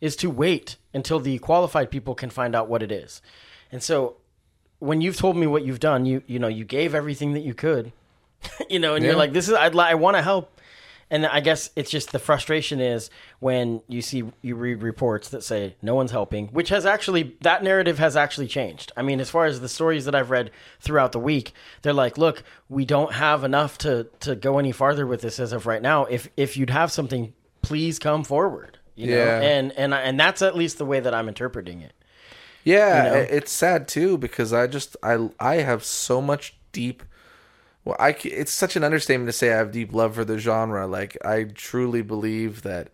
is 0.00 0.16
to 0.16 0.28
wait 0.28 0.76
until 0.92 1.20
the 1.20 1.38
qualified 1.38 1.90
people 1.90 2.14
can 2.14 2.30
find 2.30 2.54
out 2.54 2.68
what 2.68 2.82
it 2.82 2.92
is. 2.92 3.22
And 3.72 3.82
so 3.82 4.16
when 4.78 5.00
you've 5.00 5.16
told 5.16 5.36
me 5.36 5.46
what 5.46 5.64
you've 5.64 5.80
done, 5.80 6.04
you 6.04 6.22
you 6.26 6.38
know, 6.38 6.48
you 6.48 6.64
gave 6.64 6.94
everything 6.94 7.32
that 7.34 7.40
you 7.40 7.54
could. 7.54 7.92
you 8.70 8.78
know, 8.78 8.94
and 8.94 9.04
you're 9.04 9.16
like 9.16 9.32
this 9.32 9.48
is 9.48 9.54
I'd 9.54 9.74
li- 9.74 9.84
I 9.84 9.94
want 9.94 10.16
to 10.16 10.22
help. 10.22 10.55
And 11.08 11.24
I 11.24 11.38
guess 11.38 11.70
it's 11.76 11.90
just 11.90 12.10
the 12.10 12.18
frustration 12.18 12.80
is 12.80 13.10
when 13.38 13.80
you 13.86 14.02
see 14.02 14.24
you 14.42 14.56
read 14.56 14.82
reports 14.82 15.28
that 15.28 15.44
say 15.44 15.76
no 15.80 15.94
one's 15.94 16.10
helping, 16.10 16.48
which 16.48 16.68
has 16.70 16.84
actually 16.84 17.36
that 17.42 17.62
narrative 17.62 17.98
has 18.00 18.16
actually 18.16 18.48
changed. 18.48 18.90
I 18.96 19.02
mean, 19.02 19.20
as 19.20 19.30
far 19.30 19.44
as 19.44 19.60
the 19.60 19.68
stories 19.68 20.04
that 20.06 20.16
I've 20.16 20.30
read 20.30 20.50
throughout 20.80 21.12
the 21.12 21.20
week, 21.20 21.52
they're 21.82 21.92
like, 21.92 22.18
look, 22.18 22.42
we 22.68 22.84
don't 22.84 23.12
have 23.12 23.44
enough 23.44 23.78
to 23.78 24.08
to 24.20 24.34
go 24.34 24.58
any 24.58 24.72
farther 24.72 25.06
with 25.06 25.20
this 25.20 25.38
as 25.38 25.52
of 25.52 25.64
right 25.66 25.80
now. 25.82 26.06
If 26.06 26.28
if 26.36 26.56
you'd 26.56 26.70
have 26.70 26.90
something, 26.90 27.32
please 27.62 28.00
come 28.00 28.24
forward. 28.24 28.78
You 28.96 29.06
know, 29.08 29.16
Yeah. 29.16 29.40
and 29.42 29.72
and 29.72 29.94
and 29.94 30.18
that's 30.18 30.42
at 30.42 30.56
least 30.56 30.78
the 30.78 30.86
way 30.86 30.98
that 30.98 31.14
I'm 31.14 31.28
interpreting 31.28 31.82
it. 31.82 31.92
Yeah, 32.64 33.04
You 33.04 33.10
know? 33.10 33.26
it's 33.30 33.52
sad 33.52 33.86
too 33.86 34.18
because 34.18 34.52
I 34.52 34.66
just 34.66 34.96
I 35.04 35.28
I 35.38 35.56
have 35.56 35.84
so 35.84 36.20
much 36.20 36.56
deep. 36.72 37.04
Well, 37.86 37.96
I 38.00 38.16
it's 38.24 38.50
such 38.50 38.74
an 38.74 38.82
understatement 38.82 39.28
to 39.28 39.32
say 39.32 39.52
I 39.52 39.58
have 39.58 39.70
deep 39.70 39.92
love 39.92 40.16
for 40.16 40.24
the 40.24 40.38
genre. 40.38 40.88
Like 40.88 41.16
I 41.24 41.44
truly 41.44 42.02
believe 42.02 42.62
that 42.62 42.88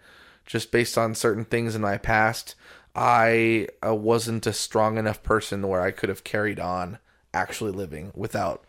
just 0.44 0.70
based 0.70 0.98
on 0.98 1.14
certain 1.14 1.46
things 1.46 1.74
in 1.74 1.80
my 1.80 1.96
past, 1.96 2.54
I 2.94 3.68
uh, 3.84 3.94
wasn't 3.94 4.46
a 4.46 4.52
strong 4.52 4.98
enough 4.98 5.22
person 5.22 5.66
where 5.66 5.80
I 5.80 5.92
could 5.92 6.10
have 6.10 6.24
carried 6.24 6.60
on 6.60 6.98
actually 7.32 7.72
living 7.72 8.12
without 8.14 8.64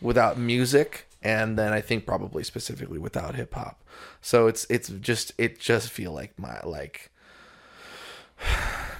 without 0.00 0.38
music 0.38 1.08
and 1.22 1.58
then 1.58 1.74
I 1.74 1.82
think 1.82 2.06
probably 2.06 2.42
specifically 2.42 2.98
without 2.98 3.34
hip 3.34 3.52
hop. 3.52 3.84
So 4.22 4.46
it's 4.46 4.66
it's 4.70 4.88
just 4.88 5.32
it 5.36 5.60
just 5.60 5.90
feel 5.90 6.12
like 6.12 6.38
my 6.38 6.58
like 6.64 7.10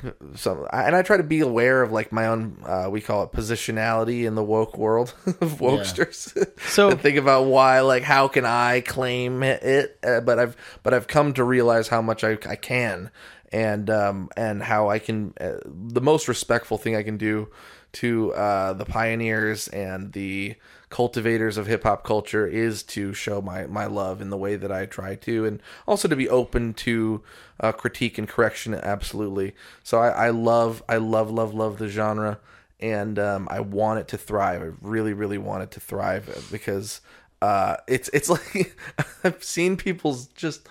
some 0.34 0.66
and 0.72 0.94
I 0.96 1.02
try 1.02 1.16
to 1.16 1.22
be 1.22 1.40
aware 1.40 1.82
of 1.82 1.92
like 1.92 2.12
my 2.12 2.26
own 2.26 2.58
uh, 2.64 2.88
we 2.90 3.00
call 3.00 3.22
it 3.24 3.32
positionality 3.32 4.24
in 4.26 4.34
the 4.34 4.42
woke 4.44 4.76
world 4.78 5.14
of 5.26 5.58
wokesters. 5.60 6.32
So- 6.68 6.90
And 6.90 7.00
think 7.00 7.16
about 7.18 7.46
why 7.46 7.80
like 7.80 8.02
how 8.02 8.28
can 8.28 8.44
I 8.44 8.80
claim 8.80 9.42
it 9.42 9.98
uh, 10.04 10.20
but 10.20 10.38
I've 10.38 10.56
but 10.82 10.94
I've 10.94 11.06
come 11.06 11.32
to 11.34 11.44
realize 11.44 11.88
how 11.88 12.02
much 12.02 12.24
I, 12.24 12.38
I 12.48 12.56
can 12.56 13.10
and 13.52 13.88
um 13.90 14.28
and 14.36 14.62
how 14.62 14.88
I 14.90 14.98
can 14.98 15.32
uh, 15.40 15.58
the 15.64 16.00
most 16.00 16.28
respectful 16.28 16.78
thing 16.78 16.96
I 16.96 17.02
can 17.02 17.16
do 17.16 17.48
to 17.92 18.32
uh 18.34 18.72
the 18.74 18.84
pioneers 18.84 19.68
and 19.68 20.12
the 20.12 20.56
cultivators 20.88 21.56
of 21.56 21.66
hip 21.66 21.82
hop 21.82 22.04
culture 22.04 22.46
is 22.46 22.82
to 22.82 23.12
show 23.12 23.40
my 23.40 23.66
my 23.66 23.86
love 23.86 24.20
in 24.20 24.30
the 24.30 24.36
way 24.36 24.56
that 24.56 24.70
I 24.70 24.86
try 24.86 25.14
to 25.16 25.44
and 25.44 25.60
also 25.86 26.06
to 26.08 26.16
be 26.16 26.28
open 26.28 26.74
to 26.74 27.22
uh, 27.60 27.72
critique 27.72 28.18
and 28.18 28.28
correction 28.28 28.74
absolutely. 28.74 29.54
So 29.82 29.98
I, 29.98 30.08
I 30.26 30.30
love 30.30 30.82
I 30.88 30.96
love 30.96 31.30
love 31.30 31.54
love 31.54 31.78
the 31.78 31.88
genre 31.88 32.38
and 32.80 33.18
um, 33.18 33.48
I 33.50 33.60
want 33.60 34.00
it 34.00 34.08
to 34.08 34.18
thrive. 34.18 34.62
I 34.62 34.70
really 34.80 35.12
really 35.12 35.38
want 35.38 35.62
it 35.62 35.70
to 35.72 35.80
thrive 35.80 36.48
because 36.50 37.00
uh, 37.42 37.76
it's 37.86 38.08
it's 38.12 38.28
like 38.30 38.76
I've 39.24 39.42
seen 39.42 39.76
people's 39.76 40.26
just 40.28 40.68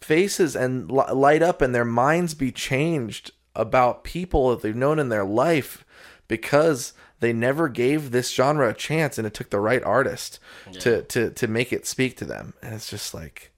faces 0.00 0.56
and 0.56 0.90
li- 0.90 1.12
light 1.12 1.42
up 1.42 1.62
and 1.62 1.74
their 1.74 1.84
minds 1.84 2.34
be 2.34 2.50
changed 2.50 3.30
about 3.54 4.02
people 4.02 4.50
that 4.50 4.62
they've 4.62 4.74
known 4.74 4.98
in 4.98 5.10
their 5.10 5.24
life 5.24 5.84
because 6.26 6.92
they 7.20 7.32
never 7.32 7.68
gave 7.68 8.10
this 8.10 8.32
genre 8.32 8.70
a 8.70 8.74
chance 8.74 9.16
and 9.16 9.26
it 9.26 9.34
took 9.34 9.50
the 9.50 9.60
right 9.60 9.82
artist 9.84 10.40
to, 10.80 11.02
to 11.02 11.30
to 11.30 11.46
make 11.46 11.72
it 11.72 11.86
speak 11.86 12.16
to 12.16 12.24
them. 12.24 12.54
And 12.62 12.74
it's 12.74 12.90
just 12.90 13.14
like 13.14 13.51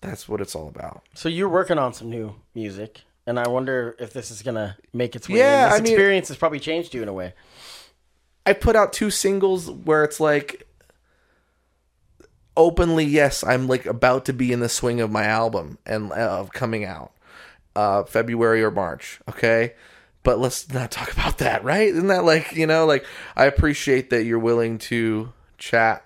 that's 0.00 0.28
what 0.28 0.40
it's 0.40 0.54
all 0.54 0.68
about 0.68 1.02
So 1.14 1.28
you're 1.28 1.48
working 1.48 1.78
on 1.78 1.92
some 1.92 2.08
new 2.10 2.34
music, 2.54 3.02
and 3.26 3.38
I 3.38 3.48
wonder 3.48 3.94
if 3.98 4.12
this 4.12 4.30
is 4.30 4.42
gonna 4.42 4.76
make 4.92 5.14
its 5.16 5.28
way. 5.28 5.38
Yeah, 5.38 5.64
in. 5.64 5.70
this 5.70 5.80
I 5.80 5.82
mean- 5.82 5.92
experience 5.92 6.28
has 6.28 6.36
probably 6.36 6.60
changed 6.60 6.94
you 6.94 7.02
in 7.02 7.08
a 7.08 7.12
way. 7.12 7.34
I 8.46 8.54
put 8.54 8.74
out 8.76 8.92
two 8.92 9.10
singles 9.10 9.70
where 9.70 10.02
it's 10.02 10.18
like 10.18 10.66
openly, 12.56 13.04
yes, 13.04 13.44
I'm 13.44 13.68
like 13.68 13.86
about 13.86 14.24
to 14.26 14.32
be 14.32 14.52
in 14.52 14.60
the 14.60 14.68
swing 14.68 15.00
of 15.00 15.10
my 15.10 15.24
album 15.24 15.78
and 15.86 16.10
uh, 16.12 16.14
of 16.40 16.52
coming 16.52 16.84
out, 16.84 17.12
uh, 17.76 18.04
February 18.04 18.62
or 18.62 18.70
March. 18.70 19.20
Okay, 19.28 19.74
but 20.22 20.38
let's 20.38 20.72
not 20.72 20.90
talk 20.90 21.12
about 21.12 21.38
that, 21.38 21.62
right? 21.64 21.88
Isn't 21.88 22.08
that 22.08 22.24
like 22.24 22.52
you 22.52 22.66
know, 22.66 22.86
like 22.86 23.04
I 23.36 23.44
appreciate 23.44 24.10
that 24.10 24.24
you're 24.24 24.38
willing 24.38 24.78
to 24.78 25.32
chat 25.58 26.04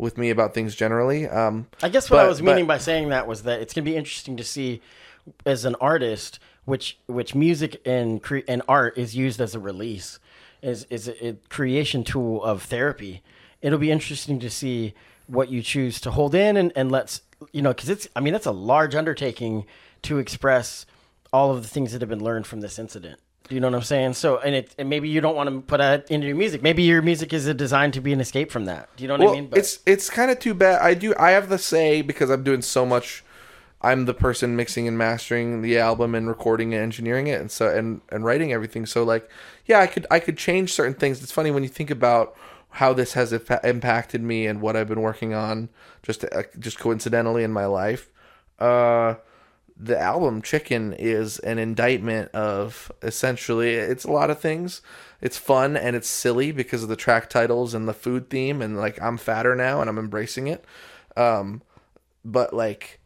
with 0.00 0.16
me 0.18 0.30
about 0.30 0.54
things 0.54 0.74
generally. 0.74 1.28
Um, 1.28 1.66
I 1.82 1.88
guess 1.88 2.10
what 2.10 2.20
I 2.20 2.24
but- 2.24 2.28
was 2.30 2.42
meaning 2.42 2.66
but- 2.66 2.74
by 2.74 2.78
saying 2.78 3.10
that 3.10 3.26
was 3.26 3.42
that 3.44 3.60
it's 3.60 3.74
going 3.74 3.84
to 3.84 3.90
be 3.90 3.96
interesting 3.96 4.36
to 4.38 4.44
see, 4.44 4.80
as 5.46 5.64
an 5.64 5.76
artist, 5.80 6.38
which 6.64 6.98
which 7.06 7.34
music 7.34 7.80
and 7.86 8.22
cre- 8.22 8.38
and 8.48 8.62
art 8.68 8.96
is 8.98 9.14
used 9.14 9.40
as 9.40 9.54
a 9.54 9.58
release, 9.60 10.18
is 10.62 10.84
is 10.90 11.08
a, 11.08 11.28
a 11.28 11.32
creation 11.48 12.02
tool 12.04 12.42
of 12.42 12.62
therapy. 12.62 13.22
It'll 13.62 13.78
be 13.78 13.90
interesting 13.90 14.40
to 14.40 14.50
see 14.50 14.94
what 15.26 15.50
you 15.50 15.62
choose 15.62 16.00
to 16.00 16.10
hold 16.10 16.34
in 16.34 16.56
and 16.56 16.72
and 16.74 16.90
let's 16.90 17.22
you 17.52 17.62
know 17.62 17.70
because 17.72 17.88
it's 17.90 18.08
I 18.16 18.20
mean 18.20 18.32
that's 18.32 18.46
a 18.46 18.50
large 18.52 18.94
undertaking 18.94 19.66
to 20.02 20.18
express 20.18 20.86
all 21.32 21.52
of 21.52 21.62
the 21.62 21.68
things 21.68 21.92
that 21.92 22.00
have 22.00 22.08
been 22.10 22.24
learned 22.24 22.46
from 22.46 22.60
this 22.60 22.78
incident. 22.78 23.20
Do 23.50 23.56
you 23.56 23.60
know 23.60 23.66
what 23.66 23.78
I'm 23.78 23.82
saying? 23.82 24.12
So, 24.12 24.38
and 24.38 24.54
it, 24.54 24.72
and 24.78 24.88
maybe 24.88 25.08
you 25.08 25.20
don't 25.20 25.34
want 25.34 25.50
to 25.50 25.60
put 25.60 25.78
that 25.78 26.08
into 26.08 26.24
your 26.28 26.36
music. 26.36 26.62
Maybe 26.62 26.84
your 26.84 27.02
music 27.02 27.32
is 27.32 27.52
designed 27.54 27.94
to 27.94 28.00
be 28.00 28.12
an 28.12 28.20
escape 28.20 28.52
from 28.52 28.66
that. 28.66 28.88
Do 28.96 29.02
you 29.02 29.08
know 29.08 29.14
what 29.14 29.20
well, 29.22 29.30
I 29.30 29.34
mean? 29.34 29.48
But- 29.48 29.58
it's 29.58 29.80
it's 29.86 30.08
kind 30.08 30.30
of 30.30 30.38
too 30.38 30.54
bad. 30.54 30.80
I 30.80 30.94
do. 30.94 31.14
I 31.18 31.32
have 31.32 31.48
the 31.48 31.58
say 31.58 32.00
because 32.00 32.30
I'm 32.30 32.44
doing 32.44 32.62
so 32.62 32.86
much. 32.86 33.24
I'm 33.82 34.04
the 34.04 34.14
person 34.14 34.54
mixing 34.54 34.86
and 34.86 34.96
mastering 34.96 35.62
the 35.62 35.78
album 35.78 36.14
and 36.14 36.28
recording 36.28 36.74
and 36.74 36.82
engineering 36.82 37.26
it, 37.26 37.40
and 37.40 37.50
so 37.50 37.68
and 37.68 38.02
and 38.10 38.24
writing 38.24 38.52
everything. 38.52 38.86
So 38.86 39.02
like, 39.02 39.28
yeah, 39.66 39.80
I 39.80 39.88
could 39.88 40.06
I 40.12 40.20
could 40.20 40.38
change 40.38 40.72
certain 40.72 40.94
things. 40.94 41.20
It's 41.20 41.32
funny 41.32 41.50
when 41.50 41.64
you 41.64 41.68
think 41.68 41.90
about 41.90 42.36
how 42.74 42.92
this 42.92 43.14
has 43.14 43.32
impa- 43.32 43.64
impacted 43.64 44.22
me 44.22 44.46
and 44.46 44.60
what 44.60 44.76
I've 44.76 44.86
been 44.86 45.02
working 45.02 45.34
on 45.34 45.70
just 46.04 46.24
uh, 46.24 46.44
just 46.56 46.78
coincidentally 46.78 47.42
in 47.42 47.50
my 47.50 47.66
life. 47.66 48.10
Uh, 48.60 49.16
the 49.82 49.98
album 49.98 50.42
Chicken 50.42 50.92
is 50.92 51.38
an 51.38 51.58
indictment 51.58 52.30
of 52.32 52.92
essentially 53.02 53.74
it's 53.74 54.04
a 54.04 54.10
lot 54.10 54.30
of 54.30 54.38
things. 54.38 54.82
It's 55.22 55.38
fun 55.38 55.76
and 55.76 55.96
it's 55.96 56.08
silly 56.08 56.52
because 56.52 56.82
of 56.82 56.88
the 56.88 56.96
track 56.96 57.30
titles 57.30 57.72
and 57.72 57.88
the 57.88 57.94
food 57.94 58.28
theme 58.28 58.60
and 58.60 58.76
like 58.76 59.00
I'm 59.00 59.16
fatter 59.16 59.56
now 59.56 59.80
and 59.80 59.88
I'm 59.88 59.98
embracing 59.98 60.48
it. 60.48 60.64
Um 61.16 61.62
but 62.24 62.52
like 62.52 63.00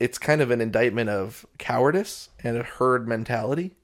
it's 0.00 0.18
kind 0.18 0.40
of 0.40 0.50
an 0.50 0.60
indictment 0.60 1.10
of 1.10 1.44
cowardice 1.58 2.30
and 2.42 2.56
a 2.56 2.62
herd 2.62 3.06
mentality. 3.06 3.74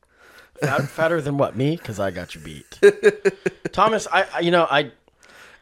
Fat, 0.60 0.82
fatter 0.88 1.20
than 1.20 1.36
what 1.36 1.54
me? 1.54 1.76
Because 1.76 2.00
I 2.00 2.10
got 2.10 2.34
you 2.34 2.40
beat, 2.40 2.80
Thomas. 3.72 4.06
I, 4.10 4.26
I 4.34 4.40
you 4.40 4.50
know 4.50 4.66
I 4.70 4.92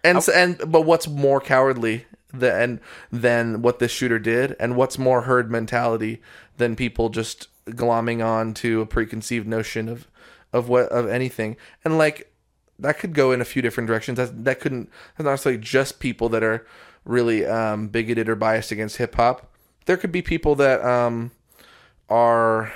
And 0.04 0.18
s 0.18 0.28
and 0.28 0.58
but 0.66 0.82
what's 0.82 1.08
more 1.08 1.40
cowardly 1.40 2.06
than 2.32 2.80
than 3.10 3.62
what 3.62 3.78
this 3.78 3.90
shooter 3.90 4.18
did, 4.18 4.56
and 4.60 4.76
what's 4.76 4.98
more 4.98 5.22
herd 5.22 5.50
mentality 5.50 6.20
than 6.56 6.76
people 6.76 7.08
just 7.08 7.48
glomming 7.66 8.24
on 8.24 8.54
to 8.54 8.80
a 8.80 8.86
preconceived 8.86 9.46
notion 9.46 9.88
of 9.88 10.06
of 10.52 10.68
what 10.68 10.86
of 10.88 11.08
anything, 11.08 11.56
and 11.84 11.98
like 11.98 12.32
that 12.78 12.98
could 12.98 13.14
go 13.14 13.32
in 13.32 13.40
a 13.40 13.44
few 13.44 13.62
different 13.62 13.86
directions. 13.86 14.16
That 14.16 14.44
that 14.44 14.60
couldn't 14.60 14.90
that's 15.16 15.24
not 15.24 15.32
necessarily 15.32 15.60
just 15.60 16.00
people 16.00 16.28
that 16.30 16.42
are 16.42 16.66
really 17.04 17.46
um, 17.46 17.88
bigoted 17.88 18.28
or 18.28 18.36
biased 18.36 18.72
against 18.72 18.96
hip 18.96 19.14
hop. 19.14 19.50
There 19.86 19.96
could 19.96 20.12
be 20.12 20.22
people 20.22 20.54
that 20.56 20.84
um, 20.84 21.30
are 22.08 22.72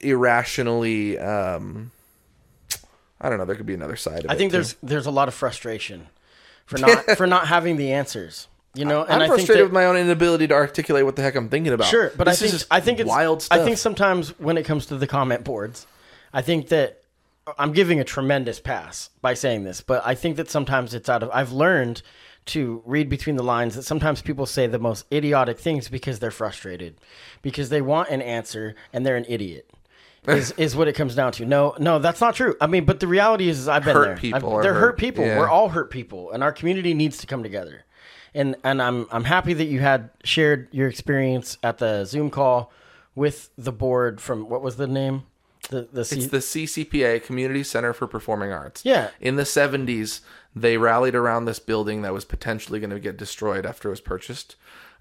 irrationally. 0.00 1.18
Um, 1.18 1.92
I 3.20 3.28
don't 3.28 3.38
know. 3.38 3.44
There 3.44 3.56
could 3.56 3.66
be 3.66 3.74
another 3.74 3.96
side. 3.96 4.24
Of 4.24 4.30
I 4.30 4.36
think 4.36 4.50
too. 4.50 4.58
there's 4.58 4.76
there's 4.82 5.06
a 5.06 5.10
lot 5.10 5.28
of 5.28 5.34
frustration 5.34 6.08
for 6.66 6.78
not 6.78 7.04
for 7.16 7.26
not 7.26 7.46
having 7.46 7.76
the 7.76 7.92
answers. 7.92 8.48
You 8.74 8.86
know, 8.86 9.02
and 9.02 9.14
I'm 9.14 9.22
I 9.22 9.26
think 9.26 9.34
frustrated 9.40 9.60
that, 9.60 9.64
with 9.64 9.72
my 9.74 9.84
own 9.84 9.96
inability 9.96 10.48
to 10.48 10.54
articulate 10.54 11.04
what 11.04 11.14
the 11.16 11.22
heck 11.22 11.34
I'm 11.34 11.50
thinking 11.50 11.74
about. 11.74 11.88
Sure, 11.88 12.10
but 12.16 12.26
This 12.26 12.42
I 12.42 12.48
think 12.48 12.62
I 12.70 12.80
think 12.80 13.00
it's 13.00 13.08
wild 13.08 13.42
stuff. 13.42 13.58
I 13.58 13.64
think 13.64 13.76
sometimes 13.76 14.38
when 14.38 14.56
it 14.56 14.64
comes 14.64 14.86
to 14.86 14.96
the 14.96 15.06
comment 15.06 15.44
boards, 15.44 15.86
I 16.32 16.40
think 16.40 16.68
that 16.68 17.02
I'm 17.58 17.72
giving 17.72 18.00
a 18.00 18.04
tremendous 18.04 18.60
pass 18.60 19.10
by 19.20 19.34
saying 19.34 19.64
this, 19.64 19.82
but 19.82 20.02
I 20.06 20.14
think 20.14 20.36
that 20.36 20.48
sometimes 20.48 20.94
it's 20.94 21.08
out 21.10 21.22
of 21.22 21.30
I've 21.34 21.52
learned 21.52 22.02
to 22.44 22.82
read 22.84 23.08
between 23.08 23.36
the 23.36 23.42
lines 23.42 23.74
that 23.74 23.82
sometimes 23.82 24.22
people 24.22 24.46
say 24.46 24.66
the 24.66 24.78
most 24.78 25.04
idiotic 25.12 25.58
things 25.58 25.88
because 25.88 26.18
they're 26.18 26.30
frustrated, 26.30 26.96
because 27.40 27.68
they 27.68 27.80
want 27.82 28.08
an 28.08 28.22
answer 28.22 28.74
and 28.92 29.04
they're 29.04 29.16
an 29.16 29.26
idiot. 29.28 29.70
Is, 30.28 30.52
is 30.52 30.76
what 30.76 30.88
it 30.88 30.92
comes 30.94 31.14
down 31.14 31.32
to. 31.32 31.44
No, 31.46 31.74
no, 31.78 31.98
that's 31.98 32.20
not 32.20 32.34
true. 32.34 32.54
I 32.60 32.66
mean, 32.66 32.84
but 32.84 33.00
the 33.00 33.06
reality 33.08 33.48
is, 33.48 33.58
is 33.58 33.68
I've 33.68 33.84
been 33.84 33.94
Hurt 33.96 34.04
there. 34.06 34.16
people 34.16 34.54
I've- 34.56 34.62
they're 34.62 34.74
hurt, 34.74 34.80
hurt. 34.80 34.98
people. 34.98 35.24
Yeah. 35.24 35.38
We're 35.38 35.48
all 35.48 35.70
hurt 35.70 35.90
people, 35.90 36.30
and 36.30 36.42
our 36.42 36.52
community 36.52 36.94
needs 36.94 37.18
to 37.18 37.26
come 37.26 37.42
together. 37.42 37.84
And 38.34 38.56
and 38.64 38.80
I'm 38.80 39.06
I'm 39.10 39.24
happy 39.24 39.52
that 39.54 39.66
you 39.66 39.80
had 39.80 40.08
shared 40.24 40.68
your 40.72 40.88
experience 40.88 41.58
at 41.62 41.78
the 41.78 42.04
Zoom 42.04 42.30
call 42.30 42.72
with 43.14 43.50
the 43.58 43.72
board 43.72 44.20
from 44.22 44.48
what 44.48 44.62
was 44.62 44.76
the 44.76 44.86
name? 44.86 45.24
The 45.68 45.86
the 45.92 46.04
C- 46.04 46.16
It's 46.16 46.26
the 46.28 46.38
CCPA 46.38 47.22
Community 47.24 47.62
Center 47.62 47.92
for 47.92 48.06
Performing 48.06 48.50
Arts. 48.50 48.84
Yeah. 48.86 49.10
In 49.20 49.36
the 49.36 49.42
70s, 49.42 50.20
they 50.56 50.76
rallied 50.78 51.14
around 51.14 51.44
this 51.44 51.58
building 51.58 52.02
that 52.02 52.12
was 52.14 52.24
potentially 52.24 52.80
going 52.80 52.90
to 52.90 52.98
get 52.98 53.16
destroyed 53.18 53.66
after 53.66 53.88
it 53.88 53.92
was 53.92 54.00
purchased. 54.00 54.56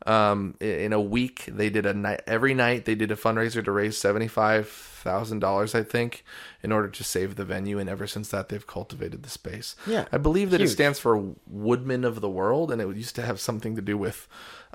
Um, 0.05 0.55
in 0.59 0.93
a 0.93 1.01
week, 1.01 1.45
they 1.47 1.69
did 1.69 1.85
a 1.85 1.93
night 1.93 2.21
every 2.25 2.53
night. 2.53 2.85
They 2.85 2.95
did 2.95 3.11
a 3.11 3.15
fundraiser 3.15 3.63
to 3.63 3.71
raise 3.71 3.97
seventy 3.97 4.27
five 4.27 4.67
thousand 4.67 5.39
dollars, 5.39 5.75
I 5.75 5.83
think, 5.83 6.23
in 6.63 6.71
order 6.71 6.87
to 6.87 7.03
save 7.03 7.35
the 7.35 7.45
venue. 7.45 7.79
And 7.79 7.89
ever 7.89 8.07
since 8.07 8.29
that, 8.29 8.49
they've 8.49 8.65
cultivated 8.65 9.23
the 9.23 9.29
space. 9.29 9.75
Yeah. 9.85 10.05
I 10.11 10.17
believe 10.17 10.51
that 10.51 10.61
it 10.61 10.69
stands 10.69 10.99
for 10.99 11.33
Woodmen 11.47 12.03
of 12.03 12.21
the 12.21 12.29
World, 12.29 12.71
and 12.71 12.81
it 12.81 12.95
used 12.95 13.15
to 13.15 13.21
have 13.21 13.39
something 13.39 13.75
to 13.75 13.81
do 13.81 13.97
with 13.97 14.27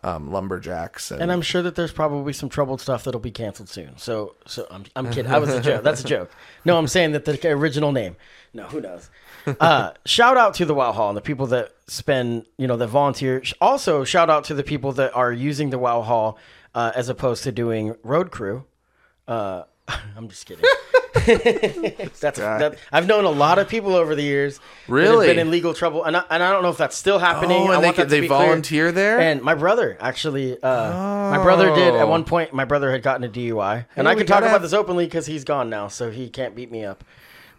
um, 0.03 0.31
lumberjacks. 0.31 1.11
And, 1.11 1.23
and 1.23 1.33
I'm 1.33 1.43
sure 1.43 1.63
that 1.63 1.75
there's 1.75 1.93
probably 1.93 2.33
some 2.33 2.49
troubled 2.49 2.81
stuff 2.81 3.05
that'll 3.05 3.21
be 3.21 3.31
canceled 3.31 3.69
soon. 3.69 3.97
So 3.97 4.37
so 4.47 4.67
I'm 4.71 4.85
I'm 4.95 5.11
kidding. 5.11 5.31
I 5.31 5.39
was 5.39 5.51
a 5.51 5.61
joke. 5.61 5.83
That's 5.83 6.05
a 6.05 6.07
joke. 6.07 6.31
No, 6.65 6.77
I'm 6.79 6.89
saying 6.89 7.13
that 7.13 7.25
the 7.25 7.49
original 7.51 7.93
name. 7.93 8.17
No, 8.53 8.65
who 8.65 8.81
knows? 8.81 9.09
Uh, 9.61 9.93
shout 10.05 10.37
out 10.37 10.55
to 10.55 10.65
the 10.65 10.75
Wow 10.75 10.93
Hall 10.93 11.09
and 11.09 11.17
the 11.17 11.21
people 11.23 11.47
that 11.49 11.73
spend, 11.87 12.47
you 12.59 12.67
know, 12.67 12.77
that 12.77 12.89
volunteer. 12.89 13.43
Also, 13.61 14.03
shout 14.05 14.29
out 14.31 14.45
to 14.45 14.55
the 14.55 14.63
people 14.65 14.93
that 14.93 15.15
are 15.15 15.33
using 15.33 15.71
the 15.71 15.79
Wow 15.79 16.03
Hall 16.03 16.39
uh, 16.75 16.93
as 16.97 17.09
opposed 17.09 17.45
to 17.45 17.53
doing 17.53 17.95
road 18.03 18.31
crew. 18.31 18.65
Uh, 19.29 19.63
I'm 20.17 20.29
just 20.29 20.47
kidding. 20.47 20.65
that's 22.21 22.21
that, 22.39 22.77
I've 22.93 23.07
known 23.07 23.25
a 23.25 23.31
lot 23.31 23.59
of 23.59 23.69
people 23.69 23.95
over 23.95 24.15
the 24.15 24.23
years. 24.23 24.61
Really? 24.87 25.27
been 25.29 25.39
in 25.39 25.51
legal 25.51 25.75
trouble, 25.75 26.05
and 26.05 26.17
I, 26.17 26.23
and 26.31 26.43
I 26.43 26.53
don't 26.53 26.63
know 26.63 26.69
if 26.71 26.77
that's 26.77 26.97
still 26.97 27.19
happening. 27.19 27.57
Oh, 27.69 27.73
I 27.73 27.77
and 27.77 27.85
they 27.85 27.93
could- 27.93 28.03
to 28.05 28.09
they 28.09 28.21
be 28.21 28.29
clear. 28.29 28.39
volunteer 28.41 28.93
there? 28.93 29.19
And 29.21 29.43
my 29.43 29.55
brother 29.55 29.97
actually, 30.01 30.61
uh, 30.63 30.93
my 31.31 31.43
brother 31.43 31.75
did 31.75 31.95
at 31.95 32.03
Oh. 32.03 32.07
one 32.09 32.25
point. 32.25 32.53
My 32.53 32.65
brother 32.65 32.91
had 32.91 33.03
gotten 33.03 33.25
a 33.25 33.29
DUI, 33.29 33.87
and 33.97 34.07
Hey, 34.07 34.13
I 34.13 34.15
can 34.17 34.27
talk 34.27 34.41
about 34.41 34.51
have- 34.51 34.63
this 34.63 34.73
openly 34.73 35.07
because 35.07 35.27
he's 35.27 35.45
gone 35.45 35.71
now, 35.71 35.89
so 35.89 36.11
he 36.11 36.29
can't 36.29 36.55
beat 36.55 36.71
me 36.71 36.85
up. 36.85 37.03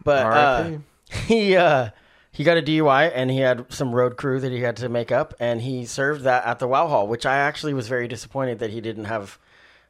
But 0.03 0.25
uh. 0.25 0.71
he 1.27 1.55
uh, 1.55 1.89
he 2.31 2.43
got 2.43 2.57
a 2.57 2.61
DUI, 2.61 3.11
and 3.13 3.31
he 3.31 3.39
had 3.39 3.65
some 3.71 3.93
road 3.95 4.17
crew 4.17 4.39
that 4.39 4.51
he 4.51 4.61
had 4.61 4.77
to 4.77 4.89
make 4.89 5.11
up, 5.11 5.33
and 5.39 5.61
he 5.61 5.85
served 5.85 6.23
that 6.23 6.45
at 6.45 6.59
the 6.59 6.67
Wow 6.67 6.87
Hall, 6.87 7.07
which 7.07 7.25
I 7.25 7.37
actually 7.37 7.73
was 7.73 7.87
very 7.87 8.07
disappointed 8.07 8.59
that 8.59 8.69
he 8.69 8.81
didn't 8.81 9.05
have 9.05 9.37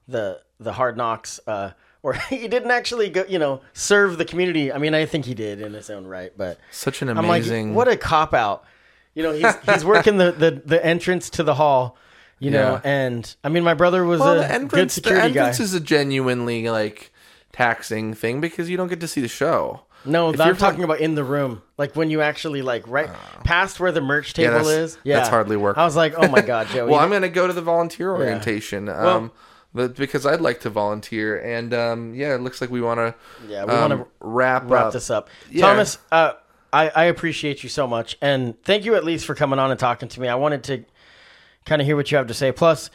the 0.07 0.41
the 0.59 0.74
hard 0.74 0.97
knocks. 0.97 1.39
Uh, 1.47 1.72
or 2.03 2.13
he 2.30 2.47
didn't 2.47 2.72
actually 2.72 3.09
go, 3.09 3.26
you 3.28 3.39
know, 3.39 3.61
serve 3.74 4.18
the 4.18 4.26
community. 4.26 4.72
I 4.72 4.78
mean, 4.78 4.93
I 4.93 5.05
think 5.05 5.26
he 5.26 5.34
did 5.34 5.59
in 5.61 5.74
his 5.74 5.89
own 5.89 6.05
right, 6.05 6.32
but 6.38 6.59
such 6.72 7.01
an 7.01 7.09
I'm 7.09 7.18
amazing. 7.18 7.70
like, 7.70 7.76
what 7.76 7.88
a 7.88 7.97
cop 7.97 8.34
out. 8.34 8.63
You 9.13 9.24
know, 9.24 9.32
he's 9.34 9.55
he's 9.65 9.84
working 9.84 10.18
the, 10.18 10.32
the, 10.32 10.61
the 10.63 10.86
entrance 10.86 11.32
to 11.32 11.43
the 11.43 11.55
hall, 11.55 11.97
you 12.38 12.51
know, 12.51 12.74
Yeah. 12.74 12.82
and 12.84 13.36
I 13.43 13.49
mean, 13.49 13.63
my 13.63 13.74
brother 13.74 14.05
was 14.05 14.20
well, 14.20 14.36
a 14.36 14.38
the 14.38 14.45
entrance, 14.51 14.72
good 14.72 14.91
security 14.91 15.30
the 15.30 15.34
guy. 15.34 15.39
entrance 15.47 15.59
is 15.59 15.74
a 15.74 15.80
genuinely 15.80 16.70
like 16.70 17.11
taxing 17.51 18.13
thing 18.13 18.39
because 18.41 18.70
you 18.70 18.78
don't 18.78 18.89
get 18.89 18.99
to 18.99 19.07
see 19.07 19.20
the 19.22 19.28
show. 19.28 19.82
No, 20.06 20.30
if 20.30 20.39
I'm 20.39 20.48
you're 20.48 20.56
talking 20.56 20.80
talk- 20.80 20.86
about 20.86 21.00
in 21.00 21.16
the 21.16 21.24
room, 21.24 21.62
like 21.78 21.95
when 21.95 22.10
you 22.10 22.22
actually 22.22 22.62
like 22.62 22.88
right 22.88 23.10
past 23.43 23.80
where 23.80 23.91
the 23.91 24.02
merch 24.02 24.34
table 24.34 24.52
that's- 24.54 24.68
is. 24.68 24.98
Yeah, 25.04 25.18
that's 25.18 25.30
hardly 25.30 25.58
work. 25.58 25.78
I 25.78 25.84
was 25.86 25.95
like, 25.95 26.14
oh 26.18 26.28
my 26.28 26.41
god, 26.41 26.68
Joey. 26.74 26.89
Well, 26.91 27.00
I'm 27.00 27.10
going 27.10 27.22
to 27.24 27.30
go 27.30 27.48
to 27.48 27.54
the 27.54 27.62
volunteer 27.62 28.12
orientation. 28.12 28.89
Um, 28.89 29.32
but 29.74 29.95
because 29.95 30.26
I'd 30.26 30.41
like 30.41 30.62
to 30.62 30.70
volunteer, 30.70 31.39
and 31.39 31.74
um, 31.74 32.14
yeah, 32.16 32.34
it 32.36 32.41
looks 32.41 32.62
like 32.62 32.70
we 32.72 32.82
want 32.82 33.00
to. 33.00 33.16
Yeah, 33.48 33.66
we 33.66 33.74
wanna 33.74 34.06
wrap 34.20 34.64
wrap 34.70 34.86
up. 34.88 34.93
this 34.93 35.10
up. 35.10 35.30
Yeah. 35.52 35.68
Thomas, 35.68 35.98
uh, 36.12 36.34
I, 36.74 36.89
I 36.89 37.04
appreciate 37.06 37.64
you 37.64 37.70
so 37.70 37.86
much. 37.86 38.18
And 38.22 38.62
thank 38.64 38.86
you 38.86 38.95
at 38.95 39.04
least 39.04 39.26
for 39.26 39.36
coming 39.36 39.60
on 39.60 39.70
and 39.72 39.80
talking 39.80 40.10
to 40.10 40.22
me. 40.22 40.28
I 40.30 40.36
wanted 40.36 40.64
to 40.66 40.86
kind 41.66 41.82
of 41.82 41.86
hear 41.86 41.95
what 41.95 42.10
you 42.12 42.18
have 42.18 42.28
to 42.28 42.34
say. 42.34 42.52
Plus, 42.52 42.89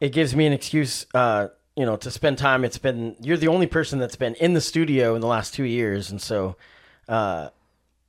it 0.00 0.10
gives 0.12 0.34
me 0.34 0.46
an 0.46 0.52
excuse, 0.52 1.06
uh, 1.14 1.48
you 1.76 1.84
know, 1.84 1.96
to 1.96 2.10
spend 2.10 2.38
time. 2.38 2.64
It's 2.64 2.78
been, 2.78 3.16
you're 3.20 3.36
the 3.36 3.48
only 3.48 3.66
person 3.66 3.98
that's 3.98 4.16
been 4.16 4.34
in 4.36 4.54
the 4.54 4.60
studio 4.60 5.14
in 5.14 5.20
the 5.20 5.26
last 5.26 5.54
two 5.54 5.64
years. 5.64 6.10
And 6.10 6.20
so 6.20 6.56
uh, 7.08 7.50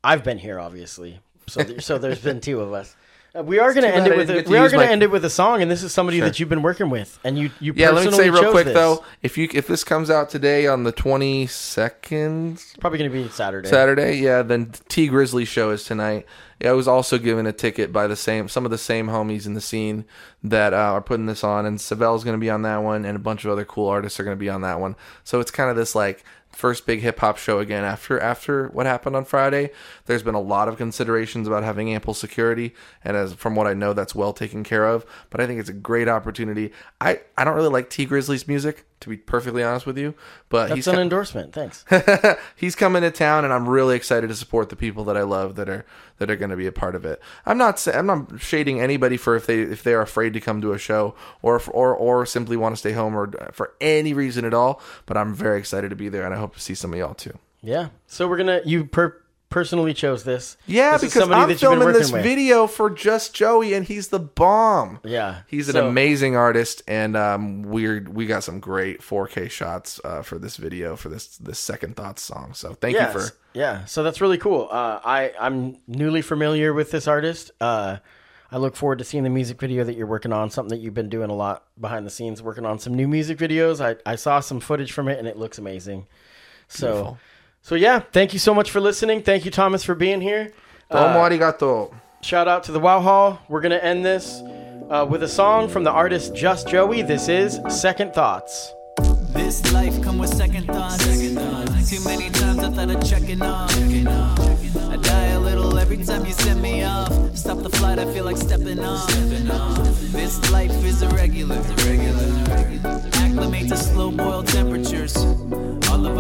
I've 0.04 0.24
been 0.24 0.38
here, 0.38 0.60
obviously. 0.60 1.20
So, 1.48 1.78
so 1.80 1.98
there's 1.98 2.22
been 2.22 2.42
two 2.42 2.62
of 2.62 2.74
us. 2.74 2.96
Uh, 3.38 3.44
we 3.44 3.60
are 3.60 3.74
going 3.74 3.84
to 3.84 3.94
end 3.94 4.08
it 4.08 4.18
with 4.18 4.30
a, 4.30 4.50
we 4.50 4.58
are 4.58 4.70
going 4.70 4.86
to 4.86 4.92
end 4.92 5.04
it 5.04 5.12
with 5.12 5.24
a 5.26 5.30
song, 5.30 5.62
and 5.62 5.70
this 5.70 5.84
is 5.84 5.94
somebody 5.94 6.18
Sure. 6.18 6.28
that 6.28 6.40
you've 6.40 6.50
been 6.50 6.62
working 6.62 6.90
with, 6.90 7.20
and 7.24 7.38
you 7.38 7.52
you 7.60 7.74
Yeah, 7.76 7.90
let 7.90 8.06
me 8.06 8.12
personally 8.12 8.24
say 8.26 8.30
real 8.30 8.42
chose 8.44 8.52
quick 8.52 8.66
this. 8.66 8.74
though, 8.74 9.04
if 9.22 9.38
you 9.38 9.50
if 9.54 9.68
this 9.68 9.84
comes 9.84 10.10
out 10.10 10.30
today 10.30 10.66
on 10.68 10.84
the 10.84 10.92
twenty 10.92 11.46
second 11.48 12.64
probably 12.80 13.00
going 13.00 13.12
to 13.12 13.24
be 13.24 13.30
Saturday. 13.30 13.68
Saturday, 13.70 14.18
yeah, 14.18 14.42
then 14.42 14.72
Tee 14.88 15.10
Grizzley 15.10 15.46
show 15.46 15.72
is 15.72 15.84
tonight. 15.84 16.26
Yeah, 16.60 16.72
I 16.72 16.74
was 16.74 16.88
also 16.88 17.18
given 17.20 17.46
a 17.46 17.54
ticket 17.54 17.94
by 17.94 18.08
the 18.08 18.16
same 18.16 18.48
some 18.48 18.66
of 18.66 18.72
the 18.72 18.78
same 18.78 19.08
homies 19.08 19.46
in 19.46 19.54
the 19.54 19.62
scene 19.62 20.06
that 20.44 20.74
uh, 20.74 20.78
are 20.78 21.02
putting 21.02 21.28
this 21.28 21.44
on, 21.44 21.66
and 21.66 21.80
Savel's 21.80 22.24
going 22.24 22.36
to 22.36 22.42
be 22.42 22.50
on 22.50 22.64
that 22.64 22.78
one, 22.78 23.06
and 23.06 23.16
a 23.16 23.20
bunch 23.20 23.46
of 23.46 23.52
other 23.52 23.66
cool 23.66 23.88
artists 23.88 24.20
are 24.20 24.24
going 24.24 24.36
to 24.36 24.40
be 24.40 24.50
on 24.50 24.62
that 24.62 24.80
one. 24.80 24.96
So 25.24 25.40
it's 25.40 25.52
kind 25.52 25.70
of 25.70 25.76
this 25.76 25.94
like 25.94 26.24
first 26.58 26.88
big 26.88 27.02
hip 27.02 27.20
hop 27.20 27.38
show 27.38 27.60
again 27.60 27.84
after 27.84 28.20
after 28.20 28.70
what 28.70 28.88
happened 28.88 29.16
on 29.16 29.24
Friday. 29.24 29.70
There's 30.06 30.24
been 30.24 30.34
a 30.34 30.42
lot 30.42 30.68
of 30.68 30.76
considerations 30.76 31.48
about 31.48 31.64
having 31.64 31.94
ample 31.94 32.16
security, 32.16 32.74
and 33.04 33.16
as 33.16 33.34
from 33.34 33.56
what 33.56 33.68
I 33.68 33.76
know, 33.76 33.94
that's 33.94 34.16
well 34.16 34.34
taken 34.34 34.64
care 34.64 34.88
of. 34.88 35.06
But 35.30 35.40
I 35.40 35.46
think 35.46 35.60
it's 35.60 35.70
a 35.70 35.74
great 35.74 36.10
opportunity. 36.10 36.72
I 37.00 37.22
I 37.38 37.44
don't 37.44 37.56
really 37.56 37.70
like 37.70 37.92
Tee 37.92 38.08
Grizzley's 38.08 38.48
music 38.48 38.86
to 39.00 39.10
be 39.10 39.18
perfectly 39.18 39.64
honest 39.64 39.86
with 39.86 39.98
you, 39.98 40.16
but 40.50 40.70
That's 40.70 40.76
he's 40.78 40.88
an 40.88 40.96
ki- 40.96 41.02
endorsement. 41.02 41.54
Thanks. 41.54 41.86
he's 42.56 42.76
coming 42.76 43.04
to 43.04 43.12
town, 43.12 43.44
and 43.46 43.54
I'm 43.54 43.70
really 43.70 43.96
excited 43.96 44.28
to 44.28 44.36
support 44.36 44.70
the 44.70 44.76
people 44.76 45.04
that 45.06 45.16
I 45.18 45.22
love 45.22 45.56
that 45.56 45.70
are 45.70 45.86
that 46.18 46.32
are 46.32 46.36
going 46.36 46.50
to 46.50 46.56
be 46.58 46.66
a 46.68 46.72
part 46.72 46.96
of 46.96 47.06
it. 47.06 47.22
I'm 47.46 47.58
not 47.58 47.86
I'm 47.88 48.06
not 48.08 48.40
shading 48.42 48.82
anybody 48.82 49.18
for 49.18 49.36
if 49.36 49.46
they 49.46 49.62
if 49.62 49.84
they 49.84 49.94
are 49.94 50.02
afraid 50.02 50.34
to 50.34 50.40
come 50.42 50.62
to 50.62 50.74
a 50.74 50.78
show 50.80 51.14
or 51.42 51.58
if, 51.58 51.70
or 51.70 51.96
or 51.96 52.26
simply 52.26 52.58
want 52.58 52.74
to 52.74 52.78
stay 52.80 52.94
home 52.94 53.16
or 53.16 53.32
for 53.52 53.74
any 53.80 54.14
reason 54.14 54.46
at 54.46 54.54
all. 54.54 54.82
But 55.06 55.18
I'm 55.18 55.34
very 55.34 55.60
excited 55.60 55.90
to 55.90 55.96
be 55.96 56.10
there, 56.10 56.26
and 56.26 56.34
I 56.34 56.38
hope 56.38 56.56
to 56.56 56.60
see 56.62 56.74
some 56.74 56.92
of 56.94 57.00
y'all 57.00 57.14
too. 57.14 57.38
yeah. 57.62 57.90
So 58.08 58.28
we're 58.28 58.38
gonna 58.38 58.62
you 58.66 58.86
per- 58.86 59.22
personally 59.50 59.94
chose 59.94 60.24
this. 60.24 60.58
Yeah, 60.66 60.98
This 60.98 61.02
because 61.14 61.24
I'm 61.24 61.30
that 61.30 61.40
you've 61.40 61.48
been 61.50 61.58
filming 61.58 61.94
this 61.94 62.12
with. 62.12 62.24
video 62.24 62.68
for 62.68 62.90
just 62.90 63.34
Joey, 63.34 63.74
and 63.74 63.86
he's 63.86 64.10
the 64.10 64.20
bomb. 64.20 65.00
Yeah. 65.04 65.42
He's 65.48 65.70
an 65.70 65.78
amazing 65.78 66.36
artist, 66.36 66.82
and 66.88 67.16
um, 67.16 67.64
we're 67.64 68.06
we 68.10 68.26
got 68.26 68.44
some 68.44 68.60
great 68.60 69.02
4K 69.02 69.50
shots 69.50 70.00
uh, 70.04 70.22
for 70.22 70.38
this 70.38 70.58
video 70.58 70.96
for 70.96 71.10
this 71.10 71.38
this 71.38 71.60
Second 71.60 71.96
Thoughts 71.96 72.22
song. 72.22 72.54
So 72.54 72.74
thank 72.74 72.96
Yes. 72.96 73.14
you 73.14 73.20
for 73.22 73.28
Yeah, 73.54 73.86
so 73.86 74.04
that's 74.04 74.22
really 74.22 74.38
cool. 74.38 74.68
Uh, 74.72 75.00
I 75.04 75.32
I'm 75.40 75.78
newly 75.88 76.22
familiar 76.22 76.74
with 76.74 76.92
this 76.92 77.08
artist. 77.08 77.52
Uh, 77.62 77.98
I 78.50 78.58
look 78.58 78.76
forward 78.78 79.00
to 79.00 79.04
seeing 79.04 79.24
the 79.26 79.30
music 79.30 79.60
video 79.60 79.84
that 79.84 79.96
you're 79.98 80.08
working 80.08 80.32
on. 80.32 80.50
Something 80.50 80.78
that 80.78 80.82
you've 80.82 80.94
been 80.94 81.10
doing 81.10 81.30
a 81.30 81.34
lot 81.36 81.64
behind 81.80 82.06
the 82.06 82.10
scenes, 82.10 82.42
working 82.42 82.66
on 82.66 82.80
some 82.80 82.94
new 82.94 83.08
music 83.08 83.38
videos. 83.38 83.82
I 83.82 83.96
I 84.10 84.16
saw 84.16 84.40
some 84.40 84.60
footage 84.60 84.92
from 84.94 85.08
it 85.10 85.20
and 85.20 85.28
it 85.28 85.36
looks 85.38 85.58
amazing. 85.58 86.08
So 86.70 86.88
Beautiful. 86.88 87.18
So 87.68 87.76
yeah, 87.76 88.00
thank 88.00 88.32
you 88.32 88.40
so 88.40 88.54
much 88.54 88.72
for 88.72 88.80
listening. 88.80 89.22
Thank 89.24 89.44
you 89.44 89.52
Thomas 89.52 89.84
for 89.84 89.94
being 89.94 90.22
here. 90.22 90.54
Uh, 90.90 91.14
Domo 91.14 91.20
arigato. 91.20 91.94
Shout 92.22 92.48
out 92.48 92.64
to 92.64 92.72
the 92.72 92.80
Wow 92.80 93.02
Hall. 93.02 93.42
We're 93.50 93.60
gonna 93.60 93.76
end 93.76 94.06
this 94.06 94.42
uh, 94.90 95.06
with 95.10 95.22
a 95.22 95.28
song 95.28 95.68
from 95.68 95.84
the 95.84 95.92
artist 95.92 96.34
Just 96.34 96.70
Joey. 96.70 97.02
This 97.02 97.28
is 97.28 97.60
Second 97.68 98.14
Thoughts. 98.14 98.74
This 99.34 99.70
life 99.74 100.02
come 100.02 100.18
with 100.18 100.30
second 100.34 100.68
thoughts. 100.68 101.04
Second 101.04 101.40
thoughts. 101.40 101.90
Too 101.90 102.02
many 102.06 102.30
times 102.30 102.60
I 102.60 102.72
thought 102.72 102.90
of 102.90 103.06
checking 103.06 103.42
off. 103.42 103.70
I 103.76 104.96
die 104.96 105.26
a 105.26 105.40
little 105.40 105.78
every 105.78 105.98
time 105.98 106.26
you 106.26 106.32
send 106.32 106.62
me 106.62 106.86
off. 106.86 107.12
Stop 107.36 107.60
the 107.64 107.70
flight, 107.70 108.00
I 108.00 108.06
feel 108.14 108.24
like 108.24 108.38
stepping 108.38 108.80
off. 108.80 109.08
This 109.10 110.50
life 110.52 110.72
is 110.86 111.02
irregular. 111.02 111.58
Acclimate 111.58 112.38
to 112.38 112.47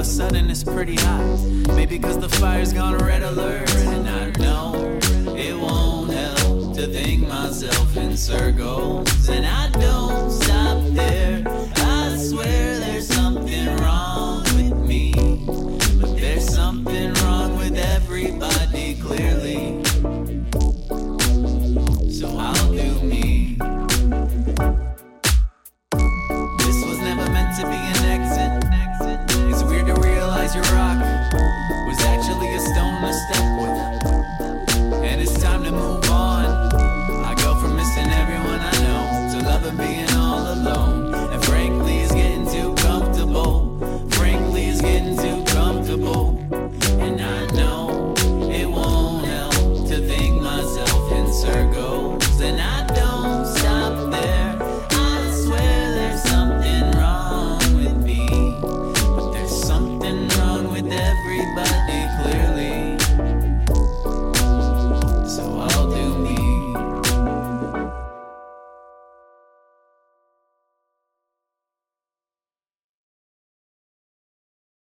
sudden 0.08 0.50
it's 0.50 0.64
pretty 0.64 0.96
hot. 0.96 1.40
Maybe 1.76 2.00
cause 2.00 2.18
the 2.18 2.30
fire's 2.30 2.72
gone 2.72 2.98
red 2.98 3.24
alert. 3.24 3.70
And 3.76 4.08
I 4.08 4.30
know 4.40 5.00
it 5.36 5.56
won't 5.56 6.12
help 6.12 6.76
to 6.76 6.88
think 6.88 7.28
myself 7.28 7.98
in 7.98 8.16
circles. 8.16 9.28
And 9.30 9.46
I 9.46 9.70
don't 9.72 10.32
stop 10.32 10.82
there. 10.94 11.47